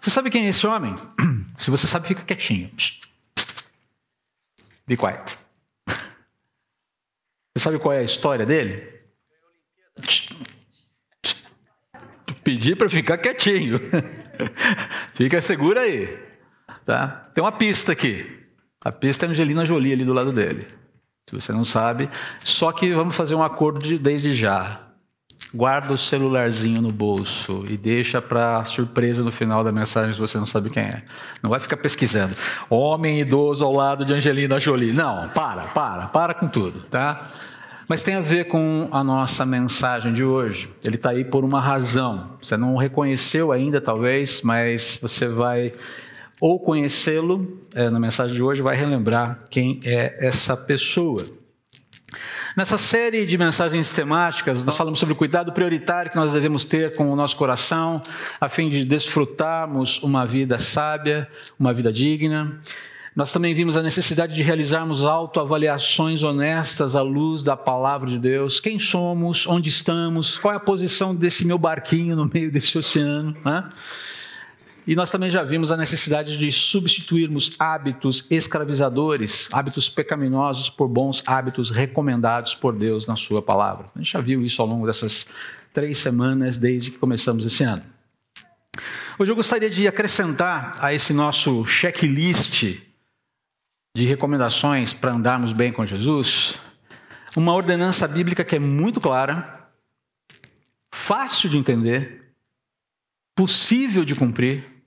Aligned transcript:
Você 0.00 0.10
sabe 0.10 0.30
quem 0.30 0.46
é 0.46 0.48
esse 0.48 0.66
homem? 0.66 0.94
Se 1.58 1.70
você 1.70 1.86
sabe, 1.86 2.08
fica 2.08 2.22
quietinho. 2.22 2.70
Be 4.86 4.96
quiet. 4.96 5.38
Você 7.54 7.64
sabe 7.64 7.78
qual 7.78 7.92
é 7.92 7.98
a 7.98 8.02
história 8.02 8.46
dele? 8.46 9.00
Pedi 12.42 12.74
para 12.74 12.88
ficar 12.88 13.18
quietinho. 13.18 13.78
Fica 15.14 15.40
seguro 15.42 15.78
aí. 15.78 16.18
Tá? 16.86 17.30
Tem 17.34 17.44
uma 17.44 17.52
pista 17.52 17.92
aqui. 17.92 18.40
A 18.82 18.90
pista 18.90 19.26
é 19.26 19.28
Angelina 19.28 19.66
Jolie 19.66 19.92
ali 19.92 20.04
do 20.04 20.14
lado 20.14 20.32
dele. 20.32 20.66
Se 21.28 21.34
você 21.34 21.52
não 21.52 21.64
sabe, 21.64 22.08
só 22.42 22.72
que 22.72 22.92
vamos 22.94 23.14
fazer 23.14 23.34
um 23.34 23.42
acordo 23.42 23.78
de, 23.78 23.98
desde 23.98 24.32
já. 24.32 24.89
Guarda 25.52 25.92
o 25.92 25.98
celularzinho 25.98 26.80
no 26.80 26.92
bolso 26.92 27.64
e 27.68 27.76
deixa 27.76 28.22
para 28.22 28.64
surpresa 28.64 29.24
no 29.24 29.32
final 29.32 29.64
da 29.64 29.72
mensagem 29.72 30.14
se 30.14 30.20
você 30.20 30.38
não 30.38 30.46
sabe 30.46 30.70
quem 30.70 30.84
é. 30.84 31.02
Não 31.42 31.50
vai 31.50 31.58
ficar 31.58 31.76
pesquisando. 31.76 32.36
Homem 32.68 33.20
idoso 33.20 33.64
ao 33.64 33.72
lado 33.72 34.04
de 34.04 34.14
Angelina 34.14 34.60
Jolie. 34.60 34.92
Não, 34.92 35.28
para, 35.30 35.64
para, 35.68 36.06
para 36.06 36.34
com 36.34 36.46
tudo, 36.46 36.82
tá? 36.82 37.32
Mas 37.88 38.04
tem 38.04 38.14
a 38.14 38.20
ver 38.20 38.44
com 38.44 38.88
a 38.92 39.02
nossa 39.02 39.44
mensagem 39.44 40.14
de 40.14 40.22
hoje. 40.22 40.70
Ele 40.84 40.94
está 40.94 41.10
aí 41.10 41.24
por 41.24 41.44
uma 41.44 41.60
razão. 41.60 42.36
Você 42.40 42.56
não 42.56 42.76
reconheceu 42.76 43.50
ainda, 43.50 43.80
talvez, 43.80 44.42
mas 44.42 44.96
você 45.02 45.26
vai 45.26 45.72
ou 46.40 46.60
conhecê-lo 46.60 47.60
é, 47.74 47.90
na 47.90 47.98
mensagem 48.00 48.34
de 48.34 48.42
hoje, 48.42 48.62
vai 48.62 48.76
relembrar 48.76 49.40
quem 49.50 49.80
é 49.84 50.24
essa 50.24 50.56
pessoa. 50.56 51.26
Nessa 52.56 52.76
série 52.76 53.24
de 53.24 53.38
mensagens 53.38 53.92
temáticas, 53.92 54.64
nós 54.64 54.74
falamos 54.74 54.98
sobre 54.98 55.12
o 55.12 55.16
cuidado 55.16 55.52
prioritário 55.52 56.10
que 56.10 56.16
nós 56.16 56.32
devemos 56.32 56.64
ter 56.64 56.96
com 56.96 57.08
o 57.12 57.14
nosso 57.14 57.36
coração, 57.36 58.02
a 58.40 58.48
fim 58.48 58.68
de 58.68 58.84
desfrutarmos 58.84 60.02
uma 60.02 60.26
vida 60.26 60.58
sábia, 60.58 61.28
uma 61.58 61.72
vida 61.72 61.92
digna. 61.92 62.60
Nós 63.14 63.32
também 63.32 63.54
vimos 63.54 63.76
a 63.76 63.82
necessidade 63.82 64.34
de 64.34 64.42
realizarmos 64.42 65.04
autoavaliações 65.04 66.24
honestas 66.24 66.96
à 66.96 67.02
luz 67.02 67.44
da 67.44 67.56
palavra 67.56 68.10
de 68.10 68.18
Deus. 68.18 68.58
Quem 68.58 68.80
somos? 68.80 69.46
Onde 69.46 69.68
estamos? 69.68 70.36
Qual 70.36 70.52
é 70.52 70.56
a 70.56 70.60
posição 70.60 71.14
desse 71.14 71.44
meu 71.44 71.58
barquinho 71.58 72.16
no 72.16 72.28
meio 72.32 72.50
desse 72.50 72.76
oceano? 72.76 73.36
Né? 73.44 73.70
E 74.90 74.96
nós 74.96 75.08
também 75.08 75.30
já 75.30 75.44
vimos 75.44 75.70
a 75.70 75.76
necessidade 75.76 76.36
de 76.36 76.50
substituirmos 76.50 77.54
hábitos 77.60 78.26
escravizadores, 78.28 79.48
hábitos 79.52 79.88
pecaminosos, 79.88 80.68
por 80.68 80.88
bons 80.88 81.22
hábitos 81.24 81.70
recomendados 81.70 82.56
por 82.56 82.74
Deus 82.74 83.06
na 83.06 83.14
Sua 83.14 83.40
palavra. 83.40 83.88
A 83.94 83.98
gente 84.00 84.10
já 84.10 84.20
viu 84.20 84.42
isso 84.42 84.60
ao 84.60 84.66
longo 84.66 84.88
dessas 84.88 85.28
três 85.72 85.96
semanas 85.96 86.58
desde 86.58 86.90
que 86.90 86.98
começamos 86.98 87.46
esse 87.46 87.62
ano. 87.62 87.84
Hoje 89.16 89.30
eu 89.30 89.36
gostaria 89.36 89.70
de 89.70 89.86
acrescentar 89.86 90.76
a 90.80 90.92
esse 90.92 91.12
nosso 91.12 91.64
checklist 91.66 92.80
de 93.96 94.04
recomendações 94.06 94.92
para 94.92 95.12
andarmos 95.12 95.52
bem 95.52 95.72
com 95.72 95.86
Jesus 95.86 96.58
uma 97.36 97.54
ordenança 97.54 98.08
bíblica 98.08 98.44
que 98.44 98.56
é 98.56 98.58
muito 98.58 99.00
clara, 99.00 99.70
fácil 100.92 101.48
de 101.48 101.56
entender, 101.56 102.32
possível 103.36 104.04
de 104.04 104.16
cumprir 104.16 104.79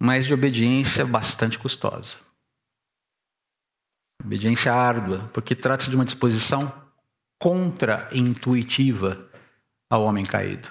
mas 0.00 0.26
de 0.26 0.34
obediência 0.34 1.04
bastante 1.04 1.58
custosa. 1.58 2.18
Obediência 4.22 4.72
árdua, 4.72 5.28
porque 5.34 5.54
trata-se 5.54 5.90
de 5.90 5.96
uma 5.96 6.04
disposição 6.04 6.72
contra-intuitiva 7.38 9.30
ao 9.90 10.04
homem 10.04 10.24
caído. 10.24 10.70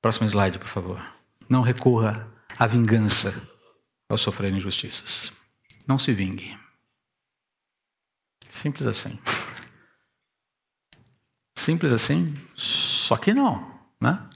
Próximo 0.00 0.26
slide, 0.26 0.58
por 0.58 0.68
favor. 0.68 1.00
Não 1.48 1.62
recorra 1.62 2.28
à 2.58 2.66
vingança 2.66 3.48
ao 4.08 4.18
sofrer 4.18 4.52
injustiças. 4.52 5.32
Não 5.86 5.98
se 5.98 6.12
vingue. 6.12 6.58
Simples 8.48 8.86
assim. 8.86 9.18
Simples 11.56 11.92
assim, 11.92 12.34
só 12.56 13.16
que 13.16 13.32
não, 13.32 13.80
né? 14.00 14.28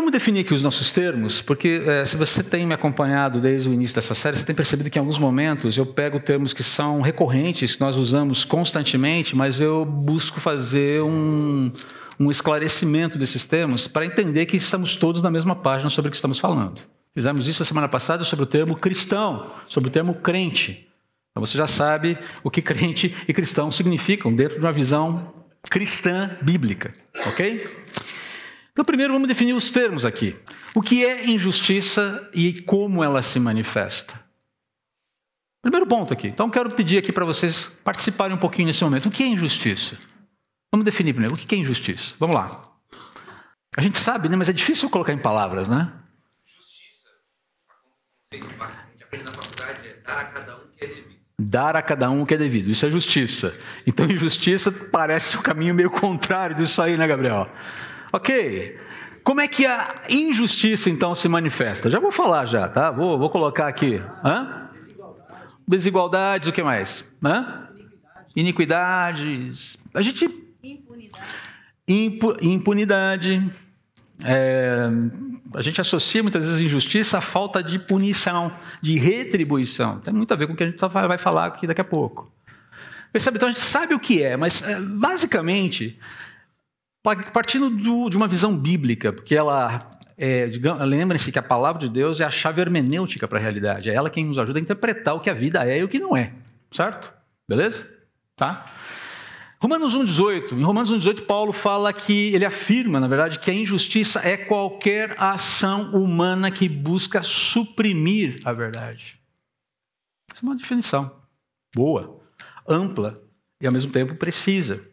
Vamos 0.00 0.12
definir 0.12 0.40
aqui 0.40 0.54
os 0.54 0.62
nossos 0.62 0.90
termos, 0.90 1.42
porque 1.42 1.82
é, 1.84 2.06
se 2.06 2.16
você 2.16 2.42
tem 2.42 2.66
me 2.66 2.72
acompanhado 2.72 3.38
desde 3.38 3.68
o 3.68 3.74
início 3.74 3.94
dessa 3.94 4.14
série, 4.14 4.34
você 4.34 4.46
tem 4.46 4.54
percebido 4.54 4.88
que 4.88 4.98
em 4.98 5.00
alguns 5.00 5.18
momentos 5.18 5.76
eu 5.76 5.84
pego 5.84 6.18
termos 6.18 6.54
que 6.54 6.62
são 6.62 7.02
recorrentes, 7.02 7.74
que 7.74 7.82
nós 7.82 7.98
usamos 7.98 8.42
constantemente, 8.42 9.36
mas 9.36 9.60
eu 9.60 9.84
busco 9.84 10.40
fazer 10.40 11.02
um, 11.02 11.70
um 12.18 12.30
esclarecimento 12.30 13.18
desses 13.18 13.44
termos 13.44 13.86
para 13.86 14.06
entender 14.06 14.46
que 14.46 14.56
estamos 14.56 14.96
todos 14.96 15.20
na 15.20 15.30
mesma 15.30 15.54
página 15.54 15.90
sobre 15.90 16.08
o 16.08 16.10
que 16.10 16.16
estamos 16.16 16.38
falando. 16.38 16.80
Fizemos 17.14 17.46
isso 17.46 17.62
a 17.62 17.66
semana 17.66 17.86
passada 17.86 18.24
sobre 18.24 18.44
o 18.44 18.46
termo 18.46 18.76
cristão, 18.76 19.52
sobre 19.66 19.90
o 19.90 19.92
termo 19.92 20.14
crente. 20.14 20.88
Então 21.30 21.44
você 21.44 21.58
já 21.58 21.66
sabe 21.66 22.16
o 22.42 22.50
que 22.50 22.62
crente 22.62 23.14
e 23.28 23.34
cristão 23.34 23.70
significam 23.70 24.34
dentro 24.34 24.58
de 24.58 24.64
uma 24.64 24.72
visão 24.72 25.34
cristã 25.68 26.38
bíblica, 26.40 26.94
ok? 27.26 27.68
Então, 28.80 28.86
primeiro 28.86 29.12
vamos 29.12 29.28
definir 29.28 29.52
os 29.52 29.70
termos 29.70 30.06
aqui. 30.06 30.34
O 30.74 30.80
que 30.80 31.04
é 31.04 31.28
injustiça 31.28 32.30
e 32.32 32.62
como 32.62 33.04
ela 33.04 33.20
se 33.20 33.38
manifesta? 33.38 34.18
Primeiro 35.60 35.86
ponto 35.86 36.14
aqui. 36.14 36.28
Então, 36.28 36.48
quero 36.48 36.74
pedir 36.74 36.96
aqui 36.96 37.12
para 37.12 37.26
vocês 37.26 37.66
participarem 37.84 38.34
um 38.34 38.40
pouquinho 38.40 38.68
nesse 38.68 38.82
momento. 38.82 39.10
O 39.10 39.10
que 39.10 39.22
é 39.22 39.26
injustiça? 39.26 39.98
Vamos 40.72 40.86
definir 40.86 41.12
primeiro. 41.12 41.34
O 41.34 41.38
que 41.38 41.54
é 41.54 41.58
injustiça? 41.58 42.14
Vamos 42.18 42.34
lá. 42.34 42.70
A 43.76 43.82
gente 43.82 43.98
sabe, 43.98 44.30
né? 44.30 44.36
Mas 44.36 44.48
é 44.48 44.52
difícil 44.54 44.88
colocar 44.88 45.12
em 45.12 45.18
palavras, 45.18 45.68
né? 45.68 45.92
Justiça, 46.46 47.10
a 48.32 48.34
gente 48.92 49.04
aprende 49.04 49.24
na 49.26 49.32
faculdade, 49.32 49.88
é 49.88 49.96
dar 50.02 50.20
a 50.20 50.24
cada 50.24 50.56
um 50.56 50.64
o 50.64 50.68
que 50.68 50.84
é 50.86 50.88
devido. 50.88 51.16
Dar 51.38 51.76
a 51.76 51.82
cada 51.82 52.10
um 52.10 52.22
o 52.22 52.26
que 52.26 52.32
é 52.32 52.38
devido. 52.38 52.70
Isso 52.70 52.86
é 52.86 52.90
justiça. 52.90 53.54
Então, 53.86 54.06
injustiça 54.06 54.72
parece 54.72 55.36
o 55.36 55.42
caminho 55.42 55.74
meio 55.74 55.90
contrário 55.90 56.56
disso 56.56 56.80
aí, 56.80 56.96
né, 56.96 57.06
Gabriel? 57.06 57.46
Ok. 58.12 58.78
Como 59.22 59.40
é 59.40 59.46
que 59.46 59.66
a 59.66 60.02
injustiça 60.08 60.88
então 60.90 61.14
se 61.14 61.28
manifesta? 61.28 61.90
Já 61.90 62.00
vou 62.00 62.10
falar 62.10 62.46
já, 62.46 62.68
tá? 62.68 62.90
Vou, 62.90 63.18
vou 63.18 63.30
colocar 63.30 63.68
aqui. 63.68 64.02
Hã? 64.24 64.68
Desigualdades, 65.66 66.48
o 66.48 66.52
que 66.52 66.62
mais? 66.62 67.04
Hã? 67.22 67.68
Iniquidades. 68.34 69.76
A 69.94 70.02
gente. 70.02 70.24
Impunidade. 70.62 71.24
Impu, 71.86 72.36
impunidade. 72.40 73.48
É, 74.24 74.88
a 75.54 75.62
gente 75.62 75.80
associa 75.80 76.22
muitas 76.22 76.44
vezes 76.46 76.60
injustiça 76.60 77.18
à 77.18 77.20
falta 77.20 77.62
de 77.62 77.78
punição, 77.78 78.52
de 78.80 78.98
retribuição. 78.98 79.98
Tem 80.00 80.12
muito 80.12 80.32
a 80.32 80.36
ver 80.36 80.46
com 80.46 80.52
o 80.52 80.56
que 80.56 80.62
a 80.62 80.66
gente 80.66 80.78
tá, 80.78 80.86
vai 80.86 81.18
falar 81.18 81.46
aqui 81.46 81.66
daqui 81.66 81.80
a 81.80 81.84
pouco. 81.84 82.32
Percebe? 83.12 83.36
Então 83.36 83.48
a 83.48 83.52
gente 83.52 83.62
sabe 83.62 83.94
o 83.94 83.98
que 83.98 84.22
é, 84.22 84.36
mas 84.36 84.62
é, 84.62 84.78
basicamente 84.80 85.98
partindo 87.02 87.70
do, 87.70 88.10
de 88.10 88.16
uma 88.16 88.28
visão 88.28 88.56
bíblica, 88.56 89.12
porque 89.12 89.34
ela 89.34 89.90
é, 90.16 90.50
lembrem-se 90.84 91.32
que 91.32 91.38
a 91.38 91.42
palavra 91.42 91.80
de 91.80 91.88
Deus 91.88 92.20
é 92.20 92.24
a 92.24 92.30
chave 92.30 92.60
hermenêutica 92.60 93.26
para 93.26 93.38
a 93.38 93.40
realidade. 93.40 93.88
É 93.88 93.94
ela 93.94 94.10
quem 94.10 94.26
nos 94.26 94.38
ajuda 94.38 94.58
a 94.58 94.62
interpretar 94.62 95.14
o 95.14 95.20
que 95.20 95.30
a 95.30 95.34
vida 95.34 95.66
é 95.66 95.78
e 95.78 95.84
o 95.84 95.88
que 95.88 95.98
não 95.98 96.14
é. 96.14 96.34
Certo? 96.70 97.12
Beleza? 97.48 97.90
Tá? 98.36 98.66
Romanos 99.58 99.96
1,18. 99.96 100.52
Em 100.52 100.62
Romanos 100.62 100.92
1,18, 100.92 101.26
Paulo 101.26 101.52
fala 101.52 101.92
que 101.92 102.34
ele 102.34 102.44
afirma, 102.44 103.00
na 103.00 103.08
verdade, 103.08 103.38
que 103.38 103.50
a 103.50 103.54
injustiça 103.54 104.20
é 104.26 104.36
qualquer 104.36 105.14
ação 105.18 105.92
humana 105.92 106.50
que 106.50 106.68
busca 106.68 107.22
suprimir 107.22 108.40
a 108.44 108.52
verdade. 108.52 109.18
Essa 110.30 110.44
é 110.44 110.46
uma 110.46 110.56
definição 110.56 111.10
boa, 111.74 112.20
ampla 112.68 113.22
e 113.60 113.66
ao 113.66 113.72
mesmo 113.72 113.90
tempo 113.90 114.14
precisa. 114.14 114.89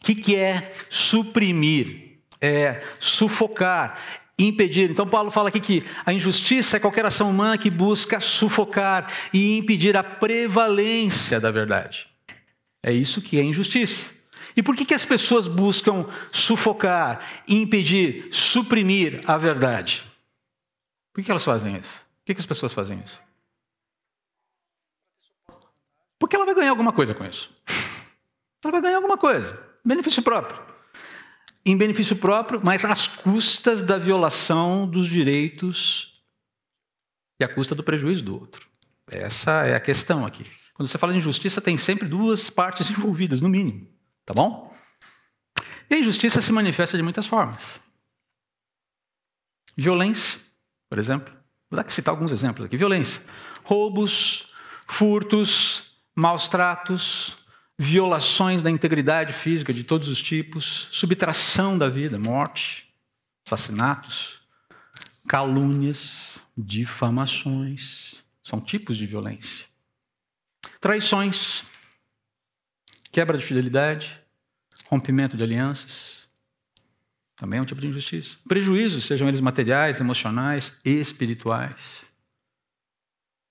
O 0.00 0.04
que, 0.04 0.14
que 0.14 0.36
é 0.36 0.72
suprimir? 0.88 2.18
É 2.40 2.82
sufocar, 2.98 4.00
impedir. 4.38 4.90
Então, 4.90 5.06
Paulo 5.06 5.30
fala 5.30 5.50
aqui 5.50 5.60
que 5.60 5.84
a 6.06 6.12
injustiça 6.12 6.78
é 6.78 6.80
qualquer 6.80 7.04
ação 7.04 7.30
humana 7.30 7.58
que 7.58 7.70
busca 7.70 8.18
sufocar 8.20 9.12
e 9.32 9.58
impedir 9.58 9.96
a 9.96 10.02
prevalência 10.02 11.38
da 11.38 11.50
verdade. 11.50 12.08
É 12.82 12.92
isso 12.92 13.20
que 13.20 13.38
é 13.38 13.42
injustiça. 13.42 14.10
E 14.56 14.62
por 14.62 14.74
que, 14.74 14.84
que 14.84 14.94
as 14.94 15.04
pessoas 15.04 15.46
buscam 15.46 16.06
sufocar, 16.32 17.42
impedir, 17.46 18.28
suprimir 18.32 19.20
a 19.26 19.36
verdade? 19.36 20.04
Por 21.12 21.22
que, 21.22 21.30
elas 21.30 21.44
fazem 21.44 21.76
isso? 21.76 21.98
Por 21.98 22.26
que, 22.26 22.34
que 22.34 22.40
as 22.40 22.46
pessoas 22.46 22.72
fazem 22.72 23.00
isso? 23.04 23.20
Porque 26.18 26.36
ela 26.36 26.46
vai 26.46 26.54
ganhar 26.54 26.70
alguma 26.70 26.92
coisa 26.92 27.14
com 27.14 27.24
isso. 27.24 27.50
Ela 28.62 28.72
vai 28.72 28.82
ganhar 28.82 28.96
alguma 28.96 29.16
coisa. 29.16 29.69
Benefício 29.84 30.22
próprio. 30.22 30.60
Em 31.64 31.76
benefício 31.76 32.16
próprio, 32.16 32.60
mas 32.64 32.84
às 32.84 33.06
custas 33.06 33.82
da 33.82 33.98
violação 33.98 34.88
dos 34.88 35.06
direitos 35.06 36.22
e 37.38 37.44
à 37.44 37.48
custa 37.48 37.74
do 37.74 37.84
prejuízo 37.84 38.22
do 38.22 38.38
outro. 38.38 38.68
Essa 39.06 39.66
é 39.66 39.74
a 39.74 39.80
questão 39.80 40.24
aqui. 40.24 40.46
Quando 40.74 40.88
você 40.88 40.96
fala 40.96 41.12
de 41.12 41.18
injustiça, 41.18 41.60
tem 41.60 41.76
sempre 41.76 42.08
duas 42.08 42.48
partes 42.48 42.90
envolvidas, 42.90 43.40
no 43.40 43.48
mínimo. 43.48 43.86
Tá 44.24 44.32
bom? 44.32 44.74
E 45.90 45.94
a 45.94 45.98
injustiça 45.98 46.40
se 46.40 46.52
manifesta 46.52 46.96
de 46.96 47.02
muitas 47.02 47.26
formas. 47.26 47.80
Violência, 49.76 50.38
por 50.88 50.98
exemplo. 50.98 51.32
Vou 51.70 51.76
dar 51.76 51.84
que 51.84 51.92
citar 51.92 52.12
alguns 52.12 52.32
exemplos 52.32 52.64
aqui. 52.64 52.76
Violência. 52.76 53.22
Roubos, 53.64 54.46
furtos, 54.86 55.84
maus 56.14 56.48
tratos, 56.48 57.36
violações 57.82 58.60
da 58.60 58.70
integridade 58.70 59.32
física 59.32 59.72
de 59.72 59.82
todos 59.82 60.08
os 60.08 60.20
tipos, 60.20 60.86
subtração 60.90 61.78
da 61.78 61.88
vida, 61.88 62.18
morte, 62.18 62.86
assassinatos, 63.46 64.38
calúnias, 65.26 66.38
difamações, 66.54 68.22
são 68.42 68.60
tipos 68.60 68.98
de 68.98 69.06
violência. 69.06 69.64
Traições, 70.78 71.64
quebra 73.10 73.38
de 73.38 73.46
fidelidade, 73.46 74.20
rompimento 74.84 75.34
de 75.34 75.42
alianças, 75.42 76.28
também 77.34 77.60
é 77.60 77.62
um 77.62 77.64
tipo 77.64 77.80
de 77.80 77.86
injustiça. 77.86 78.36
Prejuízos, 78.46 79.06
sejam 79.06 79.26
eles 79.26 79.40
materiais, 79.40 80.00
emocionais, 80.00 80.78
espirituais. 80.84 82.04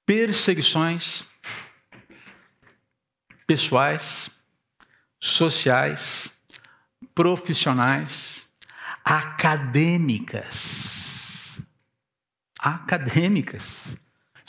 Perseguições 0.06 1.26
pessoais, 3.50 4.30
sociais, 5.20 6.32
profissionais, 7.16 8.46
acadêmicas. 9.04 10.48
Acadêmicas. 12.60 13.98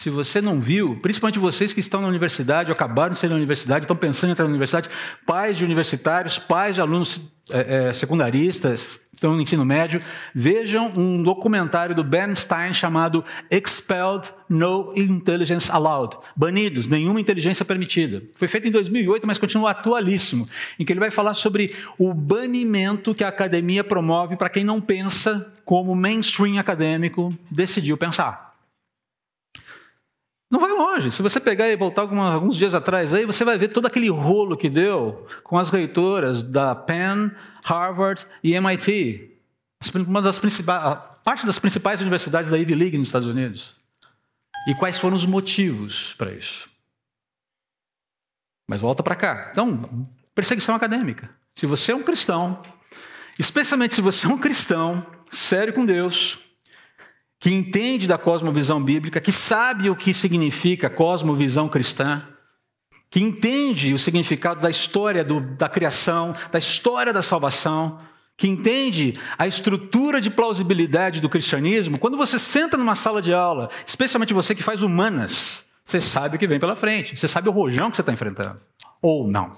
Se 0.01 0.09
você 0.09 0.41
não 0.41 0.59
viu, 0.59 0.99
principalmente 1.03 1.39
vocês 1.39 1.75
que 1.75 1.81
estão 1.81 2.01
na 2.01 2.09
universidade, 2.09 2.71
ou 2.71 2.73
acabaram 2.73 3.13
de 3.13 3.19
ser 3.19 3.29
na 3.29 3.37
universidade, 3.37 3.85
estão 3.85 3.95
pensando 3.95 4.31
em 4.31 4.33
entrar 4.33 4.47
na 4.47 4.49
universidade, 4.49 4.89
pais 5.27 5.59
de 5.59 5.63
universitários, 5.63 6.39
pais 6.39 6.77
de 6.77 6.81
alunos 6.81 7.31
é, 7.51 7.89
é, 7.89 7.93
secundaristas, 7.93 8.99
estão 9.15 9.35
no 9.35 9.43
ensino 9.43 9.63
médio, 9.63 10.01
vejam 10.35 10.91
um 10.97 11.23
documentário 11.23 11.95
do 11.95 12.03
Ben 12.03 12.35
Stein 12.35 12.73
chamado 12.73 13.23
Expelled 13.51 14.33
No 14.49 14.91
Intelligence 14.97 15.71
Allowed. 15.71 16.17
Banidos, 16.35 16.87
nenhuma 16.87 17.21
inteligência 17.21 17.63
permitida. 17.63 18.23
Foi 18.37 18.49
feito 18.49 18.69
em 18.69 18.71
2008, 18.71 19.27
mas 19.27 19.37
continua 19.37 19.73
atualíssimo, 19.73 20.49
em 20.79 20.85
que 20.87 20.95
ele 20.95 21.01
vai 21.01 21.11
falar 21.11 21.35
sobre 21.35 21.77
o 21.99 22.15
banimento 22.15 23.15
que 23.15 23.23
a 23.23 23.29
academia 23.29 23.85
promove 23.85 24.35
para 24.35 24.49
quem 24.49 24.65
não 24.65 24.81
pensa 24.81 25.53
como 25.63 25.95
mainstream 25.95 26.59
acadêmico 26.59 27.31
decidiu 27.51 27.99
pensar. 27.99 28.50
Não 30.51 30.59
vai 30.59 30.73
longe. 30.73 31.11
Se 31.13 31.23
você 31.23 31.39
pegar 31.39 31.69
e 31.69 31.77
voltar 31.77 32.03
alguns 32.03 32.57
dias 32.57 32.75
atrás, 32.75 33.15
aí 33.15 33.25
você 33.25 33.45
vai 33.45 33.57
ver 33.57 33.69
todo 33.69 33.87
aquele 33.87 34.11
rolo 34.11 34.57
que 34.57 34.69
deu 34.69 35.27
com 35.45 35.57
as 35.57 35.71
reitoras 35.71 36.43
da 36.43 36.75
Penn, 36.75 37.31
Harvard 37.65 38.27
e 38.43 38.55
MIT, 38.55 39.31
uma 39.95 40.21
das 40.21 40.39
principais, 40.41 40.99
parte 41.23 41.47
das 41.47 41.59
principais 41.59 42.01
universidades 42.01 42.51
da 42.51 42.59
Ivy 42.59 42.75
League 42.75 42.99
nos 42.99 43.07
Estados 43.07 43.29
Unidos. 43.29 43.77
E 44.67 44.75
quais 44.75 44.99
foram 44.99 45.17
os 45.17 45.25
motivos 45.25 46.15
para 46.15 46.33
isso? 46.33 46.69
Mas 48.69 48.81
volta 48.81 49.03
para 49.03 49.17
cá. 49.17 49.49
Então, 49.53 50.09
perseguição 50.35 50.75
acadêmica. 50.75 51.31
Se 51.55 51.65
você 51.65 51.93
é 51.93 51.95
um 51.95 52.03
cristão, 52.03 52.61
especialmente 53.39 53.95
se 53.95 54.01
você 54.01 54.27
é 54.27 54.29
um 54.29 54.39
cristão 54.39 55.07
sério 55.31 55.73
com 55.73 55.87
Deus, 55.87 56.39
que 57.41 57.51
entende 57.51 58.07
da 58.07 58.19
cosmovisão 58.19 58.83
bíblica, 58.85 59.19
que 59.19 59.33
sabe 59.33 59.89
o 59.89 59.97
que 59.97 60.13
significa 60.13 60.91
cosmovisão 60.91 61.71
cristã, 61.71 62.23
que 63.11 63.19
entende 63.19 63.95
o 63.95 63.99
significado 63.99 64.61
da 64.61 64.69
história 64.69 65.25
do, 65.25 65.41
da 65.41 65.69
criação, 65.69 66.35
da 66.53 66.59
história 66.59 67.15
da 67.15 67.23
salvação, 67.23 67.99
que 68.37 68.47
entende 68.47 69.19
a 69.39 69.47
estrutura 69.47 70.21
de 70.21 70.31
plausibilidade 70.31 71.21
do 71.21 71.31
cristianismo, 71.31 71.99
quando 71.99 72.17
você 72.17 72.39
senta 72.39 72.77
numa 72.77 72.95
sala 72.95 73.23
de 73.23 73.33
aula, 73.33 73.71
especialmente 73.87 74.35
você 74.35 74.55
que 74.55 74.63
faz 74.63 74.83
humanas, 74.83 75.67
você 75.83 76.01
sabe 76.01 76.37
o 76.37 76.39
que 76.39 76.47
vem 76.47 76.61
pela 76.61 76.77
frente, 76.77 77.19
você 77.19 77.27
sabe 77.27 77.49
o 77.49 77.53
rojão 77.53 77.91
que 77.91 77.97
você 77.97 78.03
está 78.03 78.13
enfrentando. 78.13 78.61
Ou 79.01 79.27
não. 79.27 79.51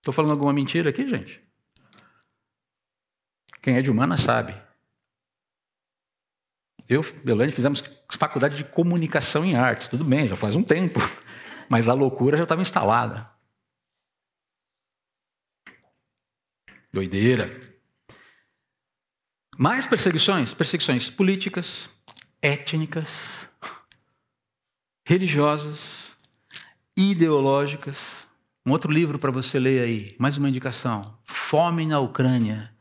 Estou 0.00 0.12
falando 0.12 0.32
alguma 0.32 0.52
mentira 0.52 0.90
aqui, 0.90 1.08
gente? 1.08 1.40
Quem 3.62 3.76
é 3.76 3.82
de 3.82 3.90
humanas 3.90 4.20
sabe. 4.20 4.54
Eu, 6.88 7.02
Belane, 7.22 7.52
fizemos 7.52 7.82
faculdade 8.10 8.56
de 8.56 8.64
comunicação 8.64 9.44
em 9.44 9.54
artes. 9.54 9.88
Tudo 9.88 10.04
bem, 10.04 10.26
já 10.26 10.36
faz 10.36 10.56
um 10.56 10.62
tempo. 10.62 11.00
Mas 11.68 11.88
a 11.88 11.92
loucura 11.92 12.36
já 12.36 12.44
estava 12.44 12.62
instalada. 12.62 13.28
Doideira. 16.92 17.60
Mais 19.58 19.84
perseguições? 19.84 20.54
Perseguições 20.54 21.10
políticas, 21.10 21.90
étnicas, 22.40 23.48
religiosas, 25.04 26.16
ideológicas. 26.96 28.26
Um 28.64 28.72
outro 28.72 28.90
livro 28.90 29.18
para 29.18 29.30
você 29.30 29.58
ler 29.58 29.82
aí, 29.82 30.16
mais 30.18 30.38
uma 30.38 30.48
indicação: 30.48 31.18
Fome 31.24 31.86
na 31.86 32.00
Ucrânia, 32.00 32.74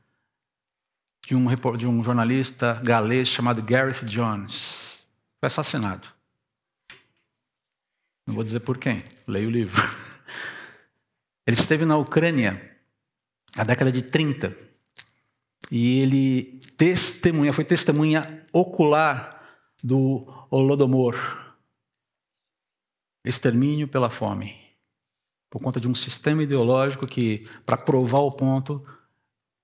de 1.27 1.35
um, 1.35 1.45
de 1.75 1.85
um 1.85 2.01
jornalista 2.01 2.79
galês 2.81 3.27
chamado 3.27 3.61
Gareth 3.61 4.05
Jones. 4.05 5.05
Foi 5.41 5.47
assassinado. 5.47 6.07
Não 8.25 8.33
vou 8.33 8.45
dizer 8.45 8.61
por 8.61 8.77
quem, 8.77 9.03
leia 9.27 9.45
o 9.45 9.51
livro. 9.51 9.81
Ele 11.45 11.57
esteve 11.57 11.83
na 11.83 11.97
Ucrânia 11.97 12.77
na 13.57 13.65
década 13.65 13.91
de 13.91 14.01
30 14.01 14.55
e 15.69 15.99
ele 16.01 16.61
testemunha, 16.77 17.51
foi 17.51 17.65
testemunha 17.65 18.45
ocular 18.53 19.41
do 19.83 20.25
Holodomor 20.49 21.15
extermínio 23.25 23.87
pela 23.87 24.09
fome 24.09 24.55
por 25.49 25.61
conta 25.61 25.79
de 25.79 25.87
um 25.87 25.95
sistema 25.95 26.43
ideológico 26.43 27.07
que, 27.07 27.49
para 27.65 27.77
provar 27.77 28.19
o 28.19 28.31
ponto, 28.31 28.85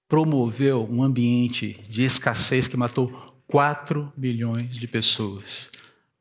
promoveu 0.08 0.88
um 0.90 1.04
ambiente 1.04 1.84
de 1.90 2.04
escassez 2.04 2.68
que 2.68 2.78
matou 2.78 3.34
4 3.48 4.12
milhões 4.18 4.76
de 4.76 4.88
pessoas. 4.88 5.70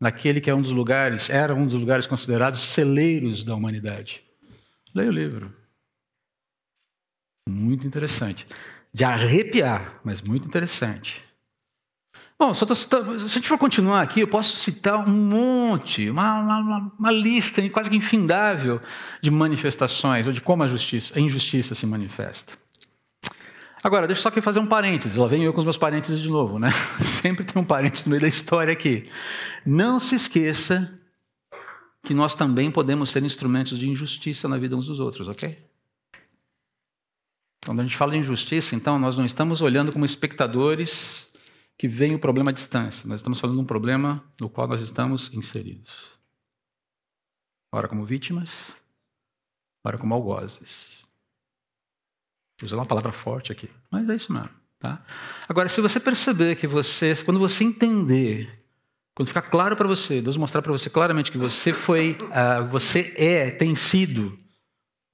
Naquele 0.01 0.41
que 0.41 0.51
é 0.51 0.55
um 0.55 0.63
dos 0.63 0.73
lugares, 0.73 1.31
era 1.31 1.55
um 1.55 1.65
dos 1.65 1.79
lugares 1.79 2.07
considerados 2.07 2.61
celeiros 2.61 3.45
da 3.45 3.55
humanidade. 3.55 4.23
Leia 4.95 5.09
o 5.09 5.13
livro. 5.13 5.55
Muito 7.49 7.87
interessante. 7.87 8.47
De 8.93 9.05
arrepiar, 9.05 10.01
mas 10.05 10.21
muito 10.21 10.47
interessante. 10.47 11.25
Bom, 12.39 12.53
se, 12.53 12.65
a 12.65 13.29
gente 13.29 13.47
for 13.47 13.57
continuar 13.57 14.03
aqui, 14.03 14.21
eu 14.21 14.27
posso 14.27 14.57
citar 14.57 15.09
um 15.09 15.13
monte, 15.13 16.11
uma, 16.11 16.41
uma, 16.41 16.93
uma 16.99 17.13
lista 17.13 17.67
quase 17.71 17.89
que 17.89 17.97
infindável 17.97 18.81
de 19.21 19.31
manifestações, 19.31 20.27
ou 20.27 20.33
de 20.33 20.41
como 20.41 20.65
a, 20.65 20.69
justiça, 20.69 21.17
a 21.17 21.21
injustiça 21.21 21.75
se 21.75 21.87
manifesta. 21.87 22.55
Agora, 23.83 24.07
deixa 24.07 24.21
eu 24.21 24.23
só 24.23 24.29
aqui 24.29 24.41
fazer 24.41 24.61
um 24.61 24.67
parênteses. 24.67 25.17
Lá 25.17 25.27
venho 25.27 25.43
eu 25.43 25.53
com 25.53 25.59
os 25.59 25.65
meus 25.65 25.77
parênteses 25.77 26.21
de 26.21 26.29
novo, 26.29 26.57
né? 26.57 26.71
Sempre 27.03 27.45
tem 27.45 27.61
um 27.61 27.65
parênteses 27.65 28.05
no 28.05 28.11
meio 28.11 28.23
da 28.23 28.29
história 28.29 28.73
aqui. 28.73 29.11
Não 29.67 29.99
se 29.99 30.15
esqueça 30.15 31.01
que 32.05 32.15
nós 32.15 32.35
também 32.35 32.71
podemos 32.71 33.11
ser 33.11 33.25
instrumentos 33.25 33.77
de 33.77 33.89
injustiça 33.89 34.49
na 34.49 34.57
vida 34.57 34.77
uns 34.77 34.87
dos 34.87 35.01
outros, 35.01 35.29
ok? 35.29 35.59
Quando 37.65 37.81
a 37.81 37.83
gente 37.83 37.97
fala 37.97 38.13
de 38.13 38.19
injustiça, 38.19 38.77
então, 38.77 38.99
nós 38.99 39.17
não 39.17 39.25
estamos 39.25 39.61
olhando 39.61 39.93
como 39.93 40.05
espectadores 40.05 41.33
que 41.77 41.89
veem 41.89 42.15
o 42.15 42.19
problema 42.21 42.51
à 42.51 42.55
distância. 42.55 43.09
Nós 43.09 43.19
estamos 43.19 43.41
falando 43.41 43.57
de 43.57 43.63
um 43.63 43.67
problema 43.67 44.23
no 44.41 44.49
qual 44.49 44.69
nós 44.69 44.81
estamos 44.81 45.33
inseridos. 45.35 45.93
Ora 47.73 47.89
como 47.89 48.05
vítimas, 48.05 48.77
ora 49.85 49.99
como 49.99 50.15
algozes 50.15 51.03
usando 52.65 52.81
uma 52.81 52.87
palavra 52.87 53.13
forte 53.13 53.53
aqui, 53.53 53.69
mas 53.91 54.09
é 54.09 54.15
isso 54.15 54.33
mesmo. 54.33 54.51
Tá? 54.79 55.01
Agora, 55.49 55.69
se 55.69 55.81
você 55.81 56.01
perceber 56.01 56.57
que 56.57 56.67
você, 56.67 57.15
quando 57.25 57.39
você 57.39 57.63
entender, 57.63 58.51
quando 59.15 59.29
ficar 59.29 59.43
claro 59.43 59.77
para 59.77 59.87
você, 59.87 60.21
Deus 60.21 60.37
mostrar 60.37 60.61
para 60.61 60.73
você 60.73 60.91
claramente 60.91 61.31
que 61.31 61.39
você 61.39 61.73
foi, 61.73 62.17
uh, 62.21 62.67
você 62.67 63.15
é, 63.17 63.51
tem 63.51 63.77
sido, 63.77 64.37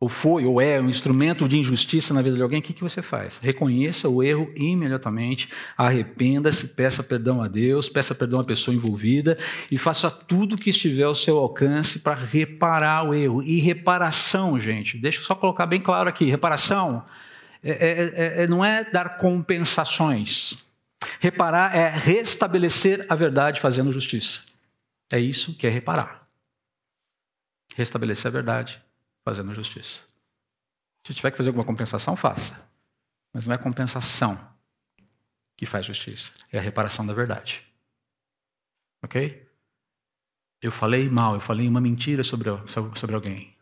ou 0.01 0.09
foi, 0.09 0.47
ou 0.47 0.61
é 0.61 0.81
um 0.81 0.89
instrumento 0.89 1.49
de 1.49 1.59
injustiça 1.59 2.15
na 2.15 2.23
vida 2.23 2.37
de 2.37 2.43
alguém, 2.43 2.61
o 2.61 2.63
que, 2.63 2.73
que 2.73 2.83
você 2.83 3.03
faz? 3.03 3.39
Reconheça 3.43 4.09
o 4.09 4.23
erro 4.23 4.51
imediatamente, 4.55 5.51
arrependa-se, 5.77 6.69
peça 6.69 7.03
perdão 7.03 7.43
a 7.43 7.49
Deus, 7.49 7.89
peça 7.89 8.15
perdão 8.15 8.41
à 8.41 8.45
pessoa 8.45 8.75
envolvida 8.75 9.37
e 9.71 9.77
faça 9.77 10.09
tudo 10.11 10.55
o 10.55 10.59
que 10.59 10.71
estiver 10.71 11.03
ao 11.03 11.15
seu 11.15 11.37
alcance 11.37 11.99
para 11.99 12.15
reparar 12.15 13.09
o 13.09 13.13
erro. 13.13 13.43
E 13.43 13.59
reparação, 13.59 14.59
gente, 14.61 14.97
deixa 14.97 15.21
eu 15.21 15.25
só 15.25 15.35
colocar 15.35 15.67
bem 15.67 15.81
claro 15.81 16.09
aqui: 16.09 16.31
reparação 16.31 17.05
é, 17.63 17.71
é, 17.71 18.03
é, 18.03 18.43
é, 18.43 18.47
não 18.47 18.65
é 18.65 18.85
dar 18.85 19.19
compensações. 19.19 20.65
Reparar 21.21 21.75
é 21.75 21.89
restabelecer 21.89 23.07
a 23.09 23.15
verdade 23.15 23.61
fazendo 23.61 23.93
justiça. 23.93 24.43
É 25.11 25.19
isso 25.19 25.57
que 25.57 25.67
é 25.67 25.71
reparar. 25.71 26.29
Restabelecer 27.75 28.29
a 28.29 28.33
verdade 28.33 28.83
fazendo 29.25 29.55
justiça. 29.55 30.01
Se 31.07 31.15
tiver 31.15 31.31
que 31.31 31.37
fazer 31.37 31.51
alguma 31.51 31.65
compensação, 31.65 32.17
faça. 32.17 32.69
Mas 33.33 33.47
não 33.47 33.55
é 33.55 33.59
compensação. 33.59 34.39
que 35.57 35.67
faz 35.67 35.85
justiça. 35.85 36.31
É 36.53 36.59
a 36.59 36.63
reparação 36.63 37.05
da 37.05 37.13
verdade. 37.13 37.67
Ok? 39.03 39.45
Eu 40.63 40.71
falei 40.71 41.09
mal, 41.09 41.35
eu 41.35 41.41
falei 41.41 41.67
uma 41.67 41.81
mentira 41.81 42.23
sobre, 42.23 42.49
sobre 42.95 43.15
alguém. 43.15 43.58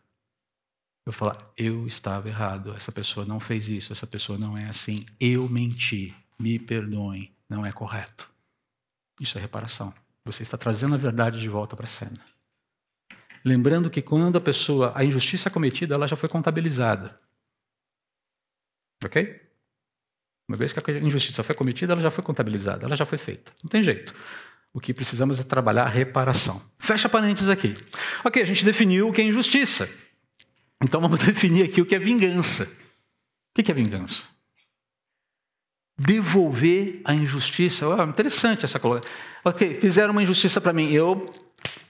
Eu 1.07 1.13
falar, 1.13 1.37
eu 1.55 1.87
estava 1.87 2.27
errado, 2.27 2.75
essa 2.75 2.91
pessoa 2.91 3.25
não 3.25 3.39
fez 3.39 3.69
isso, 3.69 3.93
essa 3.93 4.05
pessoa 4.05 4.37
não 4.37 4.57
é 4.57 4.65
assim, 4.65 5.05
eu 5.17 5.47
menti, 5.47 6.13
me 6.37 6.59
perdoem, 6.59 7.31
não 7.47 7.65
é 7.65 7.71
correto. 7.71 8.29
Isso 9.17 9.37
é 9.37 9.41
reparação. 9.41 9.93
Você 10.25 10.43
está 10.43 10.57
trazendo 10.57 10.95
a 10.95 10.97
verdade 10.97 11.39
de 11.39 11.47
volta 11.47 11.77
para 11.77 11.85
a 11.85 11.87
cena. 11.87 12.19
Lembrando 13.41 13.89
que 13.89 14.01
quando 14.01 14.37
a 14.37 14.41
pessoa, 14.41 14.91
a 14.93 15.05
injustiça 15.05 15.49
cometida, 15.49 15.95
ela 15.95 16.09
já 16.09 16.17
foi 16.17 16.27
contabilizada. 16.27 17.17
Ok? 19.01 19.41
Uma 20.45 20.57
vez 20.57 20.73
que 20.73 20.91
a 20.91 20.99
injustiça 20.99 21.41
foi 21.41 21.55
cometida, 21.55 21.93
ela 21.93 22.01
já 22.01 22.11
foi 22.11 22.21
contabilizada, 22.21 22.85
ela 22.85 22.97
já 22.97 23.05
foi 23.05 23.17
feita. 23.17 23.53
Não 23.63 23.69
tem 23.69 23.81
jeito. 23.81 24.13
O 24.73 24.81
que 24.81 24.93
precisamos 24.93 25.39
é 25.39 25.43
trabalhar 25.43 25.83
a 25.83 25.89
reparação. 25.89 26.61
Fecha 26.77 27.07
parênteses 27.07 27.47
aqui. 27.47 27.77
Ok, 28.25 28.41
a 28.41 28.45
gente 28.45 28.65
definiu 28.65 29.07
o 29.07 29.13
que 29.13 29.21
é 29.21 29.23
injustiça. 29.23 29.89
Então 30.81 31.01
vamos 31.01 31.19
definir 31.23 31.65
aqui 31.65 31.81
o 31.81 31.85
que 31.85 31.95
é 31.95 31.99
vingança. 31.99 32.63
O 33.57 33.61
que 33.61 33.71
é 33.71 33.73
vingança? 33.73 34.25
Devolver 35.99 37.01
a 37.03 37.13
injustiça. 37.13 37.87
Oh, 37.87 38.03
interessante 38.03 38.65
essa 38.65 38.79
coisa. 38.79 39.03
Ok, 39.43 39.79
fizeram 39.79 40.11
uma 40.11 40.21
injustiça 40.21 40.61
para 40.61 40.73
mim, 40.73 40.91
eu 40.91 41.25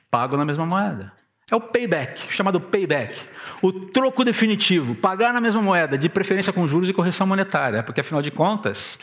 pago 0.09 0.37
na 0.37 0.45
mesma 0.45 0.65
moeda. 0.65 1.11
É 1.49 1.55
o 1.55 1.61
payback, 1.61 2.31
chamado 2.31 2.59
payback. 2.59 3.17
O 3.61 3.71
troco 3.71 4.23
definitivo, 4.23 4.95
pagar 4.95 5.33
na 5.33 5.39
mesma 5.39 5.61
moeda, 5.61 5.97
de 5.97 6.09
preferência 6.09 6.51
com 6.51 6.67
juros 6.67 6.89
e 6.89 6.93
correção 6.93 7.25
monetária, 7.25 7.81
porque 7.83 8.01
afinal 8.01 8.21
de 8.21 8.29
contas, 8.29 8.99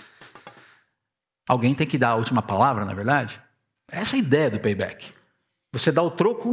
alguém 1.48 1.74
tem 1.74 1.86
que 1.86 1.96
dar 1.96 2.10
a 2.10 2.14
última 2.16 2.42
palavra, 2.42 2.84
na 2.84 2.92
é 2.92 2.94
verdade. 2.94 3.40
Essa 3.90 4.16
é 4.16 4.18
a 4.18 4.22
ideia 4.22 4.50
do 4.50 4.60
payback. 4.60 5.10
Você 5.72 5.90
dá 5.90 6.02
o 6.02 6.10
troco, 6.10 6.52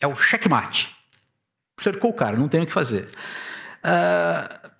é 0.00 0.06
o 0.06 0.14
checkmate. 0.14 0.95
Cercou 1.78 2.10
o 2.10 2.14
cara, 2.14 2.36
não 2.36 2.48
tem 2.48 2.62
o 2.62 2.66
que 2.66 2.72
fazer. 2.72 3.08
Uh, 3.84 4.70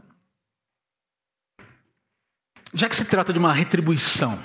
já 2.75 2.89
que 2.89 2.97
se 2.97 3.05
trata 3.05 3.33
de 3.33 3.39
uma 3.39 3.53
retribuição, 3.53 4.39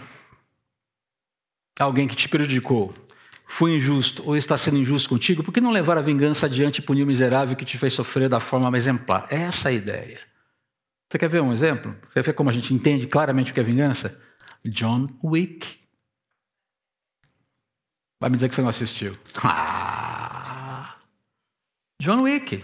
alguém 1.80 2.08
que 2.08 2.16
te 2.16 2.30
prejudicou, 2.30 2.94
foi 3.46 3.76
injusto 3.76 4.24
ou 4.26 4.38
está 4.38 4.56
sendo 4.56 4.78
injusto 4.78 5.10
contigo, 5.10 5.44
por 5.44 5.52
que 5.52 5.60
não 5.60 5.72
levar 5.72 5.98
a 5.98 6.02
vingança 6.02 6.46
adiante 6.46 6.78
e 6.78 6.82
punir 6.82 7.04
o 7.04 7.08
miserável 7.08 7.56
que 7.56 7.66
te 7.66 7.78
fez 7.78 7.94
sofrer 7.94 8.30
da 8.30 8.40
forma 8.40 8.72
mais 8.72 8.86
exemplar? 8.86 9.28
É 9.30 9.42
essa 9.42 9.70
a 9.70 9.72
ideia. 9.72 10.22
Você 11.10 11.18
quer 11.18 11.28
ver 11.28 11.42
um 11.42 11.52
exemplo? 11.52 11.94
Quer 12.14 12.24
ver 12.24 12.34
como 12.34 12.50
a 12.50 12.54
gente 12.54 12.74
entende 12.74 13.08
claramente 13.08 13.52
o 13.52 13.54
que 13.54 13.60
é 13.60 13.64
vingança? 13.64 14.18
John 14.64 15.08
Wick. 15.22 15.80
Vai 18.22 18.30
me 18.30 18.38
dizer 18.38 18.48
que 18.48 18.56
você 18.56 18.62
não 18.62 18.70
assistiu. 18.70 19.18
Ah! 19.44 20.01
John 22.02 22.24
Wick. 22.24 22.64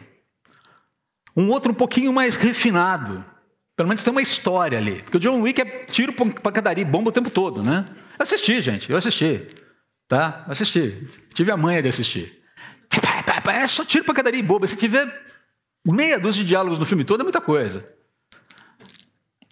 Um 1.35 1.49
outro 1.51 1.71
um 1.71 1.75
pouquinho 1.75 2.11
mais 2.11 2.35
refinado. 2.35 3.23
Pelo 3.75 3.87
menos 3.87 4.03
tem 4.03 4.11
uma 4.11 4.21
história 4.21 4.79
ali. 4.79 5.03
Porque 5.03 5.17
o 5.17 5.19
John 5.19 5.39
Wick 5.41 5.61
é 5.61 5.85
tiro, 5.85 6.11
pancadaria 6.11 6.81
e 6.81 6.85
bomba 6.85 7.09
o 7.09 7.11
tempo 7.13 7.29
todo, 7.29 7.61
né? 7.61 7.85
Eu 8.17 8.23
assisti, 8.23 8.59
gente, 8.61 8.89
eu 8.89 8.97
assisti. 8.97 9.45
Tá? 10.07 10.43
Eu 10.47 10.53
assisti. 10.53 11.07
Tive 11.35 11.51
a 11.51 11.57
manha 11.57 11.83
de 11.83 11.89
assistir. 11.89 12.41
É 13.47 13.67
só 13.67 13.85
tiro, 13.85 14.03
pancadaria 14.05 14.39
e 14.39 14.43
bomba. 14.43 14.65
Se 14.65 14.75
tiver 14.75 15.07
meia 15.85 16.19
dúzia 16.19 16.41
de 16.41 16.49
diálogos 16.49 16.79
no 16.79 16.85
filme 16.85 17.05
todo, 17.05 17.21
é 17.21 17.23
muita 17.23 17.39
coisa. 17.39 17.87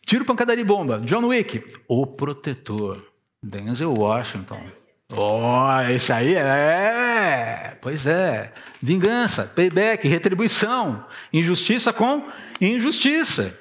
Tiro, 0.03 0.25
pancadaria 0.25 0.63
e 0.63 0.65
bomba. 0.65 0.99
John 1.01 1.27
Wick. 1.27 1.63
O 1.87 2.07
Protetor. 2.07 3.05
Denzel 3.41 3.93
Washington. 3.93 4.63
Oh, 5.13 5.81
esse 5.89 6.11
aí 6.11 6.35
é. 6.35 7.77
Pois 7.81 8.05
é. 8.05 8.51
Vingança, 8.81 9.45
payback, 9.55 10.07
retribuição. 10.07 11.05
Injustiça 11.31 11.93
com 11.93 12.27
injustiça. 12.59 13.57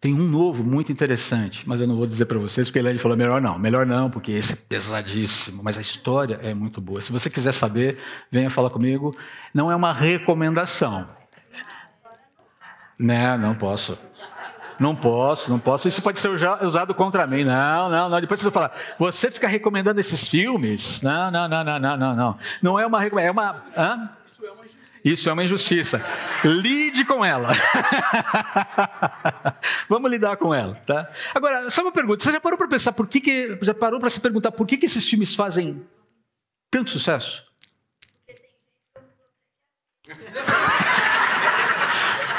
Tem 0.00 0.12
um 0.12 0.28
novo 0.28 0.62
muito 0.62 0.92
interessante, 0.92 1.66
mas 1.66 1.80
eu 1.80 1.86
não 1.86 1.96
vou 1.96 2.06
dizer 2.06 2.26
para 2.26 2.38
vocês, 2.38 2.68
porque 2.68 2.78
ele 2.78 2.98
falou 2.98 3.16
melhor 3.16 3.40
não, 3.40 3.58
melhor 3.58 3.86
não, 3.86 4.10
porque 4.10 4.30
esse 4.32 4.52
é 4.52 4.56
pesadíssimo, 4.56 5.62
mas 5.64 5.78
a 5.78 5.80
história 5.80 6.38
é 6.42 6.52
muito 6.52 6.80
boa. 6.80 7.00
Se 7.00 7.10
você 7.10 7.30
quiser 7.30 7.52
saber, 7.52 7.98
venha 8.30 8.50
falar 8.50 8.70
comigo. 8.70 9.16
Não 9.54 9.70
é 9.70 9.74
uma 9.74 9.92
recomendação. 9.92 11.08
Né, 12.98 13.36
não 13.38 13.54
posso. 13.54 13.98
Não 14.78 14.94
posso, 14.94 15.50
não 15.50 15.58
posso. 15.58 15.88
Isso 15.88 16.02
pode 16.02 16.18
ser 16.18 16.30
usado 16.62 16.94
contra 16.94 17.26
mim. 17.26 17.44
Não, 17.44 17.88
não, 17.88 18.08
não. 18.08 18.20
Depois 18.20 18.40
você 18.40 18.50
fala, 18.50 18.70
você 18.98 19.30
fica 19.30 19.48
recomendando 19.48 19.98
esses 19.98 20.26
filmes? 20.26 21.00
Não, 21.00 21.30
não, 21.30 21.48
não, 21.48 21.64
não, 21.64 21.78
não, 21.78 21.96
não. 21.96 22.16
Não, 22.16 22.38
não 22.62 22.80
é 22.80 22.86
uma 22.86 23.00
recomendação. 23.00 23.28
É 23.28 23.32
uma. 23.32 23.64
Hã? 23.76 24.10
Isso 25.06 25.30
é 25.30 25.32
uma 25.32 25.44
injustiça. 25.44 26.04
Lide 26.44 27.04
com 27.04 27.24
ela. 27.24 27.50
Vamos 29.88 30.10
lidar 30.10 30.36
com 30.36 30.52
ela, 30.52 30.74
tá? 30.84 31.08
Agora, 31.32 31.70
só 31.70 31.82
uma 31.82 31.92
pergunta. 31.92 32.24
Você 32.24 32.32
já 32.32 32.40
parou 32.40 32.58
para 32.58 32.66
pensar 32.66 32.92
por 32.92 33.06
que, 33.06 33.20
que 33.20 33.56
já 33.62 33.72
parou 33.72 34.00
para 34.00 34.10
se 34.10 34.20
perguntar 34.20 34.50
por 34.50 34.66
que, 34.66 34.76
que 34.76 34.86
esses 34.86 35.08
filmes 35.08 35.32
fazem 35.32 35.80
tanto 36.72 36.90
sucesso? 36.90 37.44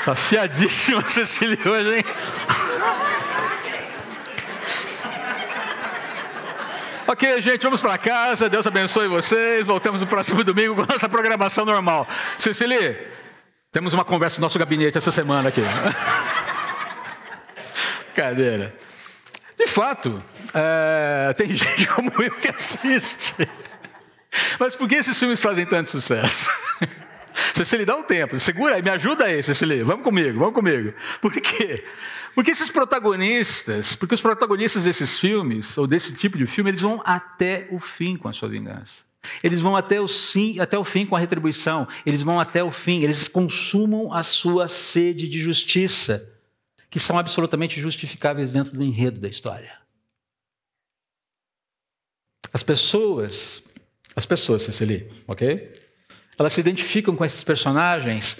Tá 0.07 0.15
fiadíssima 0.15 1.03
Cecília 1.03 1.59
hoje, 1.65 1.97
hein? 1.97 2.05
Ok, 7.05 7.41
gente, 7.41 7.61
vamos 7.61 7.81
para 7.81 7.97
casa. 7.97 8.49
Deus 8.49 8.65
abençoe 8.65 9.09
vocês. 9.09 9.65
Voltamos 9.65 9.99
no 9.99 10.07
próximo 10.07 10.45
domingo 10.45 10.75
com 10.75 10.85
nossa 10.89 11.09
programação 11.09 11.65
normal. 11.65 12.07
Cecília, 12.39 13.05
temos 13.69 13.93
uma 13.93 14.05
conversa 14.05 14.37
no 14.37 14.43
nosso 14.43 14.57
gabinete 14.57 14.97
essa 14.97 15.11
semana 15.11 15.49
aqui. 15.49 15.61
Cadeira. 18.15 18.73
De 19.57 19.67
fato, 19.67 20.23
é, 20.53 21.33
tem 21.33 21.53
gente 21.53 21.85
como 21.85 22.13
eu 22.23 22.31
que 22.35 22.47
assiste. 22.47 23.35
Mas 24.57 24.73
por 24.73 24.87
que 24.87 24.95
esses 24.95 25.19
filmes 25.19 25.41
fazem 25.41 25.65
tanto 25.65 25.91
sucesso? 25.91 26.49
Cecília, 27.53 27.85
dá 27.85 27.95
um 27.95 28.03
tempo, 28.03 28.39
segura 28.39 28.75
aí, 28.75 28.81
me 28.81 28.89
ajuda 28.89 29.25
aí, 29.25 29.41
Cecília, 29.41 29.83
vamos 29.85 30.03
comigo, 30.03 30.39
vamos 30.39 30.53
comigo. 30.53 30.93
Por 31.21 31.31
quê? 31.33 31.83
Porque 32.33 32.51
esses 32.51 32.69
protagonistas, 32.69 33.95
porque 33.95 34.13
os 34.13 34.21
protagonistas 34.21 34.83
desses 34.83 35.17
filmes, 35.17 35.77
ou 35.77 35.87
desse 35.87 36.13
tipo 36.13 36.37
de 36.37 36.45
filme, 36.45 36.69
eles 36.69 36.81
vão 36.81 37.01
até 37.03 37.67
o 37.71 37.79
fim 37.79 38.15
com 38.15 38.27
a 38.27 38.33
sua 38.33 38.47
vingança. 38.47 39.05
Eles 39.43 39.59
vão 39.59 39.75
até 39.75 39.99
o, 39.99 40.07
sim, 40.07 40.59
até 40.59 40.77
o 40.77 40.83
fim 40.83 41.05
com 41.05 41.15
a 41.15 41.19
retribuição, 41.19 41.87
eles 42.05 42.21
vão 42.21 42.39
até 42.39 42.63
o 42.63 42.71
fim, 42.71 43.03
eles 43.03 43.27
consumam 43.27 44.13
a 44.13 44.23
sua 44.23 44.67
sede 44.67 45.27
de 45.27 45.39
justiça, 45.39 46.31
que 46.89 46.99
são 46.99 47.17
absolutamente 47.17 47.81
justificáveis 47.81 48.51
dentro 48.51 48.71
do 48.73 48.83
enredo 48.83 49.19
da 49.19 49.27
história. 49.27 49.77
As 52.53 52.63
pessoas, 52.63 53.61
as 54.15 54.25
pessoas, 54.25 54.63
Cecília, 54.63 55.09
ok? 55.27 55.86
Elas 56.39 56.53
se 56.53 56.61
identificam 56.61 57.15
com 57.15 57.25
esses 57.25 57.43
personagens, 57.43 58.37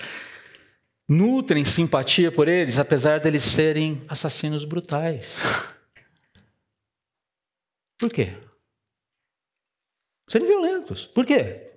nutrem 1.08 1.66
simpatia 1.66 2.32
por 2.32 2.48
eles, 2.48 2.77
apesar 2.77 3.20
deles 3.20 3.44
serem 3.44 4.06
assassinos 4.08 4.63
brutais. 4.63 5.36
Por 7.98 8.12
quê? 8.12 8.38
Serem 10.30 10.48
violentos. 10.48 11.06
Por 11.06 11.25
quê? 11.25 11.72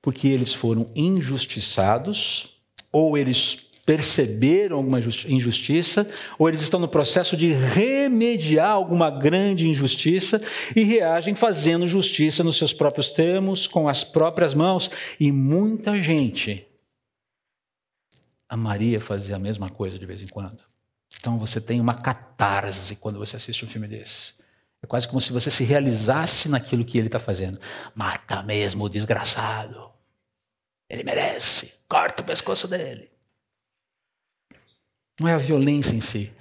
Porque 0.00 0.28
eles 0.28 0.54
foram 0.54 0.90
injustiçados, 0.94 2.58
ou 2.90 3.18
eles 3.18 3.65
perceberam 3.86 4.78
alguma 4.78 4.98
injustiça, 4.98 6.06
ou 6.36 6.48
eles 6.48 6.60
estão 6.60 6.80
no 6.80 6.88
processo 6.88 7.36
de 7.36 7.46
remediar 7.46 8.70
alguma 8.70 9.08
grande 9.08 9.68
injustiça 9.68 10.42
e 10.74 10.82
reagem 10.82 11.36
fazendo 11.36 11.86
justiça 11.86 12.42
nos 12.42 12.56
seus 12.56 12.72
próprios 12.72 13.10
termos, 13.10 13.68
com 13.68 13.88
as 13.88 14.02
próprias 14.02 14.52
mãos. 14.52 14.90
E 15.20 15.30
muita 15.30 16.02
gente 16.02 16.66
amaria 18.48 19.00
fazer 19.00 19.34
a 19.34 19.38
mesma 19.38 19.70
coisa 19.70 19.96
de 19.96 20.04
vez 20.04 20.20
em 20.20 20.26
quando. 20.26 20.58
Então 21.18 21.38
você 21.38 21.60
tem 21.60 21.80
uma 21.80 21.94
catarse 21.94 22.96
quando 22.96 23.20
você 23.20 23.36
assiste 23.36 23.64
um 23.64 23.68
filme 23.68 23.86
desse. 23.86 24.34
É 24.82 24.86
quase 24.86 25.06
como 25.06 25.20
se 25.20 25.32
você 25.32 25.50
se 25.50 25.62
realizasse 25.62 26.48
naquilo 26.48 26.84
que 26.84 26.98
ele 26.98 27.06
está 27.06 27.20
fazendo. 27.20 27.58
Mata 27.94 28.42
mesmo 28.42 28.84
o 28.84 28.88
desgraçado. 28.88 29.90
Ele 30.90 31.04
merece. 31.04 31.74
Corta 31.88 32.22
o 32.22 32.26
pescoço 32.26 32.66
dele. 32.66 33.15
Não 35.18 35.28
é 35.28 35.32
a 35.32 35.38
violência 35.38 35.94
em 35.94 36.00
si, 36.00 36.32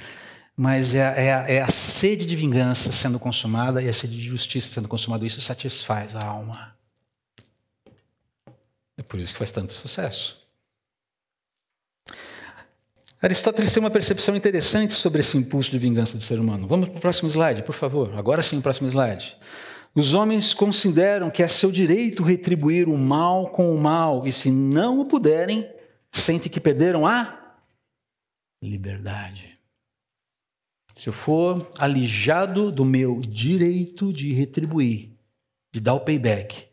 mas 0.55 0.94
é 0.94 1.05
a, 1.05 1.17
é, 1.17 1.55
é 1.58 1.62
a, 1.62 1.70
sede 1.70 2.25
de 2.25 2.36
vingança 2.36 2.91
sendo 2.91 3.17
consumada 3.17 3.82
e 3.82 3.88
a 3.88 3.94
sede 3.94 4.15
de 4.15 4.24
justiça 4.24 4.70
sendo 4.70 4.88
consumada. 4.88 5.25
Isso 5.25 5.41
satisfaz 5.41 6.15
a 6.15 6.25
alma. 6.25 6.75
É 8.98 9.03
por 9.03 9.20
isso 9.20 9.34
que 9.34 9.39
faz 9.39 9.51
tanto 9.51 9.74
sucesso. 9.74 10.38
Aristóteles 13.22 13.74
tem 13.74 13.82
uma 13.82 13.89
percepção 13.89 14.36
interessante 14.36 14.94
sobre 14.94 15.22
esse 15.22 15.38
impulso 15.38 15.72
de 15.72 15.79
vingança 15.79 16.17
do 16.17 16.24
ser 16.24 16.39
humano. 16.39 16.67
Vamos 16.67 16.89
para 16.89 16.98
o 16.98 17.01
próximo 17.01 17.29
slide, 17.29 17.63
por 17.63 17.74
favor. 17.74 18.13
Agora 18.17 18.41
sim, 18.41 18.58
o 18.58 18.62
próximo 18.62 18.88
slide. 18.88 19.36
Os 19.96 20.13
homens 20.13 20.53
consideram 20.53 21.32
que 21.32 21.41
é 21.41 21.48
seu 21.48 21.72
direito 21.72 22.22
retribuir 22.22 22.89
o 22.89 22.98
mal 22.98 23.50
com 23.50 23.74
o 23.74 23.79
mal, 23.79 24.27
e 24.27 24.32
se 24.32 24.51
não 24.51 25.00
o 25.00 25.05
puderem, 25.05 25.67
sentem 26.12 26.51
que 26.51 26.60
perderam 26.60 27.08
a 27.08 27.44
liberdade. 28.62 29.57
Se 30.95 31.09
eu 31.09 31.13
for 31.13 31.71
alijado 31.77 32.71
do 32.71 32.85
meu 32.85 33.21
direito 33.21 34.13
de 34.13 34.33
retribuir, 34.33 35.12
de 35.74 35.79
dar 35.81 35.93
o 35.93 36.00
payback, 36.00 36.67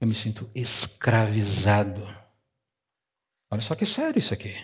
eu 0.00 0.08
me 0.08 0.14
sinto 0.14 0.50
escravizado. 0.54 2.02
Olha 3.50 3.62
só 3.62 3.74
que 3.74 3.86
sério 3.86 4.18
isso 4.18 4.34
aqui. 4.34 4.54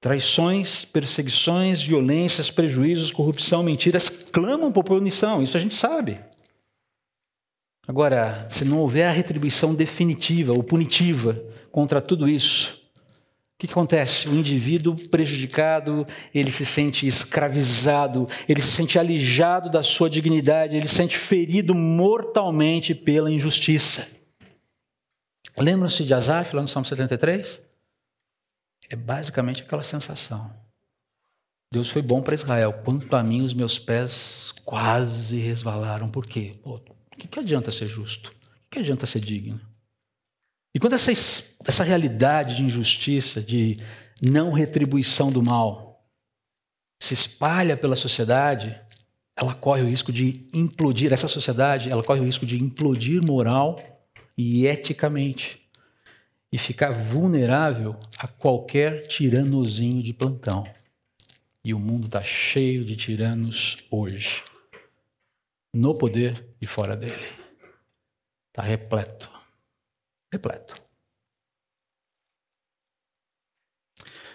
Traições, 0.00 0.84
perseguições, 0.84 1.80
violências, 1.80 2.50
prejuízos, 2.50 3.12
corrupção, 3.12 3.62
mentiras 3.62 4.08
clamam 4.08 4.72
por 4.72 4.82
punição, 4.82 5.42
isso 5.42 5.56
a 5.56 5.60
gente 5.60 5.74
sabe. 5.74 6.18
Agora, 7.86 8.48
se 8.50 8.64
não 8.64 8.80
houver 8.80 9.06
a 9.06 9.12
retribuição 9.12 9.74
definitiva 9.74 10.52
ou 10.52 10.62
punitiva 10.62 11.34
contra 11.70 12.00
tudo 12.00 12.28
isso, 12.28 12.81
o 13.62 13.66
que, 13.66 13.72
acontece? 13.72 14.28
O 14.28 14.34
indivíduo 14.34 14.96
prejudicado, 15.08 16.04
ele 16.34 16.50
se 16.50 16.66
sente 16.66 17.06
escravizado, 17.06 18.28
ele 18.48 18.60
se 18.60 18.72
sente 18.72 18.98
alijado 18.98 19.70
da 19.70 19.84
sua 19.84 20.10
dignidade, 20.10 20.76
ele 20.76 20.88
se 20.88 20.96
sente 20.96 21.16
ferido 21.16 21.72
mortalmente 21.72 22.92
pela 22.92 23.30
injustiça. 23.30 24.08
Lembram-se 25.56 26.02
de 26.04 26.12
Asaf, 26.12 26.56
lá 26.56 26.62
no 26.62 26.68
Salmo 26.68 26.86
73? 26.86 27.62
É 28.90 28.96
basicamente 28.96 29.62
aquela 29.62 29.84
sensação. 29.84 30.52
Deus 31.70 31.88
foi 31.88 32.02
bom 32.02 32.20
para 32.20 32.34
Israel. 32.34 32.82
Quanto 32.84 33.14
a 33.14 33.22
mim, 33.22 33.42
os 33.42 33.54
meus 33.54 33.78
pés 33.78 34.52
quase 34.64 35.38
resvalaram. 35.38 36.08
Por 36.08 36.26
quê? 36.26 36.58
O 36.64 36.80
que, 37.16 37.28
que 37.28 37.38
adianta 37.38 37.70
ser 37.70 37.86
justo? 37.86 38.30
O 38.66 38.70
que 38.70 38.80
adianta 38.80 39.06
ser 39.06 39.20
digno? 39.20 39.60
E 40.74 40.80
quando 40.80 40.94
essa, 40.94 41.12
essa 41.64 41.84
realidade 41.84 42.56
de 42.56 42.64
injustiça, 42.64 43.40
de 43.40 43.76
não 44.22 44.52
retribuição 44.52 45.30
do 45.30 45.42
mal, 45.42 46.06
se 47.00 47.14
espalha 47.14 47.76
pela 47.76 47.96
sociedade, 47.96 48.80
ela 49.36 49.54
corre 49.54 49.82
o 49.82 49.88
risco 49.88 50.12
de 50.12 50.48
implodir. 50.54 51.12
Essa 51.12 51.28
sociedade, 51.28 51.90
ela 51.90 52.02
corre 52.02 52.20
o 52.20 52.24
risco 52.24 52.46
de 52.46 52.62
implodir 52.62 53.20
moral 53.26 53.80
e 54.36 54.66
eticamente 54.66 55.60
e 56.52 56.58
ficar 56.58 56.90
vulnerável 56.90 57.98
a 58.18 58.28
qualquer 58.28 59.06
tiranozinho 59.06 60.02
de 60.02 60.12
plantão. 60.12 60.62
E 61.64 61.72
o 61.72 61.78
mundo 61.78 62.06
está 62.06 62.22
cheio 62.22 62.84
de 62.84 62.94
tiranos 62.94 63.78
hoje 63.90 64.42
no 65.74 65.94
poder 65.94 66.46
e 66.60 66.66
fora 66.66 66.94
dele. 66.94 67.26
Está 68.50 68.62
repleto. 68.62 69.31
Repleto. 70.32 70.82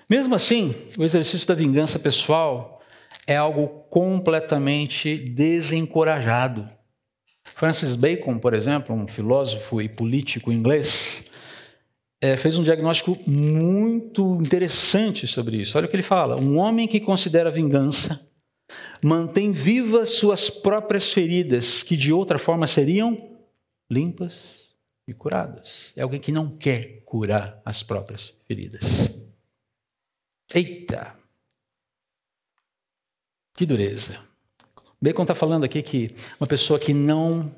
Mesmo 0.08 0.36
assim, 0.36 0.76
o 0.96 1.04
exercício 1.04 1.48
da 1.48 1.56
vingança 1.56 1.98
pessoal 1.98 2.82
é 3.26 3.36
algo 3.36 3.68
completamente 3.90 5.18
desencorajado. 5.18 6.70
Francis 7.44 7.96
Bacon, 7.96 8.38
por 8.38 8.54
exemplo, 8.54 8.96
um 8.96 9.08
filósofo 9.08 9.82
e 9.82 9.90
político 9.90 10.52
inglês, 10.52 11.26
é, 12.22 12.38
fez 12.38 12.58
um 12.58 12.64
diagnóstico 12.64 13.18
muito 13.28 14.36
interessante 14.40 15.26
sobre 15.26 15.58
isso. 15.58 15.78
Olha 15.78 15.88
o 15.88 15.90
que 15.90 15.96
ele 15.96 16.04
fala: 16.04 16.40
um 16.40 16.58
homem 16.58 16.88
que 16.88 17.00
considera 17.00 17.50
vingança 17.50 18.26
mantém 19.04 19.52
vivas 19.52 20.12
suas 20.12 20.50
próprias 20.50 21.10
feridas, 21.10 21.82
que 21.82 21.98
de 21.98 22.14
outra 22.14 22.38
forma 22.38 22.68
seriam 22.68 23.36
limpas 23.90 24.67
e 25.08 25.14
curadas. 25.14 25.94
É 25.96 26.02
alguém 26.02 26.20
que 26.20 26.32
não 26.32 26.50
quer 26.58 27.02
curar 27.06 27.62
as 27.64 27.82
próprias 27.82 28.36
feridas. 28.46 29.10
Eita! 30.54 31.18
Que 33.54 33.66
dureza. 33.66 34.20
Bacon 35.02 35.22
está 35.22 35.34
falando 35.34 35.64
aqui 35.64 35.82
que 35.82 36.14
uma 36.40 36.48
pessoa 36.48 36.80
que 36.80 36.94
não 36.94 37.52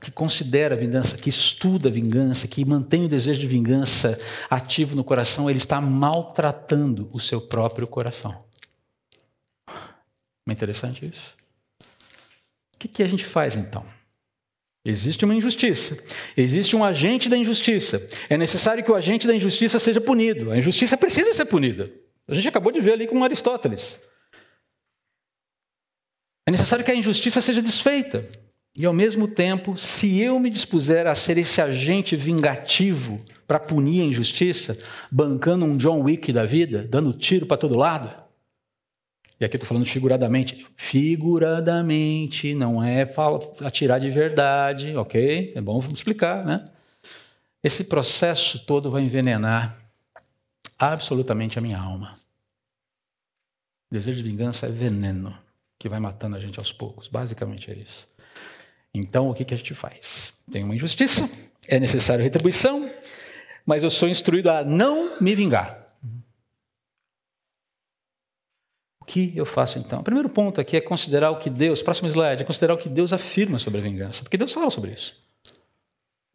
que 0.00 0.12
considera 0.12 0.76
a 0.76 0.78
vingança, 0.78 1.18
que 1.18 1.28
estuda 1.28 1.88
a 1.88 1.92
vingança, 1.92 2.46
que 2.46 2.64
mantém 2.64 3.04
o 3.04 3.08
desejo 3.08 3.40
de 3.40 3.48
vingança 3.48 4.16
ativo 4.48 4.94
no 4.94 5.02
coração, 5.02 5.50
ele 5.50 5.58
está 5.58 5.80
maltratando 5.80 7.10
o 7.12 7.18
seu 7.18 7.40
próprio 7.40 7.86
coração. 7.86 8.44
Não 10.46 10.50
é 10.50 10.52
interessante 10.52 11.04
isso? 11.04 11.34
O 12.74 12.78
que, 12.78 12.86
que 12.86 13.02
a 13.02 13.08
gente 13.08 13.24
faz 13.24 13.56
então? 13.56 13.84
Existe 14.88 15.22
uma 15.22 15.34
injustiça. 15.34 15.98
Existe 16.34 16.74
um 16.74 16.82
agente 16.82 17.28
da 17.28 17.36
injustiça. 17.36 18.08
É 18.30 18.38
necessário 18.38 18.82
que 18.82 18.90
o 18.90 18.94
agente 18.94 19.26
da 19.26 19.34
injustiça 19.34 19.78
seja 19.78 20.00
punido. 20.00 20.50
A 20.50 20.56
injustiça 20.56 20.96
precisa 20.96 21.34
ser 21.34 21.44
punida. 21.44 21.92
A 22.26 22.34
gente 22.34 22.48
acabou 22.48 22.72
de 22.72 22.80
ver 22.80 22.92
ali 22.92 23.06
com 23.06 23.22
Aristóteles. 23.22 24.00
É 26.46 26.50
necessário 26.50 26.82
que 26.82 26.90
a 26.90 26.94
injustiça 26.94 27.42
seja 27.42 27.60
desfeita. 27.60 28.26
E 28.74 28.86
ao 28.86 28.94
mesmo 28.94 29.28
tempo, 29.28 29.76
se 29.76 30.22
eu 30.22 30.40
me 30.40 30.48
dispuser 30.48 31.06
a 31.06 31.14
ser 31.14 31.36
esse 31.36 31.60
agente 31.60 32.16
vingativo 32.16 33.20
para 33.46 33.58
punir 33.58 34.00
a 34.00 34.06
injustiça, 34.06 34.78
bancando 35.12 35.66
um 35.66 35.76
John 35.76 36.00
Wick 36.00 36.32
da 36.32 36.46
vida, 36.46 36.86
dando 36.88 37.12
tiro 37.12 37.44
para 37.44 37.58
todo 37.58 37.76
lado, 37.76 38.10
e 39.40 39.44
aqui 39.44 39.56
estou 39.56 39.68
falando 39.68 39.86
figuradamente. 39.86 40.66
Figuradamente, 40.76 42.54
não 42.54 42.82
é 42.82 43.08
atirar 43.64 44.00
de 44.00 44.10
verdade, 44.10 44.96
ok? 44.96 45.52
É 45.54 45.60
bom 45.60 45.82
explicar, 45.92 46.44
né? 46.44 46.68
Esse 47.62 47.84
processo 47.84 48.64
todo 48.64 48.90
vai 48.90 49.02
envenenar 49.02 49.76
absolutamente 50.78 51.58
a 51.58 51.62
minha 51.62 51.78
alma. 51.78 52.14
O 53.90 53.94
desejo 53.94 54.18
de 54.18 54.28
vingança 54.28 54.66
é 54.66 54.70
veneno 54.70 55.36
que 55.78 55.88
vai 55.88 56.00
matando 56.00 56.36
a 56.36 56.40
gente 56.40 56.58
aos 56.58 56.72
poucos. 56.72 57.08
Basicamente 57.08 57.70
é 57.70 57.74
isso. 57.74 58.08
Então, 58.92 59.30
o 59.30 59.34
que, 59.34 59.44
que 59.44 59.54
a 59.54 59.56
gente 59.56 59.74
faz? 59.74 60.34
Tem 60.50 60.64
uma 60.64 60.74
injustiça, 60.74 61.28
é 61.68 61.78
necessário 61.78 62.24
retribuição, 62.24 62.90
mas 63.64 63.84
eu 63.84 63.90
sou 63.90 64.08
instruído 64.08 64.50
a 64.50 64.64
não 64.64 65.20
me 65.20 65.34
vingar. 65.34 65.87
Que 69.08 69.32
eu 69.34 69.46
faço 69.46 69.78
então? 69.78 70.00
O 70.00 70.04
primeiro 70.04 70.28
ponto 70.28 70.60
aqui 70.60 70.76
é 70.76 70.80
considerar 70.80 71.30
o 71.30 71.38
que 71.38 71.48
Deus, 71.48 71.82
próximo 71.82 72.08
slide, 72.08 72.42
é 72.42 72.46
considerar 72.46 72.74
o 72.74 72.78
que 72.78 72.88
Deus 72.88 73.12
afirma 73.12 73.58
sobre 73.58 73.80
a 73.80 73.82
vingança, 73.82 74.22
porque 74.22 74.36
Deus 74.36 74.52
fala 74.52 74.70
sobre 74.70 74.92
isso. 74.92 75.16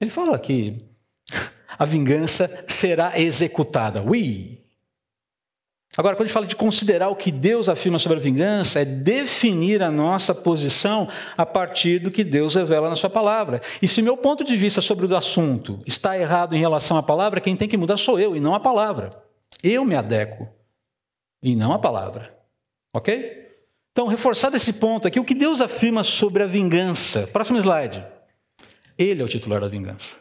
Ele 0.02 0.10
fala 0.10 0.38
que 0.40 0.84
a 1.78 1.86
vingança 1.86 2.66
será 2.68 3.18
executada. 3.18 4.02
Ui! 4.02 4.60
Agora, 5.96 6.16
quando 6.16 6.24
a 6.24 6.26
gente 6.26 6.34
fala 6.34 6.48
de 6.48 6.56
considerar 6.56 7.10
o 7.10 7.16
que 7.16 7.32
Deus 7.32 7.70
afirma 7.70 8.00
sobre 8.00 8.18
a 8.18 8.22
vingança, 8.22 8.80
é 8.80 8.86
definir 8.86 9.84
a 9.84 9.92
nossa 9.92 10.34
posição 10.34 11.08
a 11.38 11.46
partir 11.46 12.00
do 12.00 12.10
que 12.10 12.24
Deus 12.24 12.56
revela 12.56 12.90
na 12.90 12.96
Sua 12.96 13.12
palavra. 13.12 13.62
E 13.80 13.88
se 13.88 14.02
meu 14.02 14.18
ponto 14.18 14.44
de 14.44 14.58
vista 14.58 14.82
sobre 14.82 15.06
o 15.06 15.16
assunto 15.16 15.80
está 15.86 16.18
errado 16.18 16.56
em 16.56 16.60
relação 16.60 16.98
à 16.98 17.04
palavra, 17.04 17.40
quem 17.40 17.56
tem 17.56 17.70
que 17.70 17.78
mudar 17.78 17.98
sou 17.98 18.20
eu 18.20 18.36
e 18.36 18.40
não 18.40 18.56
a 18.56 18.60
palavra. 18.60 19.22
Eu 19.62 19.86
me 19.86 19.96
adequo 19.96 20.50
e 21.44 21.56
não 21.56 21.72
a 21.72 21.78
palavra. 21.78 22.43
Ok? 22.94 23.44
Então, 23.92 24.08
reforçado 24.08 24.56
esse 24.56 24.74
ponto 24.74 25.08
aqui, 25.08 25.20
o 25.20 25.26
que 25.26 25.36
Deus 25.36 25.62
afirma 25.62 26.04
sobre 26.04 26.44
a 26.44 26.48
vingança? 26.48 27.28
Próximo 27.28 27.60
slide. 27.60 28.04
Ele 28.98 29.22
é 29.22 29.26
o 29.26 29.30
titular 29.30 29.62
da 29.62 29.68
vingança. 29.68 30.18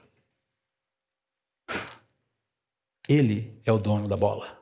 Ele 3.09 3.61
é 3.65 3.73
o 3.73 3.79
dono 3.79 4.09
da 4.09 4.17
bola. 4.17 4.61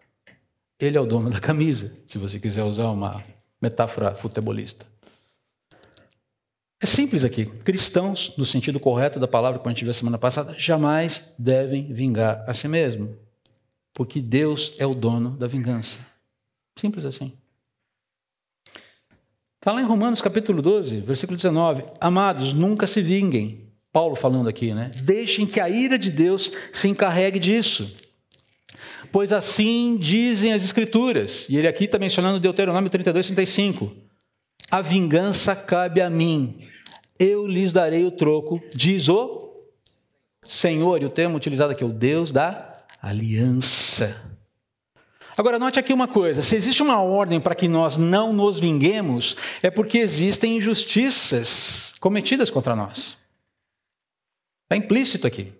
Ele 0.79 0.97
é 0.97 1.01
o 1.01 1.07
dono 1.07 1.31
da 1.31 1.41
camisa, 1.41 1.97
se 2.07 2.19
você 2.19 2.41
quiser 2.41 2.65
usar 2.65 2.91
uma 2.91 3.23
metáfora 3.61 4.15
futebolista. 4.15 4.87
É 6.81 6.87
simples 6.87 7.25
aqui. 7.25 7.45
Cristãos, 7.45 8.35
no 8.39 8.47
sentido 8.47 8.81
correto 8.81 9.21
da 9.21 9.29
palavra 9.29 9.61
que 9.61 9.69
a 9.69 9.71
gente 9.71 9.85
viu 9.85 9.93
semana 9.93 10.19
passada, 10.19 10.55
jamais 10.59 11.35
devem 11.39 11.93
vingar 11.93 12.43
a 12.49 12.55
si 12.55 12.67
mesmo. 12.67 13.19
Porque 13.93 14.23
Deus 14.23 14.75
é 14.79 14.87
o 14.87 14.95
dono 14.95 15.37
da 15.37 15.47
vingança. 15.47 16.01
Simples 16.79 17.05
assim. 17.05 17.37
Está 19.61 19.73
lá 19.73 19.83
em 19.83 19.85
Romanos 19.85 20.23
capítulo 20.23 20.63
12, 20.63 21.03
versículo 21.03 21.37
19. 21.37 21.85
Amados, 22.01 22.55
nunca 22.55 22.87
se 22.87 23.03
vinguem. 23.03 23.69
Paulo 23.93 24.17
falando 24.17 24.49
aqui, 24.49 24.73
né? 24.73 24.91
Deixem 25.03 25.47
que 25.47 25.61
a 25.61 25.69
ira 25.69 25.99
de 25.99 26.11
Deus 26.11 26.51
se 26.73 26.89
encarregue 26.89 27.39
disso. 27.39 27.95
Pois 29.13 29.35
assim 29.35 29.99
dizem 29.99 30.55
as 30.55 30.65
Escrituras. 30.65 31.47
E 31.51 31.59
ele 31.59 31.69
aqui 31.69 31.85
está 31.85 31.99
mencionando 31.99 32.41
Deuteronômio 32.41 32.89
32, 32.89 33.27
35. 33.27 33.93
A 34.71 34.81
vingança 34.81 35.55
cabe 35.55 36.01
a 36.01 36.09
mim. 36.09 36.57
Eu 37.19 37.47
lhes 37.47 37.71
darei 37.71 38.07
o 38.07 38.11
troco, 38.11 38.63
diz 38.75 39.11
o 39.11 39.63
Senhor. 40.43 41.03
E 41.03 41.05
o 41.05 41.11
termo 41.11 41.37
utilizado 41.37 41.73
aqui 41.73 41.85
é 41.85 41.87
o 41.87 41.93
Deus 41.93 42.33
da 42.33 42.79
aliança. 43.03 44.30
Agora, 45.41 45.59
note 45.59 45.79
aqui 45.79 45.91
uma 45.91 46.07
coisa: 46.07 46.43
se 46.43 46.55
existe 46.55 46.83
uma 46.83 47.01
ordem 47.01 47.41
para 47.41 47.55
que 47.55 47.67
nós 47.67 47.97
não 47.97 48.31
nos 48.31 48.59
vinguemos, 48.59 49.35
é 49.63 49.71
porque 49.71 49.97
existem 49.97 50.59
injustiças 50.59 51.95
cometidas 51.99 52.51
contra 52.51 52.77
nós. 52.77 53.17
Está 54.65 54.77
implícito 54.77 55.27
aqui. 55.27 55.51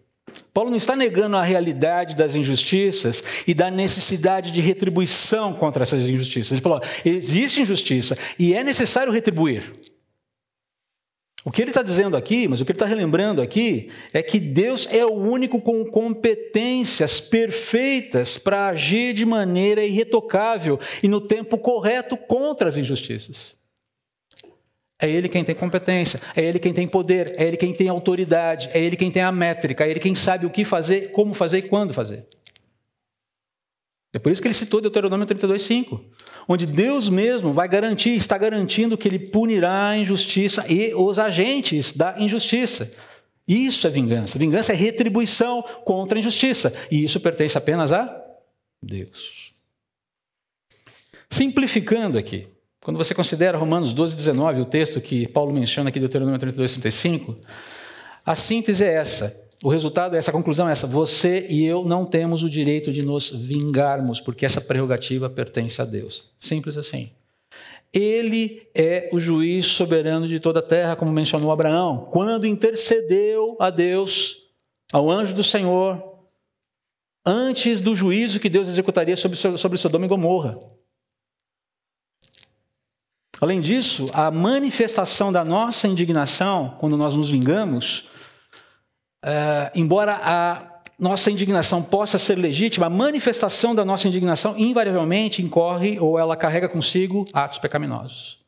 Paulo 0.53 0.69
não 0.69 0.77
está 0.77 0.95
negando 0.95 1.35
a 1.35 1.43
realidade 1.43 2.15
das 2.15 2.35
injustiças 2.35 3.25
e 3.47 3.55
da 3.55 3.71
necessidade 3.71 4.51
de 4.51 4.61
retribuição 4.61 5.55
contra 5.55 5.83
essas 5.83 6.07
injustiças. 6.07 6.53
Ele 6.53 6.61
falou: 6.61 6.83
existe 7.03 7.63
injustiça 7.63 8.19
e 8.39 8.53
é 8.53 8.63
necessário 8.63 9.11
retribuir. 9.11 9.73
O 11.45 11.51
que 11.51 11.63
ele 11.63 11.71
está 11.71 11.83
dizendo 11.83 12.17
aqui, 12.17 12.47
mas 12.47 12.61
o 12.61 12.65
que 12.65 12.73
ele 12.73 12.77
está 12.77 12.87
relembrando 12.87 13.41
aqui, 13.41 13.91
é 14.13 14.23
que 14.23 14.39
Deus 14.39 14.87
é 14.91 15.05
o 15.07 15.13
único 15.13 15.61
com 15.61 15.85
competências 15.87 17.19
perfeitas 17.19 18.37
para 18.37 18.69
agir 18.69 19.15
de 19.15 19.25
maneira 19.25 19.85
irretocável 19.85 20.79
e 21.03 21.09
no 21.09 21.21
tempo 21.21 21.57
correto 21.57 22.17
contra 22.17 22.69
as 22.69 22.77
injustiças. 22.77 23.55
É 25.01 25.09
Ele 25.09 25.31
quem 25.31 25.43
tem 25.43 25.55
competência, 25.55 26.21
é 26.37 26.45
Ele 26.45 26.59
quem 26.59 26.75
tem 26.75 26.87
poder, 26.87 27.33
é 27.39 27.45
Ele 27.45 27.57
quem 27.57 27.73
tem 27.73 27.89
autoridade, 27.89 28.69
é 28.75 28.79
Ele 28.79 28.97
quem 28.97 29.11
tem 29.11 29.23
a 29.23 29.33
métrica, 29.33 29.87
é 29.87 29.91
Ele 29.91 30.01
quem 30.01 30.15
sabe 30.15 30.45
o 30.45 30.51
que 30.51 30.63
fazer, 30.63 31.11
como 31.13 31.33
fazer 31.33 31.59
e 31.59 31.63
quando 31.63 31.95
fazer. 31.95 32.27
É 34.13 34.19
por 34.19 34.33
isso 34.33 34.43
que 34.43 34.49
ele 34.49 34.55
citou 34.55 34.81
Deuteronômio 34.81 35.25
32,5, 35.27 36.01
onde 36.49 36.67
Deus 36.67 37.09
mesmo 37.09 37.53
vai 37.53 37.69
garantir, 37.69 38.11
está 38.11 38.37
garantindo 38.37 38.99
que 38.99 39.07
ele 39.07 39.19
punirá 39.19 39.91
a 39.91 39.97
injustiça 39.97 40.65
e 40.69 40.93
os 40.95 41.19
agentes 41.19 41.93
da 41.93 42.17
injustiça. 42.19 42.93
Isso 43.47 43.87
é 43.87 43.91
vingança. 43.91 44.39
Vingança 44.39 44.73
é 44.73 44.77
retribuição 44.77 45.63
contra 45.85 46.19
a 46.19 46.21
injustiça. 46.21 46.73
E 46.91 47.05
isso 47.05 47.21
pertence 47.21 47.57
apenas 47.57 47.93
a 47.93 48.25
Deus. 48.83 49.53
Simplificando 51.29 52.19
aqui, 52.19 52.49
quando 52.81 52.97
você 52.97 53.15
considera 53.15 53.59
Romanos 53.59 53.93
12, 53.93 54.17
19, 54.17 54.61
o 54.61 54.65
texto 54.65 55.01
que 55.01 55.29
Paulo 55.29 55.53
menciona 55.53 55.91
aqui, 55.91 56.01
Deuteronômio 56.01 56.39
32, 56.39 56.73
35, 56.73 57.39
a 58.25 58.35
síntese 58.35 58.85
é 58.85 58.95
essa. 58.95 59.40
O 59.63 59.69
resultado, 59.69 60.17
essa 60.17 60.33
conclusão 60.33 60.69
é 60.69 60.73
essa: 60.73 60.87
você 60.87 61.47
e 61.49 61.65
eu 61.65 61.85
não 61.85 62.07
temos 62.07 62.43
o 62.43 62.51
direito 62.51 62.93
de 62.93 63.03
nos 63.03 63.31
vingarmos, 63.31 64.21
porque 64.21 64.47
essa 64.47 64.61
prerrogativa 64.61 65.29
pertence 65.29 65.81
a 65.83 65.85
Deus. 65.85 66.31
Simples 66.39 66.77
assim. 66.77 67.11
Ele 67.93 68.69
é 68.75 69.11
o 69.13 69.19
juiz 69.19 69.67
soberano 69.67 70.29
de 70.29 70.39
toda 70.39 70.61
a 70.61 70.63
terra, 70.63 70.95
como 70.95 71.11
mencionou 71.11 71.51
Abraão, 71.51 72.09
quando 72.13 72.47
intercedeu 72.47 73.57
a 73.59 73.69
Deus, 73.69 74.45
ao 74.93 75.11
anjo 75.11 75.35
do 75.35 75.43
Senhor, 75.43 76.01
antes 77.27 77.81
do 77.81 77.97
juízo 77.97 78.39
que 78.39 78.49
Deus 78.49 78.69
executaria 78.69 79.17
sobre, 79.17 79.37
sobre 79.37 79.77
Sodoma 79.77 80.07
e 80.07 80.09
Gomorra. 80.09 80.59
Além 83.41 83.61
disso, 83.61 84.09
a 84.13 84.31
manifestação 84.31 85.33
da 85.33 85.45
nossa 85.45 85.89
indignação, 85.89 86.77
quando 86.79 86.97
nós 86.97 87.17
nos 87.17 87.31
vingamos, 87.31 88.10
Uh, 89.25 89.71
embora 89.75 90.19
a 90.23 90.81
nossa 90.99 91.31
indignação 91.31 91.83
possa 91.83 92.19
ser 92.19 92.37
legítima, 92.37 92.87
a 92.87 92.91
manifestação 92.91 93.75
da 93.75 93.85
nossa 93.85 94.07
indignação 94.07 94.59
invariavelmente 94.59 95.43
incorre 95.43 95.99
ou 95.99 96.19
ela 96.19 96.37
carrega 96.37 96.69
consigo 96.69 97.25
atos 97.33 97.59
pecaminosos. 97.59 98.39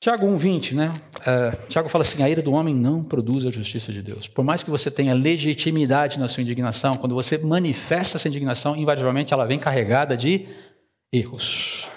Tiago 0.00 0.26
1,20, 0.26 0.74
né? 0.74 0.92
Uh, 1.20 1.66
Tiago 1.68 1.88
fala 1.88 2.02
assim: 2.02 2.22
a 2.22 2.28
ira 2.28 2.42
do 2.42 2.52
homem 2.52 2.74
não 2.74 3.02
produz 3.02 3.46
a 3.46 3.50
justiça 3.50 3.90
de 3.90 4.02
Deus. 4.02 4.28
Por 4.28 4.44
mais 4.44 4.62
que 4.62 4.68
você 4.68 4.90
tenha 4.90 5.14
legitimidade 5.14 6.18
na 6.18 6.28
sua 6.28 6.42
indignação, 6.42 6.96
quando 6.96 7.14
você 7.14 7.38
manifesta 7.38 8.18
essa 8.18 8.28
indignação, 8.28 8.76
invariavelmente 8.76 9.32
ela 9.32 9.46
vem 9.46 9.58
carregada 9.58 10.14
de 10.14 10.46
erros. 11.10 11.88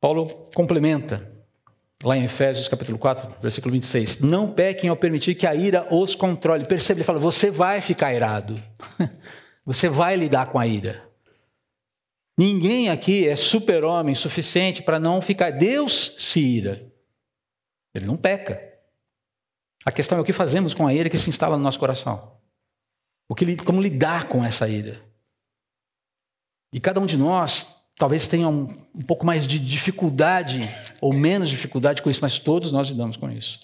Paulo 0.00 0.26
complementa 0.54 1.39
Lá 2.02 2.16
em 2.16 2.24
Efésios 2.24 2.66
capítulo 2.66 2.98
4, 2.98 3.36
versículo 3.40 3.72
26. 3.72 4.20
Não 4.20 4.50
pequem 4.52 4.88
ao 4.88 4.96
permitir 4.96 5.34
que 5.34 5.46
a 5.46 5.54
ira 5.54 5.86
os 5.94 6.14
controle. 6.14 6.66
Percebe? 6.66 7.00
Ele 7.00 7.06
fala: 7.06 7.18
você 7.18 7.50
vai 7.50 7.80
ficar 7.80 8.14
irado. 8.14 8.62
Você 9.62 9.88
vai 9.88 10.16
lidar 10.16 10.50
com 10.50 10.58
a 10.58 10.66
ira. 10.66 11.06
Ninguém 12.36 12.88
aqui 12.88 13.28
é 13.28 13.36
super-homem 13.36 14.14
suficiente 14.14 14.82
para 14.82 14.98
não 14.98 15.20
ficar. 15.20 15.50
Deus 15.50 16.16
se 16.18 16.40
ira. 16.40 16.90
Ele 17.94 18.06
não 18.06 18.16
peca. 18.16 18.60
A 19.84 19.92
questão 19.92 20.18
é 20.18 20.20
o 20.20 20.24
que 20.24 20.32
fazemos 20.32 20.74
com 20.74 20.86
a 20.86 20.94
ira 20.94 21.10
que 21.10 21.18
se 21.18 21.28
instala 21.28 21.56
no 21.56 21.62
nosso 21.62 21.78
coração. 21.78 22.36
O 23.28 23.34
que, 23.34 23.56
como 23.58 23.80
lidar 23.80 24.26
com 24.26 24.44
essa 24.44 24.66
ira. 24.66 25.00
E 26.72 26.80
cada 26.80 26.98
um 26.98 27.06
de 27.06 27.16
nós 27.16 27.79
talvez 28.00 28.26
tenha 28.26 28.48
um, 28.48 28.62
um 28.94 29.02
pouco 29.02 29.26
mais 29.26 29.46
de 29.46 29.58
dificuldade 29.58 30.66
ou 31.02 31.12
menos 31.12 31.50
dificuldade 31.50 32.00
com 32.00 32.08
isso, 32.08 32.22
mas 32.22 32.38
todos 32.38 32.72
nós 32.72 32.88
lidamos 32.88 33.18
com 33.18 33.30
isso. 33.30 33.60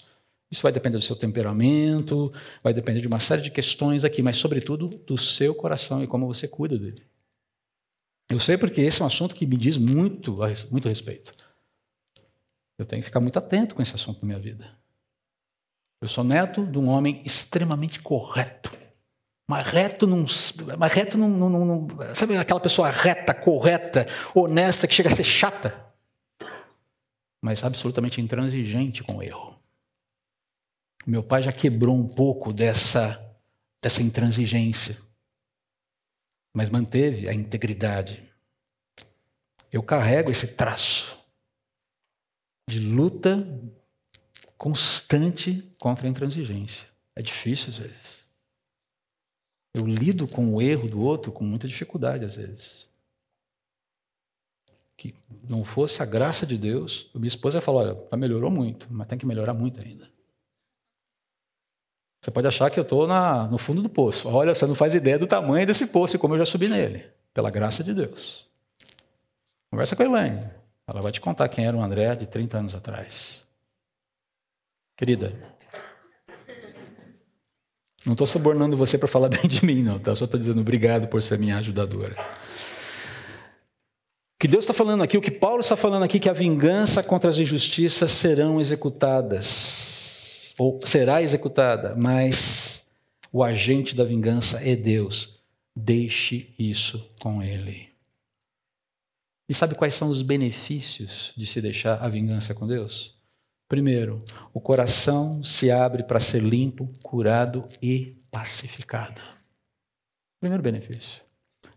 Isso 0.51 0.61
vai 0.61 0.71
depender 0.71 0.95
do 0.95 1.03
seu 1.03 1.15
temperamento, 1.15 2.31
vai 2.63 2.71
depender 2.71 3.01
de 3.01 3.07
uma 3.07 3.19
série 3.19 3.41
de 3.41 3.49
questões 3.49 4.05
aqui, 4.05 4.21
mas 4.21 4.37
sobretudo 4.37 4.89
do 4.89 5.17
seu 5.17 5.55
coração 5.55 6.03
e 6.03 6.07
como 6.07 6.27
você 6.27 6.47
cuida 6.47 6.77
dele. 6.77 7.01
Eu 8.29 8.39
sei 8.39 8.59
porque 8.59 8.79
esse 8.79 9.01
é 9.01 9.03
um 9.03 9.07
assunto 9.07 9.33
que 9.33 9.47
me 9.47 9.57
diz 9.57 9.75
muito, 9.75 10.37
muito 10.69 10.87
respeito. 10.87 11.31
Eu 12.77 12.85
tenho 12.85 13.01
que 13.01 13.07
ficar 13.07 13.19
muito 13.19 13.39
atento 13.39 13.73
com 13.73 13.81
esse 13.81 13.95
assunto 13.95 14.21
na 14.21 14.27
minha 14.27 14.39
vida. 14.39 14.69
Eu 15.99 16.07
sou 16.07 16.23
neto 16.23 16.63
de 16.63 16.77
um 16.77 16.87
homem 16.89 17.23
extremamente 17.25 17.99
correto. 18.01 18.71
Mas 19.47 19.65
reto 19.65 20.05
não. 20.05 20.25
Mas 20.77 20.93
reto 20.93 21.17
não, 21.17 21.87
Sabe 22.13 22.35
aquela 22.35 22.59
pessoa 22.59 22.89
reta, 22.89 23.33
correta, 23.33 24.05
honesta, 24.35 24.87
que 24.87 24.93
chega 24.93 25.09
a 25.09 25.15
ser 25.15 25.23
chata? 25.23 25.85
Mas 27.41 27.63
absolutamente 27.63 28.19
intransigente 28.19 29.03
com 29.03 29.17
o 29.17 29.23
erro. 29.23 29.57
Meu 31.05 31.23
pai 31.23 31.43
já 31.43 31.53
quebrou 31.53 31.95
um 31.95 32.05
pouco 32.05 32.51
dessa, 32.51 33.25
dessa 33.81 34.03
intransigência, 34.03 34.97
mas 36.53 36.69
manteve 36.69 37.29
a 37.29 37.33
integridade. 37.33 38.21
Eu 39.71 39.81
carrego 39.81 40.29
esse 40.29 40.55
traço 40.55 41.17
de 42.69 42.81
luta 42.81 43.47
constante 44.57 45.73
contra 45.79 46.05
a 46.05 46.09
intransigência. 46.09 46.89
É 47.15 47.21
difícil 47.21 47.69
às 47.69 47.77
vezes. 47.77 48.16
Eu 49.73 49.85
lido 49.85 50.27
com 50.27 50.55
o 50.55 50.61
erro 50.61 50.87
do 50.89 51.01
outro 51.01 51.31
com 51.31 51.43
muita 51.43 51.67
dificuldade 51.67 52.25
às 52.25 52.35
vezes. 52.35 52.89
Que 54.95 55.13
não 55.47 55.63
fosse 55.63 56.01
a 56.01 56.05
graça 56.05 56.45
de 56.45 56.57
Deus, 56.57 57.09
minha 57.13 57.27
esposa 57.27 57.61
falou: 57.61 57.81
olha, 57.81 58.17
melhorou 58.17 58.49
muito, 58.49 58.87
mas 58.89 59.07
tem 59.07 59.17
que 59.17 59.25
melhorar 59.25 59.53
muito 59.53 59.79
ainda. 59.79 60.09
Você 62.21 62.31
pode 62.31 62.47
achar 62.47 62.69
que 62.69 62.79
eu 62.79 62.83
estou 62.83 63.07
no 63.07 63.57
fundo 63.57 63.81
do 63.81 63.89
poço. 63.89 64.27
Olha, 64.27 64.53
você 64.53 64.65
não 64.65 64.75
faz 64.75 64.93
ideia 64.95 65.17
do 65.17 65.27
tamanho 65.27 65.65
desse 65.65 65.87
poço 65.87 66.15
e 66.15 66.19
como 66.19 66.33
eu 66.33 66.39
já 66.39 66.45
subi 66.45 66.67
nele, 66.67 67.09
pela 67.33 67.49
graça 67.49 67.83
de 67.83 67.93
Deus. 67.93 68.49
Conversa 69.71 69.95
com 69.95 70.03
a 70.03 70.05
Elaine. 70.05 70.49
Ela 70.87 71.01
vai 71.01 71.11
te 71.11 71.21
contar 71.21 71.47
quem 71.49 71.65
era 71.65 71.77
o 71.77 71.81
André 71.81 72.15
de 72.15 72.25
30 72.25 72.57
anos 72.57 72.75
atrás. 72.75 73.45
Querida, 74.97 75.33
não 78.07 78.13
estou 78.13 78.25
subornando 78.25 78.77
você 78.77 78.97
para 78.97 79.09
falar 79.09 79.27
bem 79.35 79.45
de 79.47 79.63
mim, 79.65 79.83
não, 79.83 79.99
tá? 79.99 80.15
Só 80.15 80.23
estou 80.23 80.39
dizendo 80.39 80.61
obrigado 80.61 81.07
por 81.09 81.21
ser 81.21 81.37
minha 81.37 81.57
ajudadora. 81.57 82.15
O 84.37 84.39
que 84.39 84.47
Deus 84.47 84.63
está 84.63 84.73
falando 84.73 85.03
aqui, 85.03 85.17
o 85.17 85.21
que 85.21 85.29
Paulo 85.29 85.59
está 85.59 85.75
falando 85.75 86.03
aqui, 86.03 86.17
que 86.17 86.29
a 86.29 86.33
vingança 86.33 87.03
contra 87.03 87.29
as 87.29 87.37
injustiças 87.37 88.11
serão 88.11 88.61
executadas, 88.61 90.55
ou 90.57 90.79
será 90.85 91.21
executada, 91.21 91.95
mas 91.97 92.89
o 93.31 93.43
agente 93.43 93.93
da 93.93 94.05
vingança 94.05 94.61
é 94.63 94.73
Deus. 94.75 95.37
Deixe 95.75 96.53
isso 96.57 97.11
com 97.19 97.43
Ele. 97.43 97.89
E 99.49 99.53
sabe 99.53 99.75
quais 99.75 99.95
são 99.95 100.09
os 100.09 100.21
benefícios 100.21 101.33
de 101.35 101.45
se 101.45 101.61
deixar 101.61 102.01
a 102.01 102.07
vingança 102.07 102.53
com 102.53 102.65
Deus? 102.65 103.16
Primeiro, 103.67 104.23
o 104.53 104.61
coração 104.61 105.43
se 105.43 105.69
abre 105.69 106.03
para 106.03 106.19
ser 106.19 106.41
limpo, 106.41 106.87
curado 107.03 107.67
e 107.81 108.15
pacificado. 108.31 109.21
Primeiro 110.39 110.63
benefício. 110.63 111.23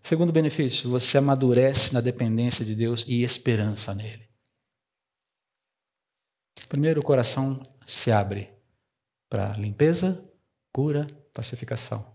Segundo 0.01 0.33
benefício, 0.33 0.89
você 0.89 1.19
amadurece 1.19 1.93
na 1.93 2.01
dependência 2.01 2.65
de 2.65 2.75
Deus 2.75 3.05
e 3.09 3.23
esperança 3.23 3.95
nele. 3.95 4.29
Primeiro, 6.69 7.01
o 7.01 7.05
coração 7.05 7.61
se 7.85 8.13
abre 8.13 8.53
para 9.29 9.57
limpeza, 9.57 10.25
cura, 10.73 11.07
pacificação. 11.33 12.15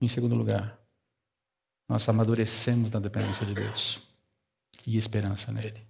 Em 0.00 0.06
segundo 0.06 0.36
lugar, 0.36 0.80
nós 1.88 2.08
amadurecemos 2.08 2.90
na 2.90 3.00
dependência 3.00 3.44
de 3.44 3.54
Deus 3.54 4.00
e 4.86 4.96
esperança 4.96 5.50
nele. 5.50 5.86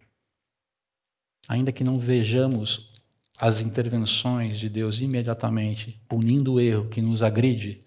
Ainda 1.48 1.72
que 1.72 1.85
não 1.85 1.98
vejamos 1.98 3.01
as 3.38 3.61
intervenções 3.61 4.59
de 4.59 4.68
Deus 4.68 5.01
imediatamente, 5.01 6.01
punindo 6.09 6.55
o 6.55 6.61
erro 6.61 6.88
que 6.88 7.03
nos 7.03 7.23
agride, 7.23 7.81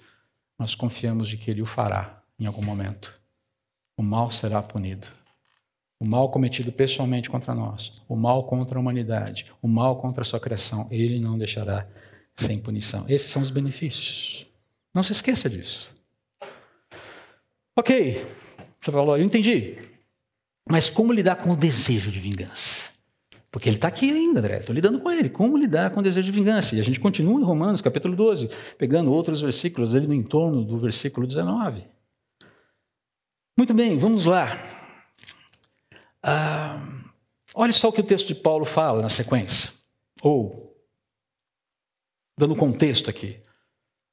nós 0.57 0.75
confiamos 0.75 1.27
de 1.27 1.37
que 1.37 1.49
Ele 1.49 1.61
o 1.61 1.65
fará 1.65 2.21
em 2.39 2.45
algum 2.45 2.63
momento. 2.63 3.13
O 3.97 4.03
mal 4.03 4.29
será 4.31 4.61
punido. 4.61 5.07
O 5.99 6.05
mal 6.05 6.29
cometido 6.29 6.71
pessoalmente 6.71 7.29
contra 7.29 7.55
nós, 7.55 8.01
o 8.07 8.15
mal 8.15 8.45
contra 8.45 8.77
a 8.77 8.81
humanidade, 8.81 9.45
o 9.61 9.67
mal 9.67 9.97
contra 10.01 10.23
a 10.23 10.25
sua 10.25 10.39
criação, 10.39 10.87
ele 10.91 11.19
não 11.19 11.37
deixará 11.37 11.87
sem 12.35 12.59
punição. 12.59 13.05
Esses 13.07 13.29
são 13.29 13.41
os 13.41 13.49
benefícios. 13.49 14.45
Não 14.93 15.03
se 15.03 15.13
esqueça 15.13 15.49
disso. 15.49 15.89
Ok, 17.77 18.25
você 18.79 18.91
falou, 18.91 19.17
eu 19.17 19.23
entendi. 19.23 19.77
Mas 20.69 20.89
como 20.89 21.13
lidar 21.13 21.37
com 21.37 21.51
o 21.51 21.55
desejo 21.55 22.11
de 22.11 22.19
vingança? 22.19 22.94
Porque 23.55 23.69
ele 23.69 23.77
está 23.77 23.87
aqui 23.87 24.11
ainda, 24.11 24.41
André. 24.41 24.57
Estou 24.57 24.75
lidando 24.75 24.99
com 24.99 25.09
ele. 25.09 25.29
Como 25.29 25.55
lidar 25.55 25.89
com 25.91 26.01
o 26.01 26.03
desejo 26.03 26.29
de 26.29 26.31
vingança? 26.37 26.75
E 26.75 26.81
a 26.81 26.83
gente 26.83 26.99
continua 26.99 27.39
em 27.39 27.43
Romanos, 27.45 27.79
capítulo 27.79 28.13
12, 28.13 28.49
pegando 28.77 29.13
outros 29.13 29.39
versículos 29.39 29.95
ali 29.95 30.05
no 30.05 30.13
entorno 30.13 30.61
do 30.65 30.77
versículo 30.77 31.25
19. 31.25 31.87
Muito 33.57 33.73
bem, 33.73 33.97
vamos 33.97 34.25
lá. 34.25 34.61
Ah, 36.21 36.85
olha 37.53 37.71
só 37.71 37.87
o 37.87 37.93
que 37.93 38.01
o 38.01 38.03
texto 38.03 38.27
de 38.27 38.35
Paulo 38.35 38.65
fala 38.65 39.01
na 39.01 39.07
sequência. 39.07 39.71
Ou, 40.21 40.75
dando 42.37 42.57
contexto 42.57 43.09
aqui. 43.09 43.39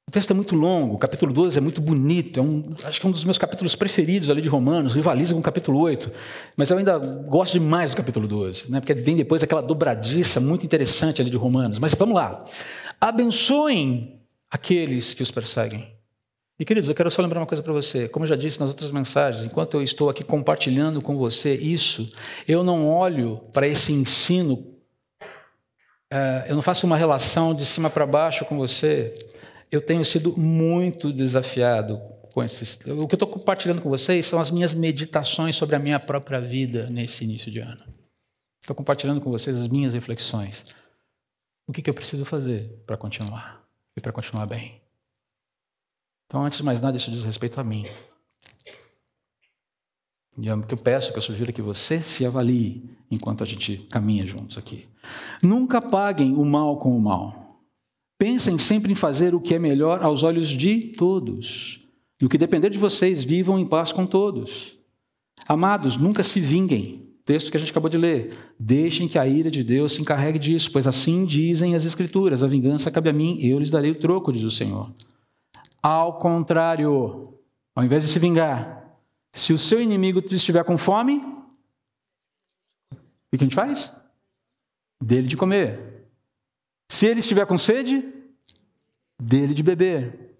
O 0.07 0.11
texto 0.11 0.31
é 0.31 0.33
muito 0.33 0.55
longo, 0.55 0.95
o 0.95 0.97
capítulo 0.97 1.33
12 1.33 1.57
é 1.57 1.61
muito 1.61 1.81
bonito, 1.81 2.39
é 2.39 2.43
um, 2.43 2.73
acho 2.83 2.99
que 2.99 3.05
é 3.07 3.09
um 3.09 3.11
dos 3.11 3.23
meus 3.23 3.37
capítulos 3.37 3.75
preferidos 3.75 4.29
ali 4.29 4.41
de 4.41 4.49
Romanos, 4.49 4.93
rivaliza 4.93 5.33
com 5.33 5.39
o 5.39 5.43
capítulo 5.43 5.79
8, 5.79 6.11
mas 6.57 6.69
eu 6.69 6.77
ainda 6.77 6.97
gosto 6.97 7.53
demais 7.53 7.91
do 7.91 7.97
capítulo 7.97 8.27
12, 8.27 8.69
né, 8.69 8.79
porque 8.79 8.93
vem 8.93 9.15
depois 9.15 9.41
aquela 9.41 9.61
dobradiça 9.61 10.39
muito 10.39 10.65
interessante 10.65 11.21
ali 11.21 11.29
de 11.31 11.37
Romanos. 11.37 11.79
Mas 11.79 11.95
vamos 11.95 12.15
lá. 12.15 12.43
Abençoem 12.99 14.19
aqueles 14.51 15.13
que 15.13 15.23
os 15.23 15.31
perseguem. 15.31 15.93
E 16.59 16.65
queridos, 16.65 16.87
eu 16.87 16.95
quero 16.95 17.09
só 17.09 17.21
lembrar 17.21 17.39
uma 17.39 17.47
coisa 17.47 17.63
para 17.63 17.73
você. 17.73 18.07
Como 18.07 18.23
eu 18.23 18.29
já 18.29 18.35
disse 18.35 18.59
nas 18.59 18.69
outras 18.69 18.91
mensagens, 18.91 19.43
enquanto 19.43 19.73
eu 19.73 19.81
estou 19.81 20.09
aqui 20.09 20.23
compartilhando 20.23 21.01
com 21.01 21.17
você 21.17 21.55
isso, 21.55 22.07
eu 22.47 22.63
não 22.63 22.87
olho 22.87 23.41
para 23.51 23.67
esse 23.67 23.91
ensino, 23.91 24.53
uh, 26.13 26.45
eu 26.47 26.55
não 26.55 26.61
faço 26.61 26.85
uma 26.85 26.95
relação 26.95 27.55
de 27.55 27.65
cima 27.65 27.89
para 27.89 28.05
baixo 28.05 28.45
com 28.45 28.55
você. 28.55 29.13
Eu 29.71 29.81
tenho 29.81 30.03
sido 30.05 30.37
muito 30.37 31.11
desafiado 31.11 31.99
com 32.33 32.43
esses. 32.43 32.75
O 32.87 33.07
que 33.07 33.13
eu 33.13 33.15
estou 33.15 33.27
compartilhando 33.27 33.81
com 33.81 33.89
vocês 33.89 34.25
são 34.25 34.39
as 34.39 34.49
minhas 34.49 34.73
meditações 34.73 35.55
sobre 35.55 35.75
a 35.75 35.79
minha 35.79 35.99
própria 35.99 36.41
vida 36.41 36.89
nesse 36.89 37.23
início 37.23 37.51
de 37.51 37.59
ano. 37.59 37.83
Estou 38.61 38.75
compartilhando 38.75 39.21
com 39.21 39.29
vocês 39.29 39.59
as 39.59 39.67
minhas 39.67 39.93
reflexões. 39.93 40.65
O 41.67 41.73
que, 41.73 41.81
que 41.81 41.89
eu 41.89 41.93
preciso 41.93 42.25
fazer 42.25 42.81
para 42.85 42.97
continuar 42.97 43.63
e 43.95 44.01
para 44.01 44.11
continuar 44.11 44.45
bem? 44.45 44.81
Então, 46.25 46.43
antes 46.43 46.57
de 46.57 46.63
mais 46.63 46.81
nada, 46.81 46.97
isso 46.97 47.11
diz 47.11 47.23
respeito 47.23 47.59
a 47.59 47.63
mim. 47.63 47.85
E 50.37 50.49
é 50.49 50.55
o 50.55 50.63
que 50.63 50.73
eu 50.73 50.77
peço, 50.77 51.11
que 51.11 51.17
eu 51.17 51.21
sugiro 51.21 51.53
que 51.53 51.61
você 51.61 52.01
se 52.01 52.25
avalie 52.25 52.89
enquanto 53.11 53.43
a 53.43 53.45
gente 53.45 53.77
caminha 53.91 54.25
juntos 54.25 54.57
aqui. 54.57 54.87
Nunca 55.41 55.79
paguem 55.79 56.33
o 56.33 56.43
mal 56.43 56.77
com 56.79 56.97
o 56.97 56.99
mal. 56.99 57.42
Pensem 58.23 58.57
sempre 58.57 58.89
em 58.89 58.95
fazer 58.95 59.35
o 59.35 59.41
que 59.41 59.53
é 59.53 59.59
melhor 59.59 60.01
aos 60.01 60.23
olhos 60.23 60.47
de 60.47 60.93
todos. 60.93 61.85
No 62.21 62.29
que 62.29 62.37
depender 62.37 62.69
de 62.69 62.79
vocês, 62.79 63.21
vivam 63.21 63.59
em 63.59 63.67
paz 63.67 63.91
com 63.91 64.05
todos. 64.05 64.79
Amados, 65.45 65.97
nunca 65.97 66.23
se 66.23 66.39
vinguem. 66.39 67.05
Texto 67.25 67.51
que 67.51 67.57
a 67.57 67.59
gente 67.59 67.71
acabou 67.71 67.89
de 67.89 67.97
ler. 67.97 68.33
Deixem 68.57 69.09
que 69.09 69.19
a 69.19 69.27
ira 69.27 69.51
de 69.51 69.61
Deus 69.61 69.91
se 69.91 70.01
encarregue 70.01 70.39
disso, 70.39 70.71
pois 70.71 70.87
assim 70.87 71.25
dizem 71.25 71.75
as 71.75 71.83
Escrituras: 71.83 72.45
a 72.45 72.47
vingança 72.47 72.89
cabe 72.89 73.09
a 73.09 73.13
mim, 73.13 73.39
eu 73.41 73.59
lhes 73.59 73.69
darei 73.69 73.91
o 73.91 73.99
troco, 73.99 74.31
diz 74.31 74.43
o 74.43 74.49
Senhor. 74.49 74.89
Ao 75.81 76.17
contrário, 76.17 77.37
ao 77.75 77.83
invés 77.83 78.03
de 78.03 78.09
se 78.09 78.19
vingar, 78.19 79.01
se 79.33 79.51
o 79.51 79.57
seu 79.57 79.81
inimigo 79.81 80.23
estiver 80.31 80.63
com 80.63 80.77
fome, 80.77 81.17
o 82.89 83.37
que 83.37 83.43
a 83.43 83.43
gente 83.43 83.53
faz? 83.53 83.93
Dele 85.03 85.27
de 85.27 85.35
comer. 85.35 85.92
Se 86.93 87.07
ele 87.07 87.21
estiver 87.21 87.47
com 87.47 87.57
sede, 87.57 88.07
dele 89.19 89.55
de 89.55 89.63
beber. 89.63 90.37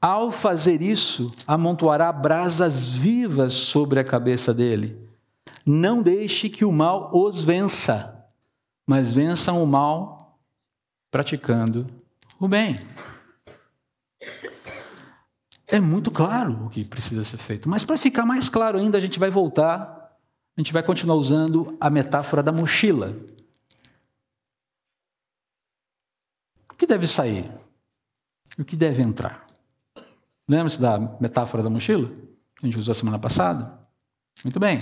Ao 0.00 0.32
fazer 0.32 0.82
isso, 0.82 1.30
amontoará 1.46 2.10
brasas 2.10 2.88
vivas 2.88 3.54
sobre 3.54 4.00
a 4.00 4.04
cabeça 4.04 4.52
dele. 4.52 4.98
Não 5.64 6.02
deixe 6.02 6.50
que 6.50 6.64
o 6.64 6.72
mal 6.72 7.08
os 7.14 7.44
vença, 7.44 8.26
mas 8.84 9.12
vençam 9.12 9.62
o 9.62 9.66
mal 9.66 10.40
praticando 11.08 11.86
o 12.40 12.48
bem. 12.48 12.74
É 15.68 15.78
muito 15.78 16.10
claro 16.10 16.66
o 16.66 16.68
que 16.68 16.84
precisa 16.84 17.22
ser 17.22 17.38
feito. 17.38 17.68
Mas 17.68 17.84
para 17.84 17.96
ficar 17.96 18.26
mais 18.26 18.48
claro 18.48 18.76
ainda, 18.76 18.98
a 18.98 19.00
gente 19.00 19.20
vai 19.20 19.30
voltar, 19.30 20.18
a 20.56 20.60
gente 20.60 20.72
vai 20.72 20.82
continuar 20.82 21.14
usando 21.14 21.76
a 21.80 21.88
metáfora 21.88 22.42
da 22.42 22.50
mochila. 22.50 23.16
O 26.72 26.74
que 26.74 26.81
deve 26.92 27.06
sair? 27.06 27.50
E 28.56 28.62
o 28.62 28.64
que 28.64 28.76
deve 28.76 29.02
entrar? 29.02 29.46
Lembra-se 30.46 30.80
da 30.80 30.98
metáfora 31.20 31.62
da 31.62 31.70
mochila? 31.70 32.08
Que 32.56 32.62
a 32.62 32.66
gente 32.66 32.78
usou 32.78 32.94
semana 32.94 33.18
passada? 33.18 33.78
Muito 34.44 34.60
bem. 34.60 34.80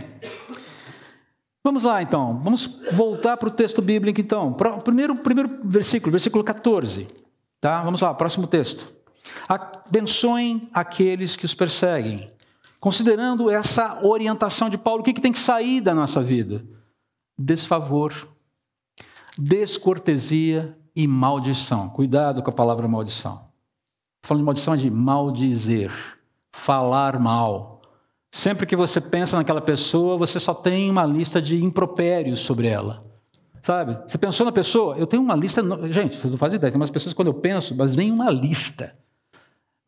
Vamos 1.63 1.85
lá 1.85 2.03
então, 2.03 2.41
vamos 2.43 2.81
voltar 2.93 3.37
para 3.37 3.49
o 3.49 3.53
texto 3.53 3.83
bíblico 3.83 4.21
então. 4.21 4.57
Primeiro, 4.83 5.15
primeiro 5.17 5.61
versículo, 5.63 6.11
versículo 6.11 6.43
14. 6.43 7.07
Tá? 7.61 7.83
Vamos 7.83 8.01
lá, 8.01 8.13
próximo 8.15 8.47
texto. 8.47 8.93
Abençoem 9.47 10.69
aqueles 10.73 11.37
que 11.37 11.45
os 11.45 11.55
perseguem. 11.55 12.31
Considerando 12.81 13.51
essa 13.51 14.05
orientação 14.05 14.71
de 14.71 14.79
Paulo, 14.79 15.03
o 15.03 15.05
que, 15.05 15.13
que 15.13 15.21
tem 15.21 15.33
que 15.33 15.39
sair 15.39 15.83
da 15.83 15.95
nossa 15.95 16.23
vida? 16.23 16.65
Desfavor, 17.39 18.15
descortesia 19.39 20.80
e 20.95 21.07
maldição. 21.07 21.89
Cuidado 21.89 22.43
com 22.43 22.51
a 22.51 22.55
palavra 22.55 22.87
maldição. 22.89 23.49
Falando 24.23 24.43
de 24.43 24.47
maldição 24.47 24.75
é 24.75 24.77
de 24.77 24.91
maldizer, 24.91 25.93
falar 26.53 27.19
mal. 27.19 27.81
Sempre 28.31 28.67
que 28.67 28.77
você 28.77 29.01
pensa 29.01 29.37
naquela 29.37 29.61
pessoa, 29.61 30.17
você 30.17 30.39
só 30.39 30.55
tem 30.55 30.91
uma 30.91 31.05
lista 31.05 31.41
de 31.41 31.63
impropérios 31.63 32.41
sobre 32.41 32.69
ela. 32.69 33.05
Sabe? 33.63 33.99
Você 34.07 34.17
pensou 34.17 34.47
na 34.47 34.53
pessoa? 34.53 34.97
Eu 34.97 35.07
tenho 35.07 35.23
uma 35.23 35.35
lista. 35.35 35.63
Gente, 35.91 36.17
você 36.17 36.29
não 36.29 36.39
faz 36.39 36.53
ideia. 36.55 36.71
Tem 36.71 36.81
umas 36.81 36.91
pessoas 36.91 37.13
quando 37.13 37.29
eu 37.29 37.35
penso, 37.35 37.75
mas 37.75 37.95
nem 37.95 38.11
uma 38.11 38.31
lista 38.31 38.95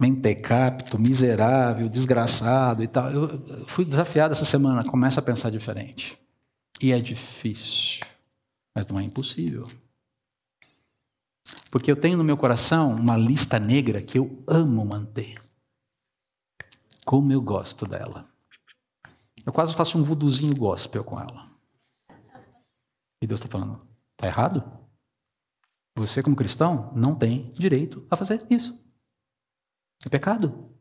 mentecapto, 0.03 0.99
miserável, 0.99 1.89
desgraçado 1.89 2.83
e 2.83 2.89
tal. 2.89 3.11
Eu 3.11 3.41
fui 3.69 3.85
desafiado 3.85 4.33
essa 4.33 4.45
semana, 4.45 4.83
começa 4.83 5.21
a 5.21 5.23
pensar 5.23 5.49
diferente. 5.51 6.19
E 6.81 6.91
é 6.91 6.99
difícil, 6.99 8.05
mas 8.75 8.85
não 8.89 8.99
é 8.99 9.05
impossível. 9.05 9.69
Porque 11.71 11.91
eu 11.91 11.97
tenho 11.97 12.17
no 12.17 12.25
meu 12.25 12.37
coração 12.37 12.95
uma 12.95 13.17
lista 13.17 13.59
negra 13.59 14.03
que 14.03 14.19
eu 14.19 14.43
amo 14.47 14.85
manter. 14.85 15.43
Como 17.05 17.33
eu 17.33 17.41
gosto 17.41 17.87
dela. 17.87 18.29
Eu 19.45 19.53
quase 19.53 19.75
faço 19.75 19.99
um 19.99 20.05
vuduzinho 20.05 20.55
gospel 20.55 21.03
com 21.03 21.19
ela. 21.19 21.51
E 23.21 23.27
Deus 23.27 23.41
está 23.41 23.51
falando: 23.51 23.87
está 24.13 24.27
errado? 24.27 24.63
Você, 25.97 26.23
como 26.23 26.37
cristão, 26.37 26.93
não 26.95 27.15
tem 27.15 27.53
direito 27.53 28.07
a 28.11 28.17
fazer 28.17 28.47
isso. 28.49 28.83
É 30.05 30.09
pecado. 30.09 30.75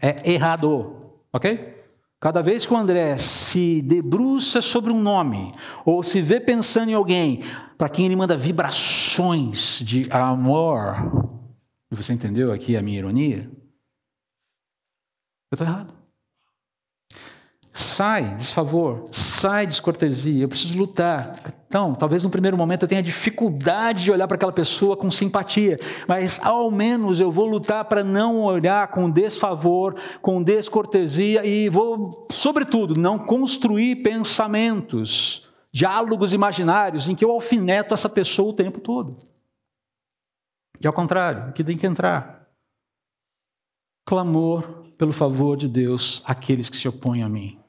É 0.00 0.30
errado. 0.30 1.20
Ok? 1.32 1.79
Cada 2.20 2.42
vez 2.42 2.66
que 2.66 2.74
o 2.74 2.76
André 2.76 3.16
se 3.16 3.80
debruça 3.80 4.60
sobre 4.60 4.92
um 4.92 5.00
nome, 5.00 5.54
ou 5.86 6.02
se 6.02 6.20
vê 6.20 6.38
pensando 6.38 6.90
em 6.90 6.94
alguém 6.94 7.42
para 7.78 7.88
quem 7.88 8.04
ele 8.04 8.14
manda 8.14 8.36
vibrações 8.36 9.80
de 9.80 10.06
amor, 10.12 11.40
você 11.90 12.12
entendeu 12.12 12.52
aqui 12.52 12.76
a 12.76 12.82
minha 12.82 12.98
ironia? 12.98 13.50
Eu 15.50 15.56
estou 15.56 15.66
errado. 15.66 15.94
Sai, 17.72 18.36
desfavor, 18.36 19.08
sai 19.40 19.66
descortesia, 19.66 20.44
eu 20.44 20.48
preciso 20.48 20.76
lutar. 20.76 21.40
Então, 21.66 21.94
talvez 21.94 22.22
no 22.22 22.28
primeiro 22.28 22.58
momento 22.58 22.82
eu 22.82 22.88
tenha 22.88 23.02
dificuldade 23.02 24.04
de 24.04 24.12
olhar 24.12 24.28
para 24.28 24.34
aquela 24.34 24.52
pessoa 24.52 24.98
com 24.98 25.10
simpatia, 25.10 25.78
mas 26.06 26.44
ao 26.44 26.70
menos 26.70 27.20
eu 27.20 27.32
vou 27.32 27.46
lutar 27.46 27.86
para 27.86 28.04
não 28.04 28.42
olhar 28.42 28.88
com 28.88 29.10
desfavor, 29.10 29.96
com 30.20 30.42
descortesia 30.42 31.46
e 31.46 31.70
vou, 31.70 32.26
sobretudo, 32.30 33.00
não 33.00 33.18
construir 33.18 34.02
pensamentos, 34.02 35.48
diálogos 35.72 36.34
imaginários 36.34 37.08
em 37.08 37.14
que 37.14 37.24
eu 37.24 37.30
alfineto 37.30 37.94
essa 37.94 38.10
pessoa 38.10 38.50
o 38.50 38.54
tempo 38.54 38.78
todo. 38.78 39.16
E 40.78 40.86
ao 40.86 40.92
contrário, 40.92 41.52
que 41.54 41.64
tem 41.64 41.78
que 41.78 41.86
entrar. 41.86 42.46
Clamor 44.06 44.92
pelo 44.98 45.12
favor 45.12 45.56
de 45.56 45.68
Deus 45.68 46.22
àqueles 46.26 46.68
que 46.68 46.76
se 46.76 46.88
opõem 46.88 47.22
a 47.22 47.28
mim 47.28 47.59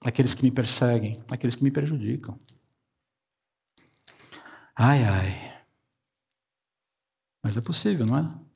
aqueles 0.00 0.34
que 0.34 0.42
me 0.42 0.50
perseguem, 0.50 1.22
aqueles 1.30 1.54
que 1.54 1.64
me 1.64 1.70
prejudicam. 1.70 2.38
Ai, 4.74 5.04
ai. 5.04 5.64
Mas 7.42 7.56
é 7.56 7.60
possível, 7.60 8.06
não 8.06 8.18
é? 8.18 8.50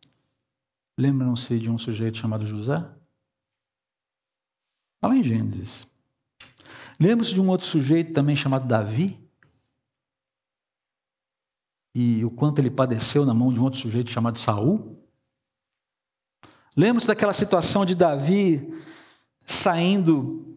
Lembram-se 0.98 1.58
de 1.58 1.68
um 1.68 1.78
sujeito 1.78 2.18
chamado 2.18 2.46
José? 2.46 2.78
Lá 5.04 5.14
em 5.14 5.22
Gênesis. 5.22 5.86
Lembra-se 6.98 7.34
de 7.34 7.40
um 7.40 7.48
outro 7.48 7.66
sujeito 7.66 8.12
também 8.12 8.36
chamado 8.36 8.66
Davi? 8.66 9.20
E 11.94 12.24
o 12.24 12.30
quanto 12.30 12.58
ele 12.58 12.70
padeceu 12.70 13.24
na 13.24 13.34
mão 13.34 13.52
de 13.52 13.60
um 13.60 13.64
outro 13.64 13.78
sujeito 13.78 14.10
chamado 14.10 14.38
Saul? 14.38 15.04
Lembra-se 16.76 17.06
daquela 17.06 17.32
situação 17.32 17.84
de 17.84 17.94
Davi 17.94 18.82
saindo 19.44 20.53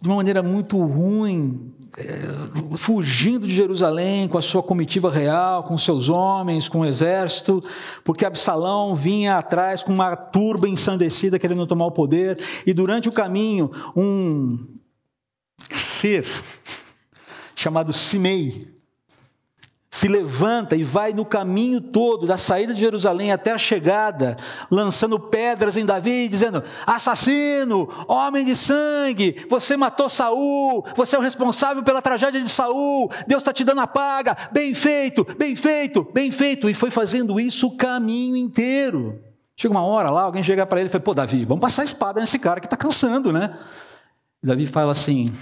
de 0.00 0.08
uma 0.08 0.16
maneira 0.16 0.42
muito 0.42 0.82
ruim, 0.82 1.74
é, 1.98 2.76
fugindo 2.76 3.46
de 3.46 3.54
Jerusalém 3.54 4.26
com 4.28 4.38
a 4.38 4.42
sua 4.42 4.62
comitiva 4.62 5.10
real, 5.10 5.64
com 5.64 5.76
seus 5.76 6.08
homens, 6.08 6.68
com 6.68 6.80
o 6.80 6.86
exército, 6.86 7.62
porque 8.04 8.24
Absalão 8.24 8.94
vinha 8.94 9.36
atrás 9.36 9.82
com 9.82 9.92
uma 9.92 10.16
turba 10.16 10.68
ensandecida 10.68 11.38
querendo 11.38 11.66
tomar 11.66 11.86
o 11.86 11.92
poder, 11.92 12.38
e 12.66 12.72
durante 12.72 13.08
o 13.08 13.12
caminho, 13.12 13.70
um 13.94 14.58
ser 15.68 16.26
chamado 17.54 17.92
Simei, 17.92 18.79
se 19.90 20.06
levanta 20.06 20.76
e 20.76 20.84
vai 20.84 21.12
no 21.12 21.24
caminho 21.24 21.80
todo, 21.80 22.24
da 22.24 22.36
saída 22.36 22.72
de 22.72 22.78
Jerusalém 22.78 23.32
até 23.32 23.50
a 23.50 23.58
chegada, 23.58 24.36
lançando 24.70 25.18
pedras 25.18 25.76
em 25.76 25.84
Davi, 25.84 26.28
dizendo: 26.28 26.62
Assassino, 26.86 27.88
homem 28.06 28.44
de 28.44 28.54
sangue, 28.54 29.44
você 29.50 29.76
matou 29.76 30.08
Saul, 30.08 30.84
você 30.94 31.16
é 31.16 31.18
o 31.18 31.22
responsável 31.22 31.82
pela 31.82 32.00
tragédia 32.00 32.40
de 32.40 32.48
Saul, 32.48 33.10
Deus 33.26 33.40
está 33.42 33.52
te 33.52 33.64
dando 33.64 33.80
a 33.80 33.86
paga, 33.86 34.36
bem 34.52 34.74
feito, 34.76 35.26
bem 35.36 35.56
feito, 35.56 36.06
bem 36.14 36.30
feito. 36.30 36.70
E 36.70 36.74
foi 36.74 36.92
fazendo 36.92 37.40
isso 37.40 37.66
o 37.66 37.76
caminho 37.76 38.36
inteiro. 38.36 39.20
Chega 39.56 39.74
uma 39.74 39.84
hora 39.84 40.08
lá, 40.08 40.22
alguém 40.22 40.42
chega 40.42 40.64
para 40.64 40.78
ele 40.78 40.88
e 40.88 40.92
fala: 40.92 41.02
Pô, 41.02 41.14
Davi, 41.14 41.44
vamos 41.44 41.60
passar 41.60 41.82
a 41.82 41.86
espada 41.86 42.20
nesse 42.20 42.38
cara 42.38 42.60
que 42.60 42.66
está 42.66 42.76
cansando, 42.76 43.32
né? 43.32 43.58
E 44.40 44.46
Davi 44.46 44.66
fala 44.66 44.92
assim: 44.92 45.32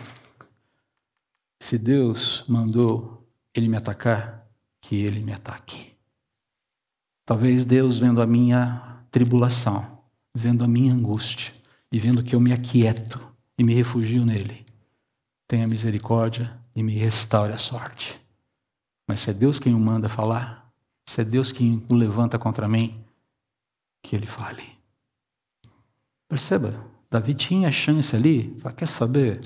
Se 1.60 1.76
Deus 1.76 2.44
mandou 2.48 3.17
ele 3.58 3.68
me 3.68 3.76
atacar, 3.76 4.46
que 4.80 4.96
ele 4.96 5.20
me 5.20 5.32
ataque. 5.32 5.92
Talvez 7.26 7.64
Deus, 7.64 7.98
vendo 7.98 8.22
a 8.22 8.26
minha 8.26 9.04
tribulação, 9.10 9.98
vendo 10.34 10.64
a 10.64 10.68
minha 10.68 10.94
angústia, 10.94 11.52
e 11.90 11.98
vendo 11.98 12.22
que 12.22 12.34
eu 12.34 12.40
me 12.40 12.52
aquieto 12.52 13.20
e 13.58 13.64
me 13.64 13.74
refugio 13.74 14.24
nele, 14.24 14.64
tenha 15.46 15.66
misericórdia 15.66 16.58
e 16.74 16.82
me 16.82 16.94
restaure 16.94 17.52
a 17.52 17.58
sorte. 17.58 18.20
Mas 19.06 19.20
se 19.20 19.30
é 19.30 19.32
Deus 19.32 19.58
quem 19.58 19.74
o 19.74 19.78
manda 19.78 20.08
falar, 20.08 20.70
se 21.08 21.20
é 21.20 21.24
Deus 21.24 21.50
quem 21.50 21.84
o 21.90 21.94
levanta 21.94 22.38
contra 22.38 22.68
mim, 22.68 23.02
que 24.02 24.14
ele 24.14 24.26
fale. 24.26 24.78
Perceba, 26.28 26.86
Davi 27.10 27.34
tinha 27.34 27.72
chance 27.72 28.14
ali, 28.14 28.56
quer 28.76 28.86
saber? 28.86 29.40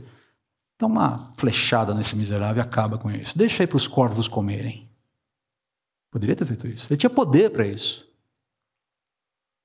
Dá 0.82 0.86
uma 0.88 1.32
flechada 1.36 1.94
nesse 1.94 2.16
miserável 2.16 2.60
e 2.60 2.66
acaba 2.66 2.98
com 2.98 3.08
isso. 3.08 3.38
Deixa 3.38 3.62
aí 3.62 3.68
para 3.68 3.76
os 3.76 3.86
corvos 3.86 4.26
comerem. 4.26 4.90
Poderia 6.10 6.34
ter 6.34 6.44
feito 6.44 6.66
isso. 6.66 6.88
Ele 6.92 6.96
tinha 6.96 7.08
poder 7.08 7.50
para 7.50 7.64
isso. 7.68 8.04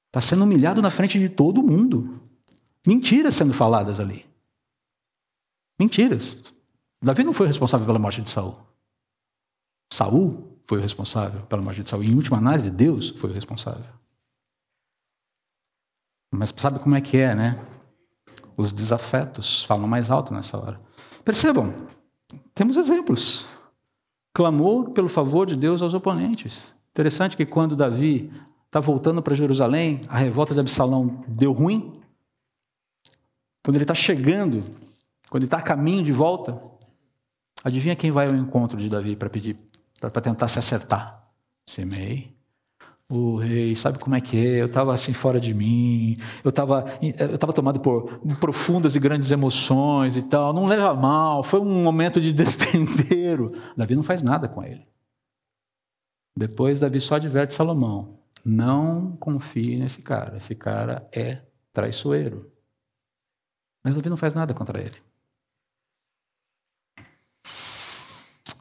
Está 0.10 0.22
sendo 0.22 0.44
humilhado 0.44 0.80
na 0.80 0.92
frente 0.92 1.18
de 1.18 1.28
todo 1.28 1.64
mundo. 1.64 2.22
Mentiras 2.86 3.34
sendo 3.34 3.52
faladas 3.52 4.00
ali. 4.00 4.28
Mentiras. 5.80 6.54
Davi 7.02 7.24
não 7.24 7.34
foi 7.34 7.48
responsável 7.48 7.88
pela 7.88 7.98
morte 7.98 8.22
de 8.22 8.30
Saul. 8.30 8.56
Saul 9.92 10.56
foi 10.68 10.78
o 10.78 10.82
responsável 10.82 11.42
pela 11.48 11.64
morte 11.64 11.82
de 11.82 11.90
Saul. 11.90 12.04
Em 12.04 12.14
última 12.14 12.38
análise, 12.38 12.70
Deus 12.70 13.10
foi 13.10 13.32
o 13.32 13.34
responsável. 13.34 13.92
Mas 16.32 16.54
sabe 16.56 16.78
como 16.78 16.94
é 16.94 17.02
que 17.02 17.18
é, 17.18 17.34
né? 17.34 17.60
Os 18.56 18.72
desafetos 18.72 19.64
falam 19.64 19.88
mais 19.88 20.12
alto 20.12 20.32
nessa 20.32 20.60
hora. 20.60 20.87
Percebam, 21.28 21.74
temos 22.56 22.78
exemplos 22.78 23.46
clamou 24.34 24.92
pelo 24.92 25.10
favor 25.10 25.46
de 25.46 25.58
Deus 25.58 25.82
aos 25.82 25.94
oponentes. 25.94 26.74
Interessante 26.92 27.36
que 27.36 27.46
quando 27.46 27.76
Davi 27.76 28.32
está 28.66 28.80
voltando 28.80 29.22
para 29.22 29.36
Jerusalém, 29.36 30.00
a 30.08 30.18
revolta 30.18 30.54
de 30.54 30.62
Absalão 30.62 31.26
deu 31.28 31.52
ruim. 31.52 32.00
Quando 33.62 33.76
ele 33.76 33.84
está 33.84 33.94
chegando, 33.94 34.64
quando 35.30 35.44
ele 35.44 35.48
está 35.48 35.58
a 35.58 35.62
caminho 35.62 36.02
de 36.02 36.14
volta, 36.14 36.62
adivinha 37.62 37.94
quem 37.98 38.10
vai 38.10 38.28
ao 38.28 38.36
encontro 38.36 38.80
de 38.80 38.88
Davi 38.88 39.18
para 39.18 39.30
pedir, 39.30 39.58
para 40.00 40.22
tentar 40.22 40.48
se 40.48 40.60
acertar? 40.60 41.30
Semei 41.66 42.37
o 43.10 43.38
rei, 43.38 43.76
sabe 43.76 44.00
como 44.00 44.16
é 44.16 44.22
que 44.22 44.36
é? 44.38 44.62
Eu 44.62 44.66
estava 44.66 44.94
assim 44.94 45.14
fora 45.14 45.40
de 45.40 45.54
mim, 45.54 46.18
eu 46.44 46.50
estava 46.50 46.86
eu 47.02 47.38
tava 47.38 47.54
tomado 47.54 47.80
por 47.80 48.20
profundas 48.40 48.96
e 48.96 49.00
grandes 49.00 49.32
emoções 49.32 50.18
e 50.18 50.24
tal. 50.24 50.54
Não 50.54 50.66
leva 50.66 50.94
mal, 50.94 51.44
foi 51.44 51.60
um 51.60 51.84
momento 51.84 52.20
de 52.20 52.32
destempero. 52.34 53.54
Davi 53.78 53.96
não 53.96 54.04
faz 54.04 54.22
nada 54.22 54.50
com 54.50 54.64
ele. 54.64 54.86
Depois, 56.36 56.80
Davi 56.80 57.00
só 57.00 57.16
adverte 57.16 57.54
Salomão: 57.54 58.20
não 58.44 59.16
confie 59.18 59.78
nesse 59.78 60.02
cara, 60.02 60.38
esse 60.38 60.54
cara 60.54 61.08
é 61.16 61.42
traiçoeiro. 61.74 62.52
Mas 63.84 63.96
Davi 63.96 64.10
não 64.10 64.18
faz 64.18 64.34
nada 64.34 64.54
contra 64.54 64.82
ele. 64.82 64.98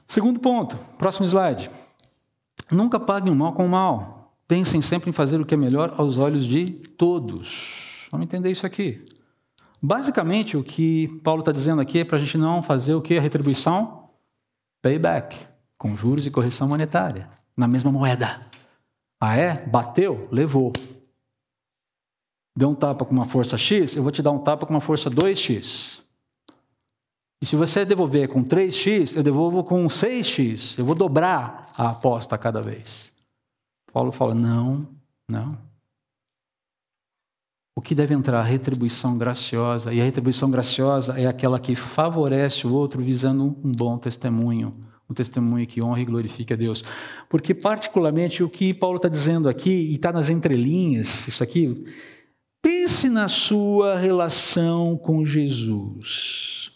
Segundo 0.07 0.39
ponto, 0.39 0.79
próximo 0.97 1.27
slide. 1.27 1.71
Nunca 2.71 2.99
pague 2.99 3.29
o 3.29 3.35
mal 3.35 3.53
com 3.53 3.67
o 3.67 3.69
mal. 3.69 4.17
Pensem 4.49 4.81
sempre 4.81 5.11
em 5.11 5.13
fazer 5.13 5.41
o 5.41 5.45
que 5.45 5.55
é 5.55 5.57
melhor 5.57 5.95
aos 5.97 6.17
olhos 6.17 6.45
de 6.45 6.71
todos. 6.71 8.07
Vamos 8.11 8.27
entender 8.27 8.51
isso 8.51 8.65
aqui. 8.65 9.05
Basicamente, 9.83 10.57
o 10.57 10.63
que 10.63 11.09
Paulo 11.23 11.41
está 11.41 11.53
dizendo 11.53 11.81
aqui 11.81 12.01
é 12.01 12.05
para 12.05 12.17
a 12.17 12.21
gente 12.21 12.39
não 12.39 12.63
fazer 12.63 12.95
o 12.95 13.03
que? 13.03 13.19
A 13.19 13.21
retribuição? 13.21 14.09
Payback, 14.81 15.37
com 15.77 15.97
juros 15.97 16.27
e 16.27 16.31
correção 16.31 16.69
monetária, 16.69 17.29
na 17.57 17.67
mesma 17.67 17.91
moeda. 17.91 18.41
Ah, 19.21 19.37
é? 19.37 19.67
Bateu? 19.67 20.29
Levou. 20.31 20.73
Deu 22.57 22.71
um 22.71 22.75
tapa 22.75 23.05
com 23.05 23.13
uma 23.13 23.27
força 23.27 23.59
X, 23.59 23.97
eu 23.97 24.03
vou 24.03 24.13
te 24.13 24.23
dar 24.23 24.31
um 24.31 24.39
tapa 24.39 24.65
com 24.65 24.73
uma 24.73 24.81
força 24.81 25.11
2X. 25.11 26.01
E 27.43 27.45
se 27.45 27.55
você 27.55 27.85
devolver 27.85 28.29
com 28.29 28.43
3X, 28.43 29.15
eu 29.15 29.23
devolvo 29.23 29.63
com 29.63 29.87
6X. 29.87 30.79
Eu 30.79 30.85
vou 30.85 30.95
dobrar 30.95 31.71
a 31.77 31.91
aposta 31.91 32.39
cada 32.39 32.63
vez. 32.63 33.13
Paulo 33.97 34.13
fala: 34.13 34.35
não, 34.35 34.87
não. 35.27 35.57
O 37.75 37.81
que 37.81 37.95
deve 37.95 38.13
entrar? 38.13 38.43
Retribuição 38.43 39.17
graciosa. 39.17 39.91
E 39.91 40.03
a 40.03 40.05
retribuição 40.05 40.51
graciosa 40.51 41.19
é 41.19 41.27
aquela 41.27 41.59
que 41.59 41.75
favorece 41.75 42.67
o 42.67 42.75
outro 42.75 43.03
visando 43.03 43.43
um 43.65 43.73
bom 43.73 43.97
testemunho. 43.97 44.87
Um 45.09 45.15
testemunho 45.15 45.67
que 45.67 45.81
honra 45.81 46.03
e 46.03 46.05
glorifique 46.05 46.53
a 46.53 46.57
Deus. 46.57 46.85
Porque, 47.27 47.55
particularmente, 47.55 48.43
o 48.43 48.51
que 48.51 48.75
Paulo 48.75 48.97
está 48.97 49.09
dizendo 49.09 49.49
aqui, 49.49 49.71
e 49.71 49.95
está 49.95 50.13
nas 50.13 50.29
entrelinhas, 50.29 51.27
isso 51.27 51.43
aqui, 51.43 51.87
pense 52.61 53.09
na 53.09 53.29
sua 53.29 53.97
relação 53.97 54.99
com 54.99 55.25
Jesus. 55.25 56.71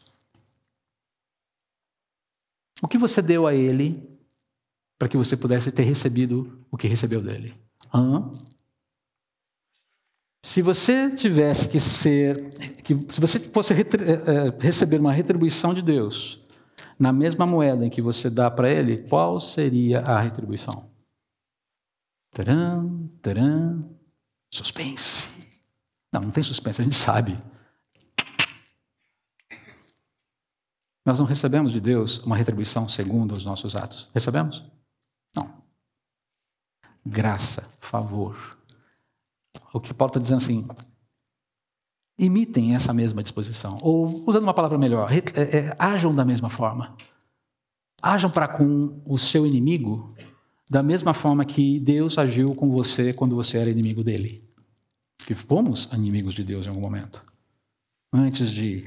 O 2.80 2.88
que 2.88 2.96
você 2.96 3.20
deu 3.20 3.46
a 3.46 3.54
Ele 3.54 4.09
para 5.00 5.08
que 5.08 5.16
você 5.16 5.34
pudesse 5.34 5.72
ter 5.72 5.84
recebido 5.84 6.62
o 6.70 6.76
que 6.76 6.86
recebeu 6.86 7.22
dele. 7.22 7.54
Hã? 7.92 8.30
Se 10.44 10.60
você 10.60 11.10
tivesse 11.12 11.70
que 11.70 11.80
ser, 11.80 12.50
que, 12.82 13.06
se 13.08 13.18
você 13.18 13.40
fosse 13.40 13.72
é, 13.72 13.76
receber 14.60 15.00
uma 15.00 15.10
retribuição 15.10 15.72
de 15.72 15.80
Deus 15.80 16.46
na 16.98 17.14
mesma 17.14 17.46
moeda 17.46 17.86
em 17.86 17.88
que 17.88 18.02
você 18.02 18.28
dá 18.28 18.50
para 18.50 18.68
Ele, 18.68 18.98
qual 19.08 19.40
seria 19.40 20.00
a 20.00 20.20
retribuição? 20.20 20.90
Taran, 22.30 23.08
taran, 23.22 23.82
suspense. 24.52 25.28
Não, 26.12 26.20
não 26.20 26.30
tem 26.30 26.44
suspense, 26.44 26.82
a 26.82 26.84
gente 26.84 26.96
sabe. 26.96 27.38
Nós 31.06 31.18
não 31.18 31.24
recebemos 31.24 31.72
de 31.72 31.80
Deus 31.80 32.18
uma 32.18 32.36
retribuição 32.36 32.86
segundo 32.86 33.32
os 33.32 33.46
nossos 33.46 33.74
atos. 33.74 34.10
Recebemos? 34.12 34.62
Graça, 37.04 37.72
favor. 37.80 38.58
O 39.72 39.80
que 39.80 39.94
Paulo 39.94 40.10
está 40.10 40.20
dizendo 40.20 40.38
assim, 40.38 40.68
imitem 42.18 42.74
essa 42.74 42.92
mesma 42.92 43.22
disposição. 43.22 43.78
Ou, 43.80 44.24
usando 44.26 44.42
uma 44.42 44.54
palavra 44.54 44.76
melhor, 44.76 45.10
é, 45.12 45.18
é, 45.58 45.76
ajam 45.78 46.14
da 46.14 46.24
mesma 46.24 46.50
forma. 46.50 46.96
Ajam 48.02 48.30
para 48.30 48.48
com 48.48 49.00
o 49.04 49.18
seu 49.18 49.46
inimigo 49.46 50.14
da 50.68 50.82
mesma 50.82 51.12
forma 51.12 51.44
que 51.44 51.80
Deus 51.80 52.16
agiu 52.16 52.54
com 52.54 52.70
você 52.70 53.12
quando 53.12 53.34
você 53.34 53.58
era 53.58 53.70
inimigo 53.70 54.04
dele. 54.04 54.48
Que 55.18 55.34
fomos 55.34 55.90
inimigos 55.92 56.34
de 56.34 56.44
Deus 56.44 56.66
em 56.66 56.68
algum 56.68 56.80
momento. 56.80 57.24
Antes 58.12 58.50
de 58.50 58.86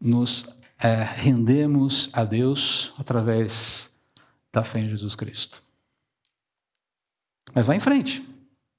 nos 0.00 0.46
é, 0.78 1.02
rendermos 1.02 2.10
a 2.12 2.24
Deus 2.24 2.92
através 2.98 3.94
da 4.52 4.62
fé 4.62 4.80
em 4.80 4.88
Jesus 4.88 5.14
Cristo. 5.14 5.63
Mas 7.54 7.66
vai 7.66 7.76
em 7.76 7.80
frente. 7.80 8.26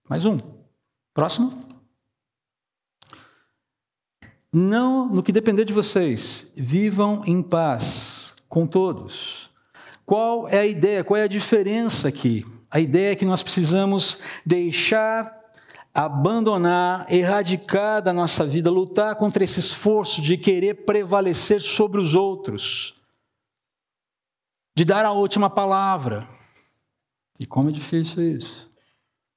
Mais 0.09 0.25
um. 0.25 0.37
Próximo. 1.13 1.63
não 4.51 5.07
no 5.07 5.21
que 5.21 5.33
depender 5.33 5.65
de 5.65 5.73
vocês, 5.73 6.53
vivam 6.55 7.23
em 7.25 7.41
paz 7.41 8.33
com 8.47 8.65
todos. 8.65 9.49
Qual 10.05 10.47
é 10.47 10.59
a 10.59 10.65
ideia? 10.65 11.03
Qual 11.03 11.17
é 11.17 11.23
a 11.23 11.27
diferença 11.27 12.07
aqui? 12.07 12.45
A 12.71 12.79
ideia 12.79 13.11
é 13.11 13.15
que 13.15 13.25
nós 13.25 13.43
precisamos 13.43 14.19
deixar, 14.45 15.33
abandonar, 15.93 17.05
erradicar 17.11 18.01
da 18.01 18.13
nossa 18.13 18.45
vida, 18.45 18.69
lutar 18.69 19.15
contra 19.15 19.43
esse 19.43 19.59
esforço 19.59 20.21
de 20.21 20.37
querer 20.37 20.85
prevalecer 20.85 21.61
sobre 21.61 21.99
os 21.99 22.15
outros, 22.15 22.95
de 24.77 24.85
dar 24.85 25.05
a 25.05 25.11
última 25.11 25.49
palavra. 25.49 26.27
E 27.39 27.45
como 27.45 27.69
é 27.69 27.71
difícil 27.71 28.23
isso? 28.35 28.71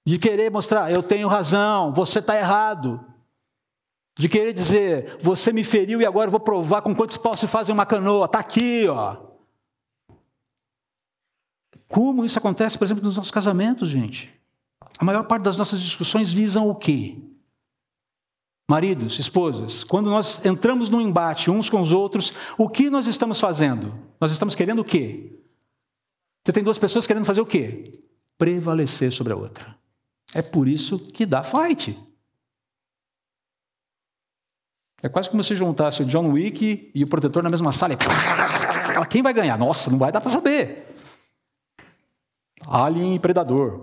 De 0.07 0.18
querer 0.18 0.51
mostrar, 0.51 0.90
eu 0.90 1.03
tenho 1.03 1.28
razão, 1.28 1.92
você 1.92 2.18
está 2.18 2.36
errado 2.36 3.05
de 4.18 4.28
querer 4.28 4.53
dizer, 4.53 5.16
você 5.20 5.53
me 5.53 5.62
feriu 5.62 6.01
e 6.01 6.07
agora 6.07 6.26
eu 6.26 6.32
vou 6.32 6.40
provar 6.40 6.82
com 6.82 6.92
quantos 6.92 7.16
paus 7.16 7.38
se 7.38 7.46
fazem 7.46 7.72
uma 7.72 7.86
canoa. 7.86 8.24
Está 8.24 8.40
aqui, 8.40 8.88
ó. 8.88 9.16
Como 11.86 12.24
isso 12.24 12.36
acontece, 12.36 12.76
por 12.76 12.84
exemplo, 12.84 13.05
nos 13.05 13.16
nossos 13.16 13.30
casamentos, 13.30 13.88
gente? 13.88 14.34
A 14.99 15.05
maior 15.05 15.22
parte 15.22 15.44
das 15.44 15.57
nossas 15.57 15.80
discussões 15.80 16.32
visam 16.32 16.68
o 16.68 16.74
quê? 16.74 17.16
Maridos, 18.68 19.20
esposas, 19.20 19.84
quando 19.84 20.11
nós 20.11 20.44
entramos 20.44 20.88
num 20.88 21.01
embate 21.01 21.49
uns 21.49 21.70
com 21.70 21.80
os 21.80 21.92
outros, 21.92 22.32
o 22.59 22.68
que 22.68 22.90
nós 22.90 23.07
estamos 23.07 23.38
fazendo? 23.38 23.94
Nós 24.20 24.32
estamos 24.32 24.57
querendo 24.57 24.80
o 24.80 24.84
quê? 24.84 25.38
Você 26.49 26.53
tem 26.55 26.64
duas 26.64 26.78
pessoas 26.78 27.07
querendo 27.07 27.26
fazer 27.26 27.42
o 27.42 27.46
quê? 27.46 28.01
Prevalecer 28.38 29.12
sobre 29.12 29.34
a 29.34 29.36
outra. 29.36 29.76
É 30.32 30.40
por 30.40 30.66
isso 30.66 30.99
que 30.99 31.26
dá 31.26 31.42
fight. 31.42 31.94
É 35.03 35.11
quase 35.11 35.28
como 35.28 35.44
se 35.44 35.55
juntasse 35.55 36.03
o 36.03 36.07
John 36.07 36.32
Wick 36.32 36.90
e 36.94 37.05
o 37.05 37.07
protetor 37.07 37.42
na 37.42 37.51
mesma 37.51 37.70
sala. 37.70 37.99
Quem 39.11 39.22
vai 39.22 39.34
ganhar? 39.34 39.59
Nossa, 39.59 39.90
não 39.90 39.99
vai 39.99 40.11
dar 40.11 40.22
para 40.22 40.30
saber. 40.30 40.86
Alien 42.66 43.16
e 43.16 43.18
Predador. 43.18 43.82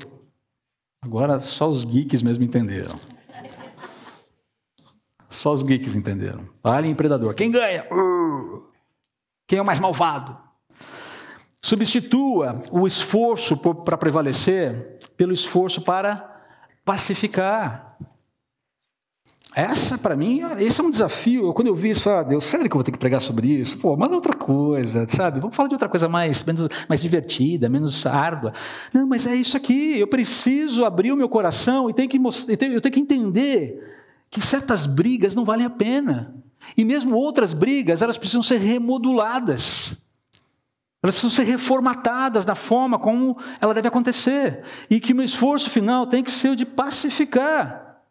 Agora 1.04 1.40
só 1.42 1.70
os 1.70 1.84
geeks 1.84 2.24
mesmo 2.24 2.44
entenderam. 2.44 3.00
Só 5.30 5.54
os 5.54 5.62
geeks 5.62 5.94
entenderam. 5.94 6.50
Alien 6.64 6.94
e 6.94 6.96
Predador. 6.96 7.36
Quem 7.36 7.52
ganha? 7.52 7.86
Quem 9.46 9.60
é 9.60 9.62
o 9.62 9.66
mais 9.66 9.80
malvado? 9.80 10.45
Substitua 11.66 12.62
o 12.70 12.86
esforço 12.86 13.58
para 13.58 13.98
prevalecer 13.98 15.00
pelo 15.18 15.34
esforço 15.34 15.82
para 15.82 16.44
pacificar. 16.86 17.98
Essa, 19.56 19.98
para 19.98 20.16
mim, 20.16 20.42
esse 20.60 20.80
é 20.80 20.84
um 20.84 20.92
desafio. 20.92 21.52
Quando 21.56 21.70
eu 21.70 21.76
vi 21.76 21.90
isso, 21.90 22.02
eu 22.02 22.04
falei, 22.04 22.20
ah, 22.20 22.24
Deus, 22.24 22.46
sério 22.46 22.70
que 22.70 22.76
eu 22.76 22.78
vou 22.78 22.84
ter 22.84 22.92
que 22.92 23.00
pregar 23.00 23.20
sobre 23.20 23.48
isso? 23.48 23.80
Pô, 23.80 23.98
manda 23.98 24.14
outra 24.14 24.36
coisa, 24.36 25.08
sabe? 25.10 25.40
Vamos 25.40 25.56
falar 25.56 25.68
de 25.68 25.74
outra 25.74 25.90
coisa 25.90 26.08
mais, 26.08 26.44
menos, 26.44 26.68
mais 26.88 27.02
divertida, 27.02 27.68
menos 27.68 28.06
árdua. 28.06 28.54
Não, 28.94 29.08
mas 29.08 29.26
é 29.26 29.34
isso 29.34 29.58
aqui. 29.58 30.00
Eu 30.00 30.06
preciso 30.06 30.86
abrir 30.86 31.14
o 31.14 31.18
meu 31.18 31.28
coração 31.28 31.90
e 31.90 31.96
tenho 31.96 32.08
que, 32.08 32.20
eu 32.20 32.58
tenho, 32.58 32.74
eu 32.74 32.82
tenho 32.82 32.94
que 32.94 33.02
entender 33.02 33.96
que 34.30 34.40
certas 34.40 34.86
brigas 34.86 35.34
não 35.34 35.44
valem 35.44 35.66
a 35.66 35.70
pena. 35.72 36.36
E 36.78 36.86
mesmo 36.86 37.16
outras 37.16 37.54
brigas, 37.54 38.04
elas 38.04 38.18
precisam 38.18 38.44
ser 38.44 38.58
remoduladas. 38.58 40.05
Elas 41.06 41.14
precisam 41.14 41.30
ser 41.30 41.44
reformatadas 41.44 42.46
da 42.46 42.56
forma 42.56 42.98
como 42.98 43.38
ela 43.62 43.76
deve 43.76 43.88
acontecer. 43.88 44.64
E 44.90 45.00
que 45.00 45.14
o 45.14 45.16
meu 45.16 45.24
esforço 45.24 45.70
final 45.70 46.08
tem 46.08 46.24
que 46.24 46.32
ser 46.32 46.50
o 46.50 46.56
de 46.56 46.66
pacificar. 46.66 48.02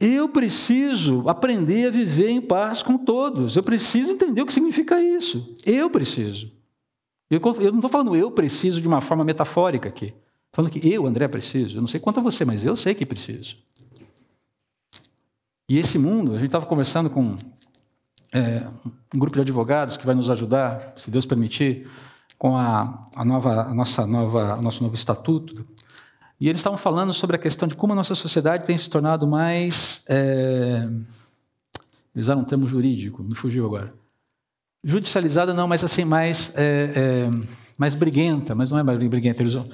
Eu 0.00 0.28
preciso 0.28 1.22
aprender 1.28 1.86
a 1.86 1.90
viver 1.90 2.30
em 2.30 2.40
paz 2.40 2.82
com 2.82 2.98
todos. 2.98 3.54
Eu 3.54 3.62
preciso 3.62 4.10
entender 4.10 4.42
o 4.42 4.46
que 4.46 4.52
significa 4.52 5.00
isso. 5.00 5.56
Eu 5.64 5.88
preciso. 5.88 6.50
Eu, 7.30 7.40
eu 7.60 7.70
não 7.70 7.78
estou 7.78 7.88
falando 7.88 8.16
eu 8.16 8.28
preciso 8.32 8.80
de 8.80 8.88
uma 8.88 9.00
forma 9.00 9.22
metafórica 9.22 9.88
aqui. 9.88 10.06
Estou 10.06 10.16
falando 10.50 10.72
que 10.72 10.92
eu, 10.92 11.06
André, 11.06 11.28
preciso. 11.28 11.76
Eu 11.76 11.80
não 11.80 11.86
sei 11.86 12.00
quanto 12.00 12.18
a 12.18 12.22
você, 12.24 12.44
mas 12.44 12.64
eu 12.64 12.74
sei 12.74 12.92
que 12.92 13.06
preciso. 13.06 13.56
E 15.68 15.78
esse 15.78 15.96
mundo, 15.96 16.32
a 16.32 16.38
gente 16.38 16.46
estava 16.46 16.66
conversando 16.66 17.08
com 17.08 17.36
é, 18.32 18.66
um 19.14 19.18
grupo 19.18 19.34
de 19.34 19.40
advogados 19.40 19.96
que 19.96 20.06
vai 20.06 20.14
nos 20.14 20.30
ajudar, 20.30 20.92
se 20.96 21.10
Deus 21.10 21.26
permitir, 21.26 21.88
com 22.38 22.56
a, 22.56 23.08
a 23.14 23.24
nova, 23.24 23.62
a 23.62 23.74
nossa 23.74 24.06
nova, 24.06 24.56
o 24.56 24.62
nosso 24.62 24.82
novo 24.82 24.94
estatuto 24.94 25.66
e 26.40 26.48
eles 26.48 26.60
estavam 26.60 26.78
falando 26.78 27.12
sobre 27.12 27.36
a 27.36 27.38
questão 27.38 27.68
de 27.68 27.76
como 27.76 27.92
a 27.92 27.96
nossa 27.96 28.14
sociedade 28.14 28.64
tem 28.64 28.76
se 28.76 28.88
tornado 28.88 29.26
mais. 29.26 30.02
É... 30.08 30.88
Eles 32.14 32.26
usaram 32.26 32.40
um 32.40 32.44
termo 32.44 32.66
jurídico, 32.66 33.22
me 33.22 33.34
fugiu 33.34 33.66
agora. 33.66 33.92
Judicializada 34.82 35.52
não, 35.52 35.68
mas 35.68 35.84
assim, 35.84 36.06
mais, 36.06 36.54
é, 36.56 36.92
é, 36.96 37.30
mais 37.76 37.94
briguenta, 37.94 38.54
mas 38.54 38.70
não 38.70 38.78
é 38.78 38.82
mais 38.82 38.98
briguenta, 38.98 39.42
eles 39.42 39.52
usam. 39.52 39.68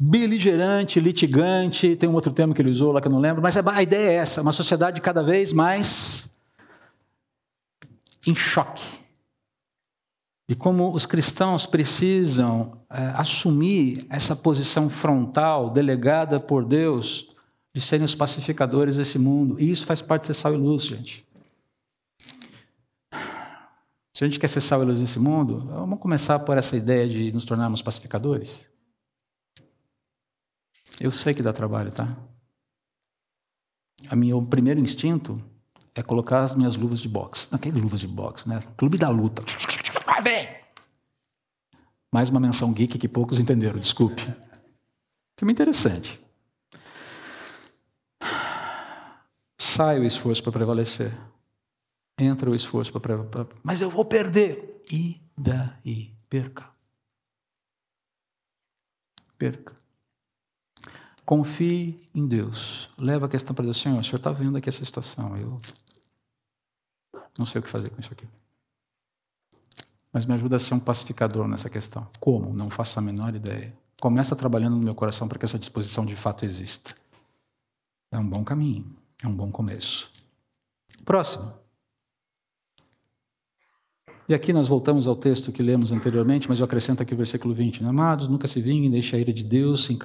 Beligerante, 0.00 0.98
litigante, 0.98 1.94
tem 1.96 2.08
um 2.08 2.14
outro 2.14 2.32
termo 2.32 2.54
que 2.54 2.62
ele 2.62 2.70
usou 2.70 2.90
lá 2.90 3.00
que 3.02 3.08
eu 3.08 3.12
não 3.12 3.18
lembro, 3.18 3.42
mas 3.42 3.56
a 3.56 3.82
ideia 3.82 4.10
é 4.10 4.14
essa: 4.14 4.40
uma 4.40 4.52
sociedade 4.52 5.00
cada 5.02 5.22
vez 5.22 5.52
mais 5.52 6.34
em 8.26 8.34
choque 8.34 8.98
e 10.48 10.54
como 10.54 10.90
os 10.90 11.04
cristãos 11.04 11.66
precisam 11.66 12.80
é, 12.88 13.08
assumir 13.14 14.06
essa 14.08 14.34
posição 14.34 14.88
frontal 14.88 15.68
delegada 15.68 16.40
por 16.40 16.64
Deus 16.64 17.30
de 17.74 17.82
serem 17.82 18.04
os 18.04 18.14
pacificadores 18.14 18.96
desse 18.96 19.18
mundo. 19.18 19.60
E 19.60 19.70
isso 19.70 19.84
faz 19.84 20.00
parte 20.00 20.22
de 20.22 20.28
ser 20.28 20.34
sal 20.34 20.54
e 20.54 20.56
luz, 20.56 20.84
gente. 20.84 21.26
Se 24.14 24.24
a 24.24 24.26
gente 24.26 24.40
quer 24.40 24.48
ser 24.48 24.62
sal 24.62 24.82
e 24.82 24.86
luz 24.86 25.00
nesse 25.02 25.18
mundo, 25.18 25.66
vamos 25.66 26.00
começar 26.00 26.38
por 26.38 26.56
essa 26.56 26.76
ideia 26.76 27.06
de 27.06 27.30
nos 27.30 27.44
tornarmos 27.44 27.82
pacificadores. 27.82 28.66
Eu 30.98 31.10
sei 31.10 31.34
que 31.34 31.42
dá 31.42 31.52
trabalho, 31.52 31.92
tá? 31.92 32.16
A 34.08 34.16
minha, 34.16 34.34
o 34.34 34.44
primeiro 34.44 34.80
instinto 34.80 35.38
é 35.98 36.02
colocar 36.02 36.44
as 36.44 36.54
minhas 36.54 36.76
luvas 36.76 37.00
de 37.00 37.08
boxe. 37.08 37.50
Naquele 37.50 37.80
luvas 37.80 37.98
de 37.98 38.06
boxe, 38.06 38.48
né? 38.48 38.62
Clube 38.76 38.96
da 38.96 39.08
luta. 39.08 39.42
Vai, 40.06 40.22
vem! 40.22 40.48
Mais 42.12 42.30
uma 42.30 42.38
menção 42.38 42.72
geek 42.72 42.96
que 42.96 43.08
poucos 43.08 43.40
entenderam, 43.40 43.80
desculpe. 43.80 44.22
Filme 45.36 45.52
interessante. 45.52 46.20
Sai 49.58 49.98
o 49.98 50.04
esforço 50.04 50.40
para 50.40 50.52
prevalecer. 50.52 51.12
Entra 52.16 52.48
o 52.48 52.54
esforço 52.54 52.92
para 52.92 53.00
prevalecer. 53.00 53.46
Mas 53.64 53.80
eu 53.80 53.90
vou 53.90 54.04
perder. 54.04 54.84
E 54.92 55.20
daí? 55.36 56.14
Perca. 56.30 56.70
Perca. 59.36 59.74
Confie 61.26 62.08
em 62.14 62.26
Deus. 62.26 62.88
Leva 62.96 63.26
a 63.26 63.28
questão 63.28 63.52
para 63.52 63.64
Deus. 63.64 63.80
Senhor, 63.80 63.98
o 63.98 64.04
Senhor 64.04 64.18
está 64.18 64.30
vendo 64.30 64.56
aqui 64.56 64.68
essa 64.68 64.84
situação. 64.84 65.36
Eu 65.36 65.60
não 67.38 67.46
sei 67.46 67.60
o 67.60 67.62
que 67.62 67.70
fazer 67.70 67.90
com 67.90 68.00
isso 68.00 68.12
aqui 68.12 68.26
mas 70.12 70.26
me 70.26 70.34
ajuda 70.34 70.56
a 70.56 70.58
ser 70.58 70.74
um 70.74 70.80
pacificador 70.80 71.46
nessa 71.46 71.68
questão. 71.68 72.06
Como? 72.18 72.52
Não 72.52 72.70
faço 72.70 72.98
a 72.98 73.02
menor 73.02 73.34
ideia. 73.34 73.72
Começa 74.00 74.34
trabalhando 74.34 74.76
no 74.76 74.82
meu 74.82 74.94
coração 74.94 75.28
para 75.28 75.38
que 75.38 75.44
essa 75.44 75.58
disposição 75.58 76.06
de 76.06 76.16
fato 76.16 76.44
exista. 76.44 76.94
É 78.10 78.18
um 78.18 78.28
bom 78.28 78.42
caminho, 78.42 78.86
é 79.22 79.28
um 79.28 79.34
bom 79.34 79.50
começo. 79.50 80.10
Próximo. 81.04 81.52
E 84.28 84.34
aqui 84.34 84.52
nós 84.52 84.68
voltamos 84.68 85.06
ao 85.06 85.16
texto 85.16 85.50
que 85.52 85.62
lemos 85.62 85.90
anteriormente, 85.90 86.48
mas 86.48 86.60
eu 86.60 86.64
acrescento 86.64 87.02
aqui 87.02 87.14
o 87.14 87.16
versículo 87.16 87.54
20. 87.54 87.82
Né? 87.82 87.88
Amados, 87.88 88.28
nunca 88.28 88.46
se 88.46 88.60
vinguem, 88.60 88.90
deixe 88.90 89.16
a 89.16 89.18
ira 89.18 89.32
de 89.32 89.42
Deus, 89.42 89.88
que 89.88 89.96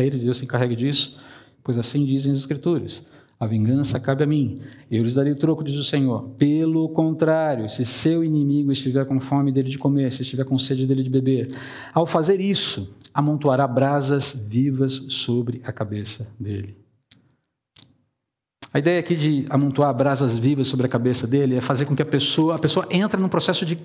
a 0.00 0.04
ira 0.04 0.18
de 0.18 0.24
Deus 0.24 0.38
se 0.38 0.44
encarregue 0.44 0.76
disso, 0.76 1.18
pois 1.64 1.76
assim 1.76 2.04
dizem 2.04 2.32
as 2.32 2.38
Escrituras. 2.38 3.04
A 3.38 3.46
vingança 3.46 4.00
cabe 4.00 4.24
a 4.24 4.26
mim. 4.26 4.62
Eu 4.90 5.02
lhes 5.02 5.14
darei 5.14 5.32
o 5.32 5.36
troco, 5.36 5.62
diz 5.62 5.76
o 5.76 5.84
Senhor. 5.84 6.30
Pelo 6.38 6.88
contrário, 6.88 7.68
se 7.68 7.84
seu 7.84 8.24
inimigo 8.24 8.72
estiver 8.72 9.04
com 9.04 9.20
fome 9.20 9.52
dele 9.52 9.68
de 9.68 9.76
comer, 9.76 10.10
se 10.10 10.22
estiver 10.22 10.44
com 10.44 10.58
sede 10.58 10.86
dele 10.86 11.02
de 11.02 11.10
beber, 11.10 11.54
ao 11.92 12.06
fazer 12.06 12.40
isso, 12.40 12.96
amontoará 13.12 13.66
brasas 13.66 14.46
vivas 14.48 15.06
sobre 15.10 15.60
a 15.64 15.72
cabeça 15.72 16.32
dele. 16.40 16.76
A 18.72 18.78
ideia 18.78 19.00
aqui 19.00 19.14
de 19.14 19.46
amontoar 19.48 19.94
brasas 19.94 20.36
vivas 20.36 20.68
sobre 20.68 20.86
a 20.86 20.88
cabeça 20.88 21.26
dele 21.26 21.56
é 21.56 21.60
fazer 21.60 21.84
com 21.84 21.96
que 21.96 22.02
a 22.02 22.06
pessoa, 22.06 22.56
a 22.56 22.58
pessoa 22.58 22.86
entre 22.90 23.20
num 23.20 23.28
processo 23.28 23.64
de 23.64 23.78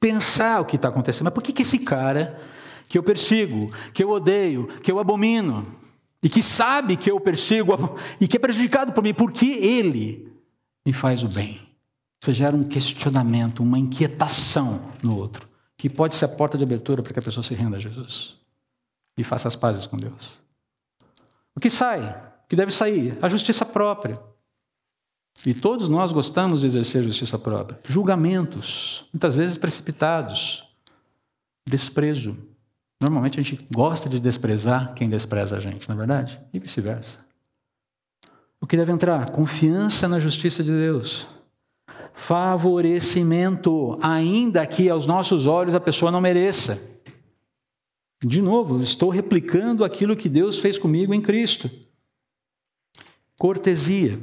pensar 0.00 0.60
o 0.60 0.64
que 0.64 0.76
está 0.76 0.88
acontecendo. 0.88 1.24
Mas 1.24 1.34
por 1.34 1.42
que, 1.42 1.52
que 1.52 1.62
esse 1.62 1.80
cara 1.80 2.38
que 2.88 2.98
eu 2.98 3.02
persigo, 3.02 3.70
que 3.92 4.02
eu 4.02 4.10
odeio, 4.10 4.68
que 4.82 4.90
eu 4.90 4.98
abomino, 4.98 5.66
e 6.22 6.28
que 6.28 6.42
sabe 6.42 6.96
que 6.96 7.10
eu 7.10 7.20
persigo 7.20 7.72
e 8.20 8.26
que 8.26 8.36
é 8.36 8.40
prejudicado 8.40 8.92
por 8.92 9.02
mim, 9.02 9.14
porque 9.14 9.46
ele 9.46 10.32
me 10.84 10.92
faz 10.92 11.22
o 11.22 11.28
bem. 11.28 11.60
Você 12.20 12.32
gera 12.32 12.56
um 12.56 12.64
questionamento, 12.64 13.62
uma 13.62 13.78
inquietação 13.78 14.80
no 15.02 15.16
outro, 15.16 15.48
que 15.76 15.88
pode 15.88 16.14
ser 16.14 16.24
a 16.24 16.28
porta 16.28 16.56
de 16.56 16.64
abertura 16.64 17.02
para 17.02 17.12
que 17.12 17.18
a 17.18 17.22
pessoa 17.22 17.44
se 17.44 17.54
renda 17.54 17.76
a 17.76 17.80
Jesus 17.80 18.36
e 19.16 19.24
faça 19.24 19.48
as 19.48 19.56
pazes 19.56 19.86
com 19.86 19.96
Deus. 19.96 20.32
O 21.54 21.60
que 21.60 21.70
sai? 21.70 22.00
O 22.00 22.48
que 22.48 22.56
deve 22.56 22.70
sair? 22.72 23.16
A 23.22 23.28
justiça 23.28 23.64
própria. 23.64 24.20
E 25.44 25.52
todos 25.52 25.88
nós 25.88 26.12
gostamos 26.12 26.60
de 26.60 26.66
exercer 26.66 27.02
justiça 27.02 27.38
própria. 27.38 27.78
Julgamentos, 27.84 29.06
muitas 29.12 29.36
vezes 29.36 29.56
precipitados. 29.56 30.68
Desprezo. 31.68 32.36
Normalmente 33.00 33.38
a 33.38 33.42
gente 33.42 33.66
gosta 33.72 34.08
de 34.08 34.18
desprezar 34.18 34.94
quem 34.94 35.08
despreza 35.08 35.56
a 35.56 35.60
gente, 35.60 35.88
não 35.88 35.94
é 35.94 35.98
verdade? 35.98 36.40
E 36.52 36.58
vice-versa. 36.58 37.24
O 38.60 38.66
que 38.66 38.76
deve 38.76 38.90
entrar? 38.90 39.30
Confiança 39.30 40.08
na 40.08 40.18
justiça 40.18 40.64
de 40.64 40.70
Deus. 40.70 41.28
Favorecimento, 42.14 43.98
ainda 44.02 44.66
que 44.66 44.88
aos 44.88 45.06
nossos 45.06 45.44
olhos 45.44 45.74
a 45.74 45.80
pessoa 45.80 46.10
não 46.10 46.20
mereça. 46.20 46.96
De 48.24 48.40
novo, 48.40 48.82
estou 48.82 49.10
replicando 49.10 49.84
aquilo 49.84 50.16
que 50.16 50.28
Deus 50.28 50.58
fez 50.58 50.78
comigo 50.78 51.12
em 51.12 51.20
Cristo. 51.20 51.70
Cortesia. 53.38 54.18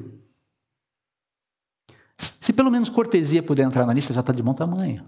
Se 2.17 2.51
pelo 2.51 2.71
menos 2.71 2.89
cortesia 2.89 3.43
puder 3.43 3.63
entrar 3.63 3.85
na 3.85 3.93
lista, 3.93 4.13
já 4.13 4.21
está 4.21 4.33
de 4.33 4.41
bom 4.41 4.55
tamanho. 4.55 5.05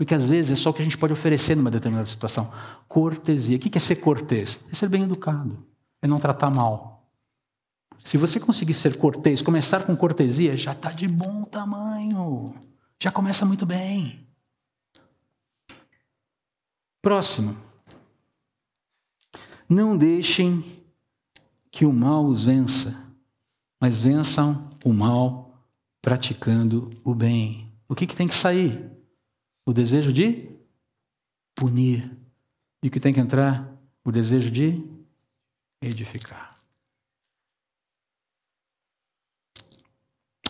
Porque 0.00 0.14
às 0.14 0.26
vezes 0.26 0.52
é 0.52 0.56
só 0.56 0.70
o 0.70 0.72
que 0.72 0.80
a 0.80 0.84
gente 0.84 0.96
pode 0.96 1.12
oferecer 1.12 1.54
numa 1.54 1.70
determinada 1.70 2.08
situação. 2.08 2.50
Cortesia. 2.88 3.58
O 3.58 3.60
que 3.60 3.76
é 3.76 3.78
ser 3.78 3.96
cortês? 3.96 4.64
É 4.72 4.74
ser 4.74 4.88
bem 4.88 5.02
educado. 5.02 5.62
É 6.00 6.06
não 6.06 6.18
tratar 6.18 6.48
mal. 6.48 7.06
Se 8.02 8.16
você 8.16 8.40
conseguir 8.40 8.72
ser 8.72 8.96
cortês, 8.96 9.42
começar 9.42 9.84
com 9.84 9.94
cortesia, 9.94 10.56
já 10.56 10.72
está 10.72 10.90
de 10.90 11.06
bom 11.06 11.44
tamanho. 11.44 12.54
Já 12.98 13.10
começa 13.10 13.44
muito 13.44 13.66
bem. 13.66 14.26
Próximo. 17.02 17.54
Não 19.68 19.94
deixem 19.94 20.82
que 21.70 21.84
o 21.84 21.92
mal 21.92 22.24
os 22.24 22.42
vença, 22.42 23.06
mas 23.78 24.00
vençam 24.00 24.70
o 24.82 24.94
mal 24.94 25.62
praticando 26.00 26.88
o 27.04 27.14
bem. 27.14 27.70
O 27.86 27.94
que, 27.94 28.06
que 28.06 28.16
tem 28.16 28.26
que 28.26 28.34
sair? 28.34 28.98
O 29.70 29.72
desejo 29.72 30.12
de 30.12 30.50
punir. 31.54 32.10
E 32.82 32.90
que 32.90 32.98
tem 32.98 33.14
que 33.14 33.20
entrar? 33.20 33.72
O 34.04 34.10
desejo 34.10 34.50
de 34.50 34.84
edificar. 35.80 36.60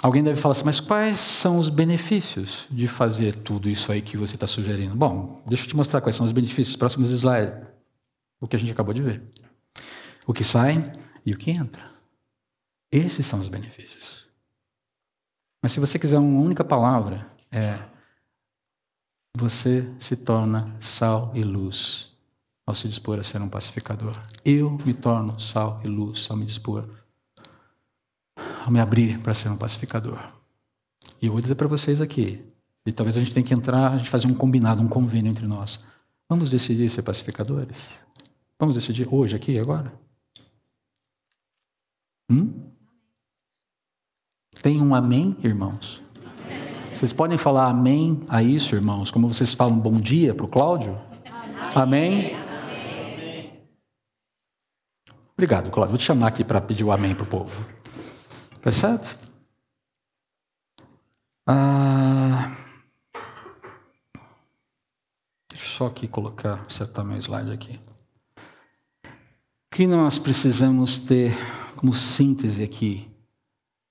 Alguém 0.02 0.24
deve 0.24 0.40
falar 0.40 0.52
assim, 0.52 0.64
mas 0.64 0.80
quais 0.80 1.18
são 1.18 1.58
os 1.58 1.68
benefícios 1.68 2.66
de 2.70 2.88
fazer 2.88 3.36
tudo 3.42 3.68
isso 3.68 3.92
aí 3.92 4.00
que 4.00 4.16
você 4.16 4.36
está 4.36 4.46
sugerindo? 4.46 4.94
Bom, 4.94 5.42
deixa 5.46 5.64
eu 5.64 5.68
te 5.68 5.76
mostrar 5.76 6.00
quais 6.00 6.16
são 6.16 6.24
os 6.24 6.32
benefícios. 6.32 6.74
Próximos 6.74 7.10
slides. 7.10 7.52
O 8.40 8.48
que 8.48 8.56
a 8.56 8.58
gente 8.58 8.72
acabou 8.72 8.94
de 8.94 9.02
ver. 9.02 9.22
O 10.26 10.32
que 10.32 10.42
sai 10.42 10.90
e 11.26 11.34
o 11.34 11.36
que 11.36 11.50
entra. 11.50 11.90
Esses 12.90 13.26
são 13.26 13.38
os 13.38 13.50
benefícios. 13.50 14.26
Mas 15.62 15.72
se 15.72 15.78
você 15.78 15.98
quiser 15.98 16.18
uma 16.18 16.40
única 16.40 16.64
palavra, 16.64 17.30
é 17.52 17.99
você 19.36 19.92
se 19.98 20.16
torna 20.16 20.74
sal 20.80 21.30
e 21.34 21.42
luz 21.42 22.10
ao 22.66 22.74
se 22.74 22.88
dispor 22.88 23.18
a 23.18 23.22
ser 23.22 23.40
um 23.40 23.48
pacificador. 23.48 24.16
Eu 24.44 24.70
me 24.86 24.94
torno 24.94 25.38
sal 25.40 25.80
e 25.84 25.88
luz 25.88 26.28
ao 26.30 26.36
me 26.36 26.46
dispor, 26.46 26.88
ao 28.64 28.70
me 28.70 28.80
abrir 28.80 29.18
para 29.20 29.34
ser 29.34 29.48
um 29.48 29.56
pacificador. 29.56 30.32
E 31.20 31.26
eu 31.26 31.32
vou 31.32 31.40
dizer 31.40 31.54
para 31.54 31.66
vocês 31.66 32.00
aqui, 32.00 32.44
e 32.86 32.92
talvez 32.92 33.16
a 33.16 33.20
gente 33.20 33.32
tenha 33.32 33.44
que 33.44 33.54
entrar, 33.54 33.92
a 33.92 33.98
gente 33.98 34.10
fazer 34.10 34.26
um 34.26 34.34
combinado, 34.34 34.82
um 34.82 34.88
convênio 34.88 35.30
entre 35.30 35.46
nós. 35.46 35.84
Vamos 36.28 36.48
decidir 36.48 36.88
ser 36.90 37.02
pacificadores? 37.02 37.76
Vamos 38.58 38.74
decidir 38.74 39.08
hoje, 39.12 39.34
aqui, 39.34 39.58
agora? 39.58 39.92
Hum? 42.30 42.70
Tem 44.62 44.80
um 44.80 44.94
amém, 44.94 45.36
irmãos? 45.42 46.02
Vocês 46.94 47.12
podem 47.12 47.38
falar 47.38 47.68
amém 47.68 48.24
a 48.28 48.42
isso, 48.42 48.74
irmãos? 48.74 49.10
Como 49.10 49.32
vocês 49.32 49.52
falam 49.52 49.78
bom 49.78 50.00
dia 50.00 50.34
para 50.34 50.44
o 50.44 50.48
Cláudio? 50.48 50.98
Amém? 51.74 52.34
amém? 52.34 53.52
Obrigado, 55.32 55.70
Cláudio. 55.70 55.92
Vou 55.92 55.98
te 55.98 56.04
chamar 56.04 56.28
aqui 56.28 56.44
para 56.44 56.60
pedir 56.60 56.84
o 56.84 56.92
amém 56.92 57.14
para 57.14 57.24
o 57.24 57.26
povo. 57.26 57.66
Percebe? 58.60 59.04
Ah, 61.46 62.54
deixa 65.50 65.64
eu 65.64 65.70
só 65.70 65.86
aqui 65.86 66.06
colocar, 66.06 66.64
acertar 66.66 67.04
meu 67.04 67.16
slide 67.16 67.50
aqui 67.50 67.80
que 69.80 69.86
nós 69.86 70.18
precisamos 70.18 70.98
ter 70.98 71.32
como 71.74 71.94
síntese 71.94 72.62
aqui, 72.62 73.08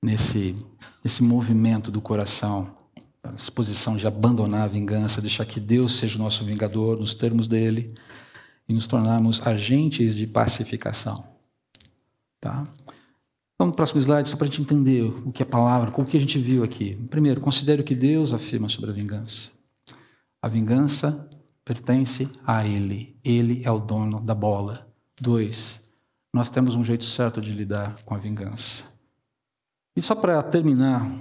nesse, 0.04 0.56
nesse 1.04 1.24
movimento 1.24 1.90
do 1.90 2.00
coração, 2.00 2.78
a 3.30 3.34
disposição 3.34 3.96
de 3.96 4.08
abandonar 4.08 4.64
a 4.64 4.68
vingança, 4.68 5.22
deixar 5.22 5.46
que 5.46 5.60
Deus 5.60 5.94
seja 5.94 6.18
o 6.18 6.22
nosso 6.22 6.44
vingador 6.44 6.98
nos 6.98 7.14
termos 7.14 7.48
dele 7.48 7.94
e 8.68 8.74
nos 8.74 8.88
tornarmos 8.88 9.46
agentes 9.46 10.16
de 10.16 10.28
pacificação. 10.28 11.24
Tá? 12.40 12.64
Vamos 13.58 13.74
para 13.76 13.84
o 13.84 13.88
próximo 13.88 14.02
slide, 14.02 14.30
só 14.30 14.38
para 14.38 14.48
a 14.48 14.50
gente 14.50 14.62
entender 14.62 15.04
o 15.04 15.32
que 15.32 15.44
é 15.44 15.46
a 15.46 15.50
palavra, 15.50 15.92
o 15.96 16.06
que 16.06 16.18
a 16.18 16.20
gente 16.20 16.40
viu 16.40 16.64
aqui. 16.64 16.96
Primeiro, 17.10 17.42
considere 17.42 17.82
o 17.82 17.86
que 17.86 17.96
Deus 17.96 18.34
afirma 18.34 18.70
sobre 18.70 18.92
a 18.92 18.94
vingança. 18.94 19.52
A 20.42 20.48
vingança 20.48 21.28
pertence 21.66 22.30
a 22.46 22.66
Ele. 22.66 23.18
Ele 23.24 23.62
é 23.66 23.72
o 23.72 23.80
dono 23.80 24.22
da 24.22 24.34
bola. 24.34 24.88
Dois, 25.20 25.86
nós 26.34 26.50
temos 26.50 26.76
um 26.76 26.84
jeito 26.84 27.04
certo 27.04 27.42
de 27.42 27.52
lidar 27.52 28.02
com 28.06 28.16
a 28.16 28.18
vingança. 28.18 28.86
E 29.96 30.02
só 30.02 30.16
para 30.16 30.42
terminar, 30.42 31.12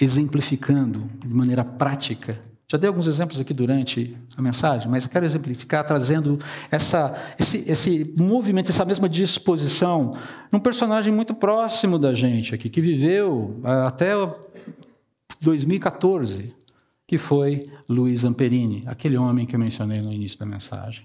exemplificando 0.00 1.10
de 1.20 1.28
maneira 1.28 1.64
prática, 1.64 2.40
já 2.70 2.78
dei 2.78 2.86
alguns 2.86 3.08
exemplos 3.08 3.40
aqui 3.40 3.52
durante 3.52 4.16
a 4.36 4.40
mensagem, 4.40 4.88
mas 4.88 5.04
eu 5.04 5.10
quero 5.10 5.26
exemplificar 5.26 5.84
trazendo 5.84 6.38
essa, 6.70 7.34
esse, 7.36 7.68
esse 7.68 8.14
movimento, 8.16 8.70
essa 8.70 8.84
mesma 8.84 9.08
disposição, 9.08 10.16
num 10.52 10.60
personagem 10.60 11.12
muito 11.12 11.34
próximo 11.34 11.98
da 11.98 12.14
gente 12.14 12.54
aqui, 12.54 12.68
que 12.68 12.80
viveu 12.80 13.60
até 13.64 14.12
2014, 15.40 16.54
que 17.08 17.18
foi 17.18 17.68
Luiz 17.88 18.22
Amperini, 18.22 18.84
aquele 18.86 19.16
homem 19.16 19.46
que 19.46 19.56
eu 19.56 19.58
mencionei 19.58 20.00
no 20.00 20.12
início 20.12 20.38
da 20.38 20.46
mensagem. 20.46 21.04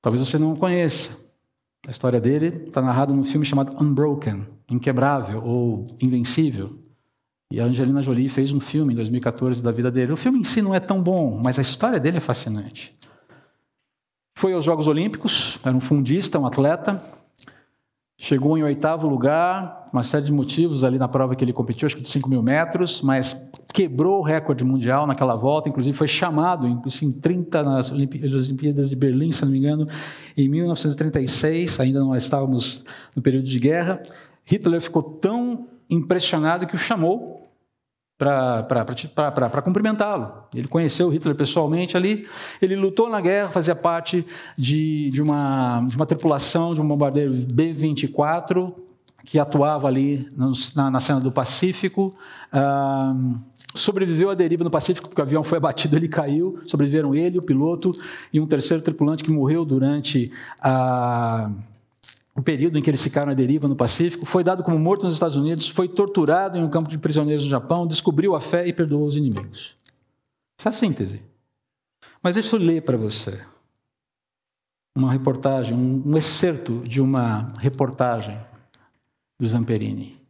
Talvez 0.00 0.24
você 0.24 0.38
não 0.38 0.52
o 0.52 0.56
conheça. 0.56 1.23
A 1.86 1.90
história 1.90 2.20
dele 2.20 2.64
está 2.66 2.80
narrada 2.80 3.12
num 3.12 3.24
filme 3.24 3.44
chamado 3.44 3.76
Unbroken, 3.82 4.46
Inquebrável 4.70 5.44
ou 5.44 5.86
Invencível. 6.00 6.78
E 7.52 7.60
a 7.60 7.64
Angelina 7.64 8.02
Jolie 8.02 8.28
fez 8.28 8.52
um 8.52 8.60
filme 8.60 8.94
em 8.94 8.96
2014 8.96 9.62
da 9.62 9.70
vida 9.70 9.90
dele. 9.90 10.12
O 10.12 10.16
filme 10.16 10.38
em 10.38 10.44
si 10.44 10.62
não 10.62 10.74
é 10.74 10.80
tão 10.80 11.02
bom, 11.02 11.38
mas 11.42 11.58
a 11.58 11.62
história 11.62 12.00
dele 12.00 12.16
é 12.16 12.20
fascinante. 12.20 12.96
Foi 14.36 14.52
aos 14.52 14.64
Jogos 14.64 14.88
Olímpicos, 14.88 15.58
era 15.64 15.76
um 15.76 15.80
fundista, 15.80 16.38
um 16.38 16.46
atleta, 16.46 17.02
Chegou 18.16 18.56
em 18.56 18.62
oitavo 18.62 19.08
lugar, 19.08 19.88
uma 19.92 20.02
série 20.04 20.26
de 20.26 20.32
motivos 20.32 20.84
ali 20.84 20.98
na 20.98 21.08
prova 21.08 21.34
que 21.34 21.44
ele 21.44 21.52
competiu, 21.52 21.86
acho 21.86 21.96
que 21.96 22.02
de 22.02 22.08
5 22.08 22.28
mil 22.28 22.42
metros, 22.42 23.02
mas 23.02 23.50
quebrou 23.72 24.20
o 24.20 24.22
recorde 24.22 24.64
mundial 24.64 25.04
naquela 25.04 25.34
volta, 25.34 25.68
inclusive 25.68 25.96
foi 25.96 26.06
chamado 26.06 26.66
em 26.66 26.80
assim, 26.86 27.10
30 27.10 27.62
nas 27.64 27.90
Olimpíadas 27.90 28.88
de 28.88 28.94
Berlim, 28.94 29.32
se 29.32 29.44
não 29.44 29.50
me 29.50 29.58
engano, 29.58 29.88
em 30.36 30.48
1936, 30.48 31.80
ainda 31.80 31.98
não 31.98 32.14
estávamos 32.14 32.84
no 33.16 33.20
período 33.20 33.46
de 33.46 33.58
guerra. 33.58 34.00
Hitler 34.44 34.80
ficou 34.80 35.02
tão 35.02 35.66
impressionado 35.90 36.68
que 36.68 36.76
o 36.76 36.78
chamou 36.78 37.43
para 38.24 39.62
cumprimentá-lo. 39.62 40.44
Ele 40.54 40.68
conheceu 40.68 41.08
Hitler 41.08 41.34
pessoalmente 41.34 41.96
ali, 41.96 42.26
ele 42.60 42.76
lutou 42.76 43.08
na 43.08 43.20
guerra, 43.20 43.50
fazia 43.50 43.74
parte 43.74 44.26
de, 44.56 45.10
de, 45.10 45.22
uma, 45.22 45.84
de 45.86 45.96
uma 45.96 46.06
tripulação 46.06 46.74
de 46.74 46.80
um 46.80 46.88
bombardeiro 46.88 47.32
B-24 47.32 48.72
que 49.24 49.38
atuava 49.38 49.88
ali 49.88 50.28
na, 50.74 50.90
na 50.90 51.00
cena 51.00 51.20
do 51.20 51.32
Pacífico. 51.32 52.14
Ah, 52.52 53.14
sobreviveu 53.74 54.30
à 54.30 54.34
deriva 54.34 54.62
no 54.62 54.70
Pacífico, 54.70 55.08
porque 55.08 55.20
o 55.20 55.24
avião 55.24 55.42
foi 55.42 55.58
abatido, 55.58 55.96
ele 55.96 56.08
caiu. 56.08 56.60
Sobreviveram 56.66 57.14
ele, 57.14 57.38
o 57.38 57.42
piloto 57.42 57.92
e 58.32 58.40
um 58.40 58.46
terceiro 58.46 58.82
tripulante 58.82 59.24
que 59.24 59.32
morreu 59.32 59.64
durante 59.64 60.30
a 60.60 61.50
o 62.36 62.42
período 62.42 62.78
em 62.78 62.82
que 62.82 62.90
eles 62.90 63.02
ficaram 63.02 63.30
à 63.30 63.34
deriva 63.34 63.68
no 63.68 63.76
Pacífico, 63.76 64.26
foi 64.26 64.42
dado 64.42 64.64
como 64.64 64.78
morto 64.78 65.04
nos 65.04 65.14
Estados 65.14 65.36
Unidos, 65.36 65.68
foi 65.68 65.88
torturado 65.88 66.58
em 66.58 66.62
um 66.62 66.68
campo 66.68 66.88
de 66.88 66.98
prisioneiros 66.98 67.44
no 67.44 67.50
Japão, 67.50 67.86
descobriu 67.86 68.34
a 68.34 68.40
fé 68.40 68.66
e 68.66 68.72
perdoou 68.72 69.04
os 69.04 69.16
inimigos. 69.16 69.76
Essa 70.58 70.68
é 70.68 70.70
a 70.70 70.72
síntese. 70.72 71.22
Mas 72.22 72.34
deixa 72.34 72.56
eu 72.56 72.60
ler 72.60 72.82
para 72.82 72.96
você 72.96 73.44
uma 74.96 75.12
reportagem, 75.12 75.76
um 75.76 76.16
excerto 76.16 76.80
de 76.80 77.00
uma 77.00 77.52
reportagem 77.58 78.38
do 79.38 79.48
Zamperini. 79.48 80.20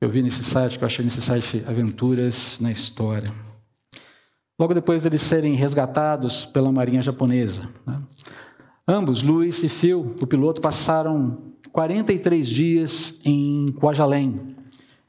Eu 0.00 0.08
vi 0.08 0.22
nesse 0.22 0.44
site, 0.44 0.78
que 0.78 0.84
eu 0.84 0.86
achei 0.86 1.04
nesse 1.04 1.22
site 1.22 1.64
Aventuras 1.66 2.60
na 2.60 2.70
História. 2.70 3.32
Logo 4.58 4.74
depois 4.74 5.02
deles 5.04 5.22
serem 5.22 5.54
resgatados 5.54 6.44
pela 6.44 6.70
marinha 6.70 7.02
japonesa. 7.02 7.68
Né? 7.86 8.00
Ambos, 8.90 9.22
Luiz 9.22 9.62
e 9.62 9.68
Phil, 9.68 10.16
o 10.18 10.26
piloto, 10.26 10.62
passaram 10.62 11.52
43 11.72 12.48
dias 12.48 13.20
em 13.22 13.70
Quajalém, 13.72 14.56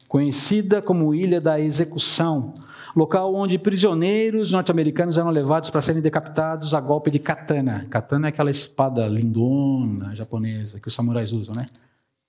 conhecida 0.06 0.82
como 0.82 1.16
Ilha 1.16 1.40
da 1.40 1.58
Execução, 1.58 2.54
local 2.94 3.34
onde 3.34 3.58
prisioneiros 3.58 4.52
norte-americanos 4.52 5.18
eram 5.18 5.30
levados 5.30 5.70
para 5.70 5.80
serem 5.80 6.02
decapitados 6.02 6.74
a 6.74 6.82
golpe 6.82 7.10
de 7.10 7.20
katana. 7.20 7.88
Katana 7.90 8.28
é 8.28 8.30
aquela 8.30 8.52
espada 8.52 9.08
lindona 9.08 10.14
japonesa 10.14 10.78
que 10.82 10.90
os 10.90 10.94
samurais 10.94 11.32
usam, 11.32 11.56
né? 11.56 11.66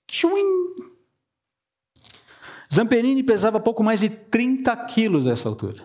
Tchuim! 0.07 0.61
Zamperini 2.73 3.23
pesava 3.23 3.59
pouco 3.59 3.83
mais 3.83 3.99
de 3.99 4.07
30 4.07 4.73
quilos 4.85 5.27
a 5.27 5.31
essa 5.31 5.49
altura. 5.49 5.83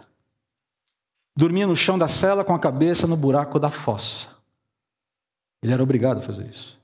Dormia 1.37 1.67
no 1.67 1.75
chão 1.75 1.99
da 1.99 2.07
cela 2.07 2.45
com 2.45 2.55
a 2.55 2.59
cabeça 2.61 3.09
no 3.09 3.17
buraco 3.17 3.59
da 3.59 3.69
fossa. 3.69 4.36
Ele 5.67 5.73
era 5.73 5.83
obrigado 5.83 6.19
a 6.19 6.23
fazer 6.23 6.47
isso. 6.49 6.79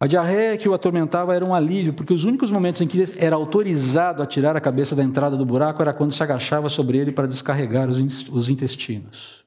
A 0.00 0.06
diarreia 0.08 0.58
que 0.58 0.68
o 0.68 0.74
atormentava 0.74 1.32
era 1.32 1.44
um 1.44 1.54
alívio, 1.54 1.92
porque 1.92 2.12
os 2.12 2.24
únicos 2.24 2.50
momentos 2.50 2.82
em 2.82 2.88
que 2.88 3.04
era 3.18 3.36
autorizado 3.36 4.20
a 4.20 4.26
tirar 4.26 4.56
a 4.56 4.60
cabeça 4.60 4.96
da 4.96 5.04
entrada 5.04 5.36
do 5.36 5.46
buraco 5.46 5.80
era 5.80 5.92
quando 5.92 6.12
se 6.12 6.20
agachava 6.20 6.68
sobre 6.68 6.98
ele 6.98 7.12
para 7.12 7.28
descarregar 7.28 7.88
os 7.88 8.48
intestinos. 8.48 9.44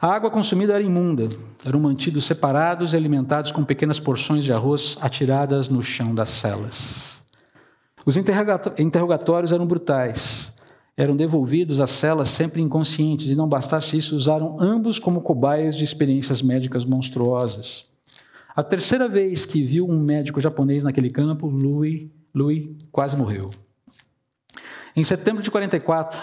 A 0.00 0.14
água 0.14 0.30
consumida 0.30 0.74
era 0.74 0.82
imunda, 0.84 1.28
eram 1.66 1.80
mantidos 1.80 2.24
separados 2.24 2.92
e 2.92 2.96
alimentados 2.96 3.50
com 3.50 3.64
pequenas 3.64 3.98
porções 3.98 4.44
de 4.44 4.52
arroz 4.52 4.96
atiradas 5.00 5.68
no 5.68 5.82
chão 5.82 6.14
das 6.14 6.30
celas. 6.30 7.24
Os 8.06 8.16
interrogatórios 8.16 9.50
eram 9.50 9.66
brutais. 9.66 10.56
Eram 10.98 11.16
devolvidos 11.16 11.78
às 11.80 11.90
celas 11.90 12.28
sempre 12.28 12.60
inconscientes, 12.60 13.28
e 13.28 13.36
não 13.36 13.46
bastasse 13.48 13.96
isso, 13.96 14.16
usaram 14.16 14.56
ambos 14.58 14.98
como 14.98 15.20
cobaias 15.20 15.76
de 15.76 15.84
experiências 15.84 16.42
médicas 16.42 16.84
monstruosas. 16.84 17.86
A 18.56 18.64
terceira 18.64 19.08
vez 19.08 19.46
que 19.46 19.62
viu 19.62 19.88
um 19.88 20.00
médico 20.00 20.40
japonês 20.40 20.82
naquele 20.82 21.08
campo, 21.08 21.46
Louis, 21.46 22.08
Louis 22.34 22.70
quase 22.90 23.16
morreu. 23.16 23.50
Em 24.96 25.04
setembro 25.04 25.40
de 25.40 25.52
44, 25.52 26.18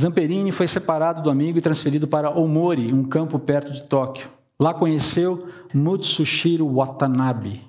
Zamperini 0.00 0.50
foi 0.52 0.66
separado 0.66 1.22
do 1.22 1.28
amigo 1.28 1.58
e 1.58 1.60
transferido 1.60 2.08
para 2.08 2.30
Omori, 2.30 2.94
um 2.94 3.04
campo 3.04 3.38
perto 3.38 3.74
de 3.74 3.82
Tóquio. 3.82 4.26
Lá 4.58 4.72
conheceu 4.72 5.48
Mutsushiro 5.74 6.66
Watanabe, 6.66 7.60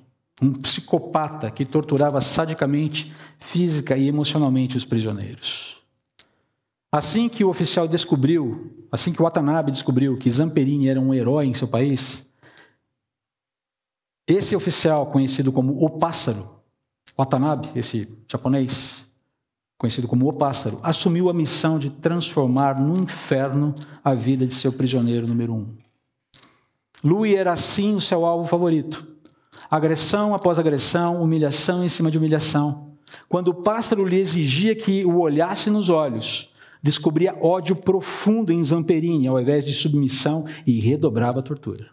um 0.42 0.54
psicopata 0.54 1.52
que 1.52 1.66
torturava 1.66 2.22
sadicamente, 2.22 3.14
física 3.42 3.98
e 3.98 4.08
emocionalmente 4.08 4.78
os 4.78 4.86
prisioneiros. 4.86 5.83
Assim 6.94 7.28
que 7.28 7.44
o 7.44 7.50
oficial 7.50 7.88
descobriu, 7.88 8.86
assim 8.92 9.12
que 9.12 9.20
Watanabe 9.20 9.72
descobriu 9.72 10.16
que 10.16 10.30
Zamperini 10.30 10.90
era 10.90 11.02
um 11.02 11.12
herói 11.12 11.48
em 11.48 11.54
seu 11.56 11.68
país, 11.68 12.32
esse 14.28 14.56
oficial, 14.56 15.08
conhecido 15.08 15.52
como 15.52 15.84
o 15.84 15.90
Pássaro, 15.90 16.48
Watanabe, 17.18 17.70
esse 17.76 18.08
japonês, 18.32 19.12
conhecido 19.76 20.08
como 20.08 20.30
o 20.30 20.34
Pássaro, 20.34 20.80
assumiu 20.84 21.32
a 21.32 21.34
missão 21.34 21.80
de 21.80 21.90
transformar 21.90 22.80
no 22.80 22.96
inferno 23.02 23.74
a 24.04 24.14
vida 24.14 24.46
de 24.46 24.54
seu 24.54 24.72
prisioneiro 24.72 25.28
número 25.28 25.52
um. 25.52 25.76
Louis 27.04 27.34
era 27.34 27.54
assim 27.54 27.96
o 27.96 28.02
seu 28.02 28.24
alvo 28.24 28.48
favorito. 28.48 29.08
Agressão 29.68 30.36
após 30.36 30.60
agressão, 30.60 31.24
humilhação 31.24 31.84
em 31.84 31.90
cima 31.90 32.12
de 32.12 32.20
humilhação. 32.20 32.94
Quando 33.28 33.48
o 33.48 33.64
pássaro 33.64 34.06
lhe 34.06 34.20
exigia 34.20 34.76
que 34.76 35.04
o 35.04 35.18
olhasse 35.18 35.72
nos 35.72 35.90
olhos, 35.90 36.53
descobria 36.84 37.34
ódio 37.42 37.78
profundo 37.78 38.52
em 38.52 38.62
Zamperini, 38.62 39.26
ao 39.26 39.40
invés 39.40 39.66
de 39.66 39.74
submissão, 39.74 40.44
e 40.68 40.82
redobrava 40.82 41.40
a 41.40 41.44
tortura. 41.44 41.90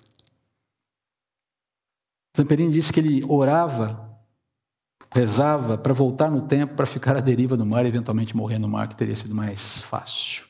Zamperini 2.37 2.73
disse 2.73 2.93
que 2.93 2.99
ele 2.99 3.25
orava, 3.29 4.11
rezava 5.13 5.79
para 5.79 5.95
voltar 5.95 6.29
no 6.29 6.43
tempo, 6.43 6.75
para 6.75 6.87
ficar 6.87 7.17
à 7.17 7.21
deriva 7.21 7.57
do 7.57 7.65
mar 7.65 7.85
e 7.85 7.89
eventualmente 7.89 8.37
morrer 8.37 8.59
no 8.59 8.69
mar, 8.69 8.89
que 8.89 8.97
teria 8.97 9.15
sido 9.15 9.35
mais 9.35 9.81
fácil. 9.81 10.45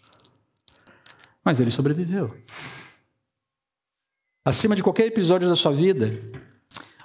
Mas 1.45 1.61
ele 1.61 1.71
sobreviveu. 1.71 2.35
Acima 4.45 4.75
de 4.75 4.83
qualquer 4.83 5.07
episódio 5.07 5.49
da 5.49 5.57
sua 5.57 5.73
vida, 5.73 6.19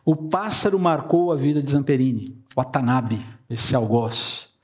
o 0.05 0.15
pássaro 0.15 0.79
marcou 0.79 1.33
a 1.33 1.35
vida 1.35 1.61
de 1.61 1.69
Zamperini, 1.69 2.41
Watanabe, 2.55 3.25
esse 3.49 3.75
algoz. 3.75 4.54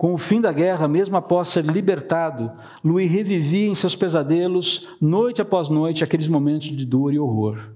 Com 0.00 0.14
o 0.14 0.18
fim 0.18 0.40
da 0.40 0.50
guerra, 0.50 0.88
mesmo 0.88 1.14
após 1.18 1.48
ser 1.48 1.62
libertado, 1.62 2.50
Louis 2.82 3.10
revivia 3.10 3.68
em 3.68 3.74
seus 3.74 3.94
pesadelos, 3.94 4.88
noite 4.98 5.42
após 5.42 5.68
noite, 5.68 6.02
aqueles 6.02 6.26
momentos 6.26 6.68
de 6.68 6.86
dor 6.86 7.12
e 7.12 7.18
horror. 7.18 7.74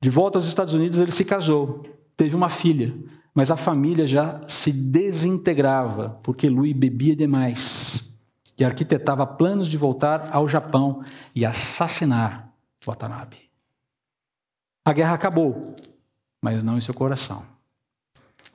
De 0.00 0.08
volta 0.08 0.38
aos 0.38 0.48
Estados 0.48 0.72
Unidos, 0.72 0.98
ele 0.98 1.12
se 1.12 1.22
casou, 1.22 1.82
teve 2.16 2.34
uma 2.34 2.48
filha, 2.48 2.96
mas 3.34 3.50
a 3.50 3.56
família 3.56 4.06
já 4.06 4.42
se 4.48 4.72
desintegrava 4.72 6.18
porque 6.22 6.48
Louis 6.48 6.72
bebia 6.74 7.14
demais 7.14 8.18
e 8.56 8.64
arquitetava 8.64 9.26
planos 9.26 9.68
de 9.68 9.76
voltar 9.76 10.30
ao 10.32 10.48
Japão 10.48 11.04
e 11.34 11.44
assassinar 11.44 12.50
Watanabe. 12.86 13.36
A 14.82 14.94
guerra 14.94 15.12
acabou, 15.12 15.76
mas 16.40 16.62
não 16.62 16.78
em 16.78 16.80
seu 16.80 16.94
coração. 16.94 17.55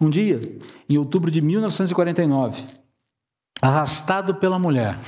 Um 0.01 0.09
dia, 0.09 0.41
em 0.89 0.97
outubro 0.97 1.29
de 1.29 1.39
1949, 1.41 2.65
arrastado 3.61 4.33
pela 4.33 4.57
mulher, 4.57 4.99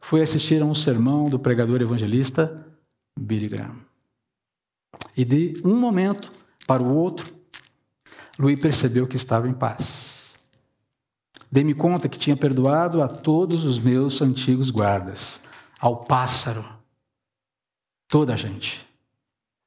foi 0.00 0.20
assistir 0.20 0.60
a 0.60 0.64
um 0.64 0.74
sermão 0.74 1.30
do 1.30 1.38
pregador 1.38 1.80
evangelista 1.80 2.66
Billy 3.16 3.48
Graham. 3.48 3.76
E 5.16 5.24
de 5.24 5.62
um 5.64 5.78
momento 5.78 6.32
para 6.66 6.82
o 6.82 6.92
outro, 6.92 7.32
Louis 8.36 8.58
percebeu 8.58 9.06
que 9.06 9.14
estava 9.14 9.48
em 9.48 9.54
paz. 9.54 10.34
Dei-me 11.48 11.72
conta 11.72 12.08
que 12.08 12.18
tinha 12.18 12.36
perdoado 12.36 13.00
a 13.00 13.06
todos 13.06 13.64
os 13.64 13.78
meus 13.78 14.20
antigos 14.20 14.70
guardas, 14.70 15.40
ao 15.78 16.04
pássaro, 16.04 16.66
toda 18.08 18.34
a 18.34 18.36
gente. 18.36 18.88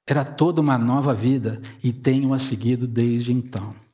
Era 0.05 0.25
toda 0.25 0.59
uma 0.59 0.77
nova 0.77 1.13
vida 1.13 1.61
e 1.81 1.93
tenho-a 1.93 2.37
seguido 2.37 2.85
desde 2.85 3.31
então. 3.31 3.86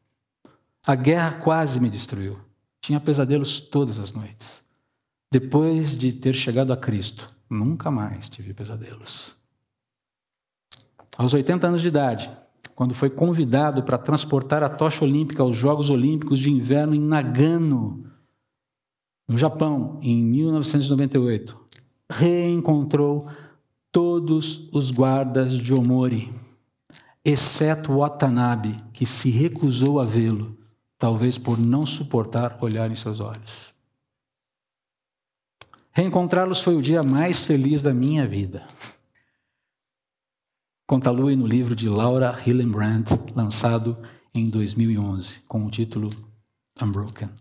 A 0.85 0.95
guerra 0.95 1.39
quase 1.39 1.79
me 1.79 1.89
destruiu. 1.89 2.37
Tinha 2.81 2.99
pesadelos 2.99 3.61
todas 3.61 3.99
as 3.99 4.11
noites. 4.11 4.61
Depois 5.31 5.97
de 5.97 6.11
ter 6.11 6.33
chegado 6.35 6.73
a 6.73 6.77
Cristo, 6.77 7.33
nunca 7.49 7.89
mais 7.89 8.27
tive 8.27 8.53
pesadelos. 8.53 9.33
Aos 11.17 11.33
80 11.33 11.67
anos 11.67 11.81
de 11.81 11.87
idade, 11.87 12.29
quando 12.75 12.93
foi 12.93 13.09
convidado 13.09 13.83
para 13.83 13.97
transportar 13.97 14.61
a 14.61 14.67
tocha 14.67 15.05
olímpica 15.05 15.41
aos 15.41 15.55
Jogos 15.55 15.89
Olímpicos 15.89 16.37
de 16.37 16.51
Inverno 16.51 16.93
em 16.93 16.99
Nagano, 16.99 18.11
no 19.25 19.37
Japão, 19.37 19.99
em 20.01 20.21
1998, 20.21 21.57
reencontrou 22.11 23.29
todos 23.89 24.69
os 24.73 24.91
guardas 24.91 25.53
de 25.53 25.73
Omori, 25.73 26.33
exceto 27.23 27.99
Watanabe, 27.99 28.83
que 28.91 29.05
se 29.05 29.29
recusou 29.29 29.99
a 29.99 30.03
vê-lo, 30.03 30.57
talvez 31.03 31.37
por 31.37 31.59
não 31.59 31.85
suportar 31.85 32.57
olhar 32.61 32.89
em 32.89 32.95
seus 32.95 33.19
olhos. 33.19 33.73
Reencontrá-los 35.91 36.61
foi 36.61 36.77
o 36.77 36.81
dia 36.81 37.03
mais 37.03 37.43
feliz 37.43 37.81
da 37.81 37.93
minha 37.93 38.25
vida. 38.25 38.65
Conta 40.87 41.11
Lui 41.11 41.35
no 41.35 41.45
livro 41.45 41.75
de 41.75 41.89
Laura 41.89 42.41
Hillenbrand, 42.47 43.03
lançado 43.35 44.01
em 44.33 44.49
2011, 44.49 45.41
com 45.41 45.65
o 45.65 45.69
título 45.69 46.09
Unbroken, 46.81 47.31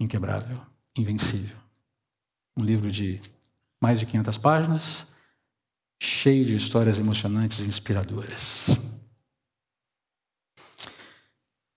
Inquebrável, 0.00 0.62
Invencível. 0.96 1.58
Um 2.56 2.64
livro 2.64 2.90
de 2.90 3.20
mais 3.78 4.00
de 4.00 4.06
500 4.06 4.38
páginas, 4.38 5.06
cheio 6.00 6.46
de 6.46 6.56
histórias 6.56 6.98
emocionantes 6.98 7.60
e 7.60 7.64
inspiradoras. 7.64 8.68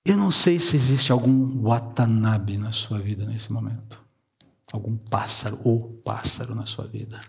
Eu 0.06 0.18
não 0.18 0.32
sei 0.32 0.60
se 0.60 0.76
existe 0.76 1.12
algum 1.12 1.62
Watanabe 1.62 2.58
na 2.58 2.72
sua 2.72 3.00
vida 3.00 3.26
nesse 3.26 3.52
momento. 3.52 4.04
Algum 4.72 4.98
pássaro 4.98 5.60
ou 5.64 5.94
pássaro 6.02 6.54
na 6.54 6.66
sua 6.66 6.88
vida. 6.88 7.22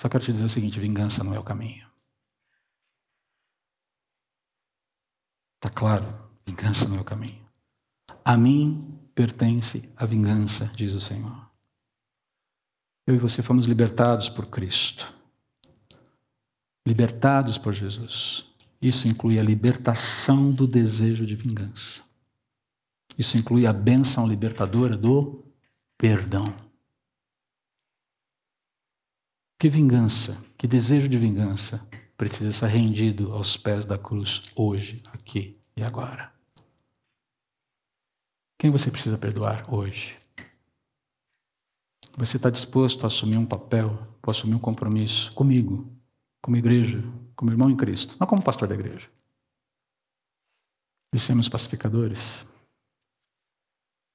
Só 0.00 0.08
quero 0.08 0.22
te 0.22 0.32
dizer 0.32 0.44
o 0.44 0.48
seguinte: 0.48 0.78
vingança 0.78 1.24
não 1.24 1.34
é 1.34 1.38
o 1.38 1.42
caminho. 1.42 1.88
Está 5.56 5.70
claro? 5.74 6.06
Vingança 6.46 6.86
não 6.88 6.98
é 6.98 7.00
o 7.00 7.04
caminho. 7.04 7.42
A 8.24 8.36
mim 8.36 9.00
pertence 9.14 9.90
a 9.96 10.04
vingança, 10.04 10.70
diz 10.76 10.92
o 10.92 11.00
Senhor. 11.00 11.50
Eu 13.06 13.14
e 13.14 13.18
você 13.18 13.42
fomos 13.42 13.66
libertados 13.66 14.28
por 14.28 14.46
Cristo. 14.46 15.12
Libertados 16.86 17.58
por 17.58 17.72
Jesus. 17.72 18.53
Isso 18.84 19.08
inclui 19.08 19.38
a 19.38 19.42
libertação 19.42 20.52
do 20.52 20.68
desejo 20.68 21.24
de 21.24 21.34
vingança. 21.34 22.02
Isso 23.16 23.38
inclui 23.38 23.66
a 23.66 23.72
bênção 23.72 24.28
libertadora 24.28 24.94
do 24.94 25.42
perdão. 25.96 26.54
Que 29.58 29.70
vingança, 29.70 30.36
que 30.58 30.66
desejo 30.66 31.08
de 31.08 31.16
vingança 31.16 31.88
precisa 32.14 32.52
ser 32.52 32.66
rendido 32.66 33.32
aos 33.32 33.56
pés 33.56 33.86
da 33.86 33.96
cruz 33.96 34.42
hoje, 34.54 35.02
aqui 35.14 35.58
e 35.74 35.82
agora. 35.82 36.30
Quem 38.58 38.70
você 38.70 38.90
precisa 38.90 39.16
perdoar 39.16 39.72
hoje? 39.72 40.18
Você 42.18 42.36
está 42.36 42.50
disposto 42.50 43.04
a 43.04 43.06
assumir 43.06 43.38
um 43.38 43.46
papel, 43.46 44.06
a 44.22 44.30
assumir 44.30 44.54
um 44.54 44.58
compromisso 44.58 45.32
comigo, 45.32 45.90
como 46.44 46.58
igreja, 46.58 47.02
como 47.34 47.50
irmão 47.50 47.70
em 47.70 47.76
Cristo, 47.76 48.18
não 48.20 48.26
como 48.26 48.44
pastor 48.44 48.68
da 48.68 48.74
igreja. 48.74 49.08
De 51.10 51.18
sermos 51.18 51.48
pacificadores? 51.48 52.46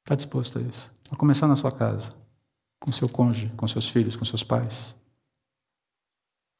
Está 0.03 0.13
disposto 0.13 0.59
a 0.59 0.61
isso? 0.61 0.93
A 1.09 1.15
começar 1.15 1.47
na 1.47 1.55
sua 1.55 1.71
casa, 1.71 2.15
com 2.79 2.91
seu 2.91 3.09
cônjuge, 3.09 3.49
com 3.57 3.67
seus 3.67 3.89
filhos, 3.89 4.15
com 4.15 4.23
seus 4.23 4.43
pais, 4.43 4.95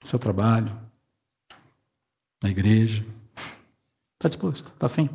no 0.02 0.10
seu 0.10 0.18
trabalho, 0.18 0.76
na 2.42 2.50
igreja. 2.50 3.06
Está 4.16 4.28
disposto? 4.28 4.70
Está 4.70 4.88
afim? 4.88 5.08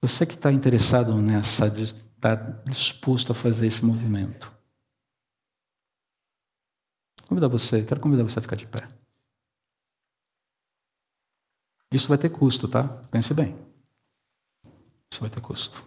Você 0.00 0.24
que 0.24 0.34
está 0.34 0.52
interessado 0.52 1.20
nessa, 1.20 1.66
está 1.66 2.36
disposto 2.36 3.32
a 3.32 3.34
fazer 3.34 3.66
esse 3.66 3.84
movimento. 3.84 4.55
Convidar 7.28 7.48
você, 7.48 7.84
quero 7.84 8.00
convidar 8.00 8.22
você 8.22 8.38
a 8.38 8.42
ficar 8.42 8.56
de 8.56 8.66
pé. 8.66 8.88
Isso 11.92 12.08
vai 12.08 12.18
ter 12.18 12.30
custo, 12.30 12.68
tá? 12.68 12.84
Pense 13.10 13.32
bem. 13.32 13.56
Isso 15.10 15.20
vai 15.20 15.30
ter 15.30 15.40
custo. 15.40 15.84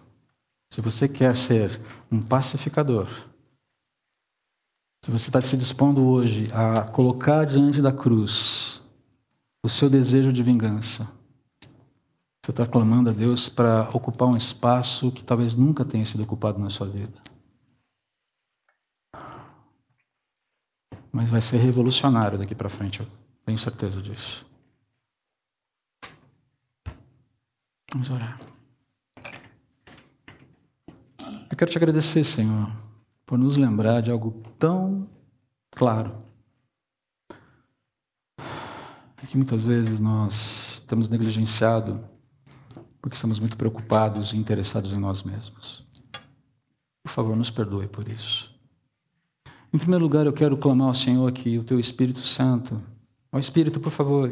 Se 0.72 0.82
você 0.82 1.08
quer 1.08 1.36
ser 1.36 1.80
um 2.12 2.22
pacificador, 2.22 3.08
se 5.04 5.12
você 5.12 5.30
está 5.30 5.42
se 5.42 5.58
dispondo 5.58 6.06
hoje 6.06 6.48
a 6.54 6.84
colocar 6.84 7.46
diante 7.46 7.82
da 7.82 7.92
cruz 7.92 8.84
o 9.64 9.70
seu 9.70 9.90
desejo 9.90 10.32
de 10.32 10.44
vingança, 10.44 11.12
você 12.44 12.52
está 12.52 12.66
clamando 12.66 13.10
a 13.10 13.14
Deus 13.14 13.50
para 13.50 13.90
ocupar 13.94 14.28
um 14.28 14.38
espaço 14.38 15.12
que 15.12 15.24
talvez 15.24 15.54
nunca 15.56 15.86
tenha 15.86 16.06
sido 16.06 16.24
ocupado 16.24 16.60
na 16.60 16.70
sua 16.70 16.88
vida. 16.88 17.28
Mas 21.12 21.30
vai 21.30 21.41
ser 21.41 21.57
revolucionário 21.57 22.38
daqui 22.38 22.53
para 22.53 22.70
frente, 22.70 22.99
eu 22.99 23.07
tenho 23.45 23.57
certeza 23.57 24.01
disso. 24.01 24.45
Vamos 27.91 28.10
orar. 28.12 28.39
Eu 31.49 31.57
quero 31.57 31.72
te 31.72 31.78
agradecer, 31.78 32.24
Senhor, 32.24 32.72
por 33.26 33.38
nos 33.38 33.57
lembrar 33.57 34.01
de 34.01 34.12
algo 34.12 34.43
tão 34.57 35.10
claro. 35.72 36.24
Que 39.28 39.38
muitas 39.38 39.66
vezes 39.66 39.99
nós 39.99 40.84
temos 40.88 41.07
negligenciado 41.07 42.03
porque 43.01 43.16
estamos 43.16 43.39
muito 43.39 43.57
preocupados 43.57 44.34
e 44.34 44.38
interessados 44.38 44.91
em 44.91 44.97
nós 44.97 45.24
mesmos. 45.24 45.86
Por 47.03 47.12
favor, 47.12 47.36
nos 47.36 47.51
perdoe 47.51 47.88
por 47.88 48.07
isso. 48.07 48.59
Em 49.72 49.78
primeiro 49.78 50.03
lugar, 50.03 50.26
eu 50.26 50.34
quero 50.34 50.57
clamar 50.57 50.88
ao 50.88 50.93
Senhor 50.93 51.32
que 51.32 51.59
o 51.59 51.63
teu 51.63 51.80
Espírito 51.80 52.22
Santo, 52.22 52.82
ó 53.32 53.38
Espírito, 53.38 53.80
por 53.80 53.91
favor, 53.91 54.32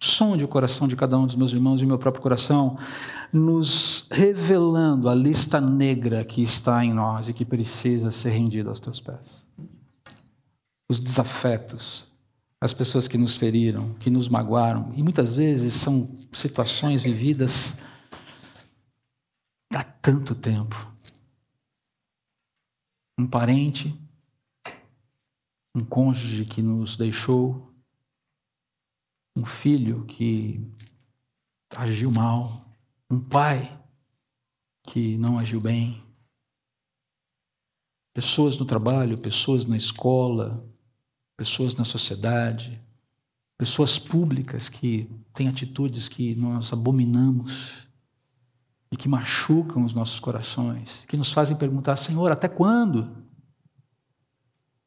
sonde 0.00 0.44
o 0.44 0.48
coração 0.48 0.88
de 0.88 0.96
cada 0.96 1.16
um 1.16 1.26
dos 1.26 1.36
meus 1.36 1.52
irmãos 1.52 1.80
e 1.80 1.84
o 1.84 1.88
meu 1.88 1.98
próprio 1.98 2.22
coração, 2.22 2.76
nos 3.32 4.08
revelando 4.10 5.08
a 5.08 5.14
lista 5.14 5.60
negra 5.60 6.24
que 6.24 6.42
está 6.42 6.84
em 6.84 6.92
nós 6.92 7.28
e 7.28 7.32
que 7.32 7.44
precisa 7.44 8.10
ser 8.10 8.30
rendida 8.30 8.68
aos 8.68 8.80
teus 8.80 8.98
pés. 8.98 9.48
Os 10.88 10.98
desafetos, 10.98 12.08
as 12.60 12.72
pessoas 12.72 13.06
que 13.06 13.16
nos 13.16 13.36
feriram, 13.36 13.94
que 14.00 14.10
nos 14.10 14.28
magoaram, 14.28 14.92
e 14.96 15.02
muitas 15.02 15.34
vezes 15.34 15.74
são 15.74 16.08
situações 16.32 17.04
vividas 17.04 17.80
há 19.72 19.84
tanto 19.84 20.34
tempo. 20.34 20.92
Um 23.18 23.26
parente, 23.26 23.96
um 25.76 25.84
cônjuge 25.84 26.46
que 26.46 26.62
nos 26.62 26.96
deixou, 26.96 27.70
um 29.36 29.44
filho 29.44 30.06
que 30.06 30.66
agiu 31.76 32.10
mal, 32.10 32.66
um 33.10 33.20
pai 33.20 33.78
que 34.84 35.18
não 35.18 35.38
agiu 35.38 35.60
bem, 35.60 36.02
pessoas 38.14 38.56
no 38.56 38.64
trabalho, 38.64 39.18
pessoas 39.18 39.66
na 39.66 39.76
escola, 39.76 40.66
pessoas 41.36 41.74
na 41.74 41.84
sociedade, 41.84 42.80
pessoas 43.58 43.98
públicas 43.98 44.70
que 44.70 45.10
têm 45.34 45.48
atitudes 45.48 46.08
que 46.08 46.34
nós 46.36 46.72
abominamos 46.72 47.86
e 48.90 48.96
que 48.96 49.10
machucam 49.10 49.84
os 49.84 49.92
nossos 49.92 50.18
corações, 50.18 51.04
que 51.06 51.18
nos 51.18 51.30
fazem 51.30 51.54
perguntar: 51.54 51.96
Senhor, 51.96 52.32
até 52.32 52.48
quando? 52.48 53.25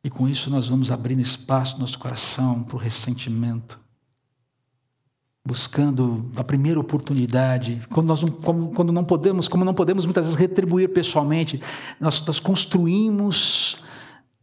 E 0.04 0.10
com 0.10 0.28
isso 0.28 0.50
nós 0.50 0.68
vamos 0.68 0.92
abrindo 0.92 1.22
espaço 1.22 1.74
no 1.74 1.82
nosso 1.82 2.00
coração 2.00 2.64
para 2.64 2.76
o 2.76 2.80
ressentimento, 2.80 3.80
buscando 5.46 6.32
a 6.36 6.44
primeira 6.44 6.80
oportunidade, 6.80 7.82
quando 7.92 8.08
nós 8.08 8.22
não, 8.22 8.30
como, 8.30 8.72
quando 8.72 8.92
não 8.94 9.04
podemos, 9.04 9.48
como 9.48 9.66
não 9.66 9.74
podemos 9.74 10.06
muitas 10.06 10.26
vezes 10.26 10.40
retribuir 10.40 10.90
pessoalmente, 10.90 11.62
nós, 12.00 12.26
nós 12.26 12.40
construímos 12.40 13.84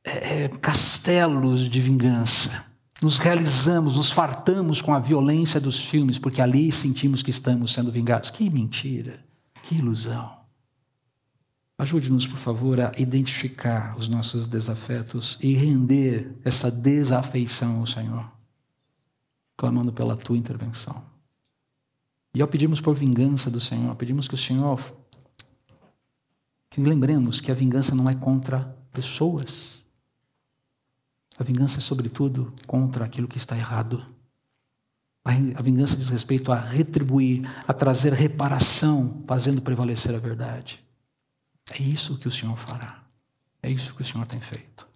é, 0.05 0.45
é, 0.45 0.49
castelos 0.49 1.69
de 1.69 1.81
vingança. 1.81 2.65
Nos 3.01 3.19
realizamos, 3.19 3.97
nos 3.97 4.11
fartamos 4.11 4.81
com 4.81 4.95
a 4.95 4.99
violência 4.99 5.61
dos 5.61 5.79
filmes, 5.79 6.19
porque 6.19 6.41
ali 6.41 6.73
sentimos 6.73 7.23
que 7.23 7.31
estamos 7.31 7.73
sendo 7.73 7.93
vingados. 7.93 8.31
Que 8.31 8.49
mentira, 8.49 9.21
que 9.63 9.75
ilusão. 9.75 10.36
Ajude-nos, 11.79 12.27
por 12.27 12.39
favor, 12.39 12.81
a 12.81 12.93
identificar 12.97 13.97
os 13.99 14.09
nossos 14.09 14.47
desafetos 14.47 15.39
e 15.43 15.53
render 15.53 16.35
essa 16.43 16.71
desafeição 16.71 17.81
ao 17.81 17.87
Senhor, 17.87 18.31
clamando 19.57 19.93
pela 19.93 20.17
tua 20.17 20.39
intervenção. 20.39 21.05
E 22.35 22.41
ao 22.41 22.49
pedirmos 22.49 22.81
por 22.81 22.95
vingança 22.95 23.51
do 23.51 23.61
Senhor, 23.61 23.95
pedimos 23.97 24.27
que 24.27 24.35
o 24.35 24.39
Senhor. 24.39 24.81
Que 26.71 26.81
lembremos 26.81 27.41
que 27.41 27.51
a 27.51 27.55
vingança 27.55 27.95
não 27.95 28.09
é 28.09 28.15
contra 28.15 28.77
pessoas. 28.93 29.85
A 31.39 31.45
vingança 31.45 31.79
é, 31.79 31.81
sobretudo, 31.81 32.55
contra 32.67 33.05
aquilo 33.05 33.29
que 33.29 33.37
está 33.37 33.57
errado. 33.57 34.05
A 35.23 35.63
vingança 35.63 35.97
diz 35.97 36.09
respeito 36.09 36.53
a 36.53 36.59
retribuir, 36.59 37.43
a 37.67 37.73
trazer 37.75 38.13
reparação, 38.13 39.23
fazendo 39.27 39.61
prevalecer 39.61 40.15
a 40.15 40.19
verdade. 40.19 40.86
É 41.71 41.83
isso 41.83 42.19
que 42.19 42.29
o 42.29 42.31
Senhor 42.31 42.57
fará. 42.57 43.03
É 43.63 43.71
isso 43.71 43.95
que 43.95 44.03
o 44.03 44.05
Senhor 44.05 44.27
tem 44.27 44.41
feito. 44.41 44.87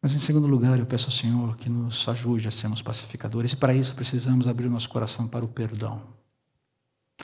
Mas, 0.00 0.14
em 0.14 0.18
segundo 0.18 0.46
lugar, 0.46 0.78
eu 0.78 0.86
peço 0.86 1.06
ao 1.06 1.10
Senhor 1.10 1.56
que 1.56 1.68
nos 1.68 2.06
ajude 2.08 2.46
a 2.46 2.50
sermos 2.50 2.82
pacificadores. 2.82 3.52
E 3.52 3.56
para 3.56 3.74
isso 3.74 3.94
precisamos 3.94 4.46
abrir 4.46 4.68
nosso 4.68 4.88
coração 4.88 5.26
para 5.26 5.44
o 5.44 5.48
perdão. 5.48 6.02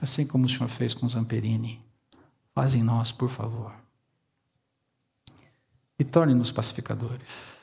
Assim 0.00 0.26
como 0.26 0.46
o 0.46 0.48
Senhor 0.48 0.68
fez 0.68 0.94
com 0.94 1.08
Zamperini. 1.08 1.84
Faz 2.54 2.74
em 2.74 2.82
nós, 2.82 3.12
por 3.12 3.28
favor. 3.28 3.72
E 5.98 6.04
torne-nos 6.04 6.50
pacificadores. 6.50 7.58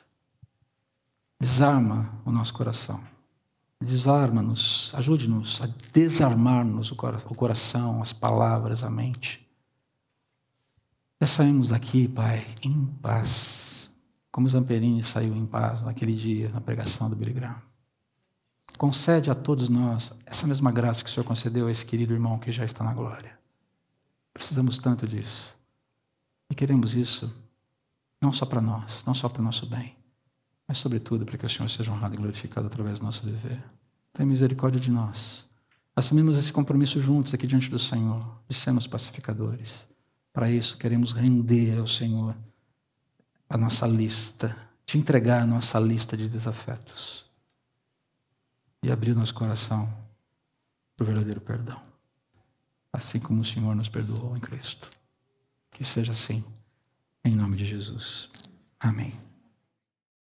Desarma 1.38 2.12
o 2.24 2.30
nosso 2.30 2.54
coração. 2.54 3.02
Desarma-nos, 3.80 4.92
ajude-nos 4.94 5.60
a 5.60 5.66
desarmar-nos 5.92 6.90
o 6.90 6.96
coração, 7.34 8.00
as 8.00 8.12
palavras, 8.12 8.82
a 8.82 8.90
mente 8.90 9.47
já 11.20 11.26
saímos 11.26 11.70
daqui, 11.70 12.06
Pai, 12.06 12.46
em 12.62 12.86
paz, 12.86 13.90
como 14.30 14.48
Zamperini 14.48 15.02
saiu 15.02 15.34
em 15.34 15.44
paz 15.44 15.84
naquele 15.84 16.14
dia, 16.14 16.48
na 16.50 16.60
pregação 16.60 17.10
do 17.10 17.16
Billy 17.16 17.32
Graham. 17.32 17.60
Concede 18.76 19.28
a 19.30 19.34
todos 19.34 19.68
nós 19.68 20.16
essa 20.24 20.46
mesma 20.46 20.70
graça 20.70 21.02
que 21.02 21.10
o 21.10 21.12
Senhor 21.12 21.26
concedeu 21.26 21.66
a 21.66 21.72
esse 21.72 21.84
querido 21.84 22.12
irmão 22.12 22.38
que 22.38 22.52
já 22.52 22.64
está 22.64 22.84
na 22.84 22.94
glória. 22.94 23.36
Precisamos 24.32 24.78
tanto 24.78 25.08
disso. 25.08 25.56
E 26.48 26.54
queremos 26.54 26.94
isso 26.94 27.34
não 28.22 28.32
só 28.32 28.46
para 28.46 28.60
nós, 28.60 29.02
não 29.04 29.14
só 29.14 29.28
para 29.28 29.40
o 29.40 29.44
nosso 29.44 29.66
bem, 29.66 29.96
mas, 30.66 30.78
sobretudo, 30.78 31.24
para 31.24 31.38
que 31.38 31.46
o 31.46 31.48
Senhor 31.48 31.68
seja 31.68 31.90
honrado 31.90 32.14
e 32.14 32.18
glorificado 32.18 32.66
através 32.66 33.00
do 33.00 33.04
nosso 33.06 33.24
viver. 33.24 33.62
Tenha 34.12 34.28
misericórdia 34.28 34.80
de 34.80 34.90
nós. 34.90 35.48
Assumimos 35.96 36.36
esse 36.36 36.52
compromisso 36.52 37.00
juntos 37.00 37.34
aqui 37.34 37.46
diante 37.46 37.70
do 37.70 37.78
Senhor, 37.78 38.40
de 38.46 38.54
sermos 38.54 38.86
pacificadores. 38.86 39.88
Para 40.38 40.52
isso, 40.52 40.78
queremos 40.78 41.10
render 41.10 41.80
ao 41.80 41.88
Senhor 41.88 42.32
a 43.50 43.58
nossa 43.58 43.88
lista, 43.88 44.56
te 44.86 44.96
entregar 44.96 45.42
a 45.42 45.44
nossa 45.44 45.80
lista 45.80 46.16
de 46.16 46.28
desafetos 46.28 47.24
e 48.80 48.92
abrir 48.92 49.16
nosso 49.16 49.34
coração 49.34 49.92
para 50.96 51.02
o 51.02 51.06
verdadeiro 51.08 51.40
perdão, 51.40 51.82
assim 52.92 53.18
como 53.18 53.40
o 53.40 53.44
Senhor 53.44 53.74
nos 53.74 53.88
perdoou 53.88 54.36
em 54.36 54.40
Cristo. 54.40 54.88
Que 55.72 55.84
seja 55.84 56.12
assim, 56.12 56.44
em 57.24 57.34
nome 57.34 57.56
de 57.56 57.66
Jesus. 57.66 58.28
Amém. 58.78 59.27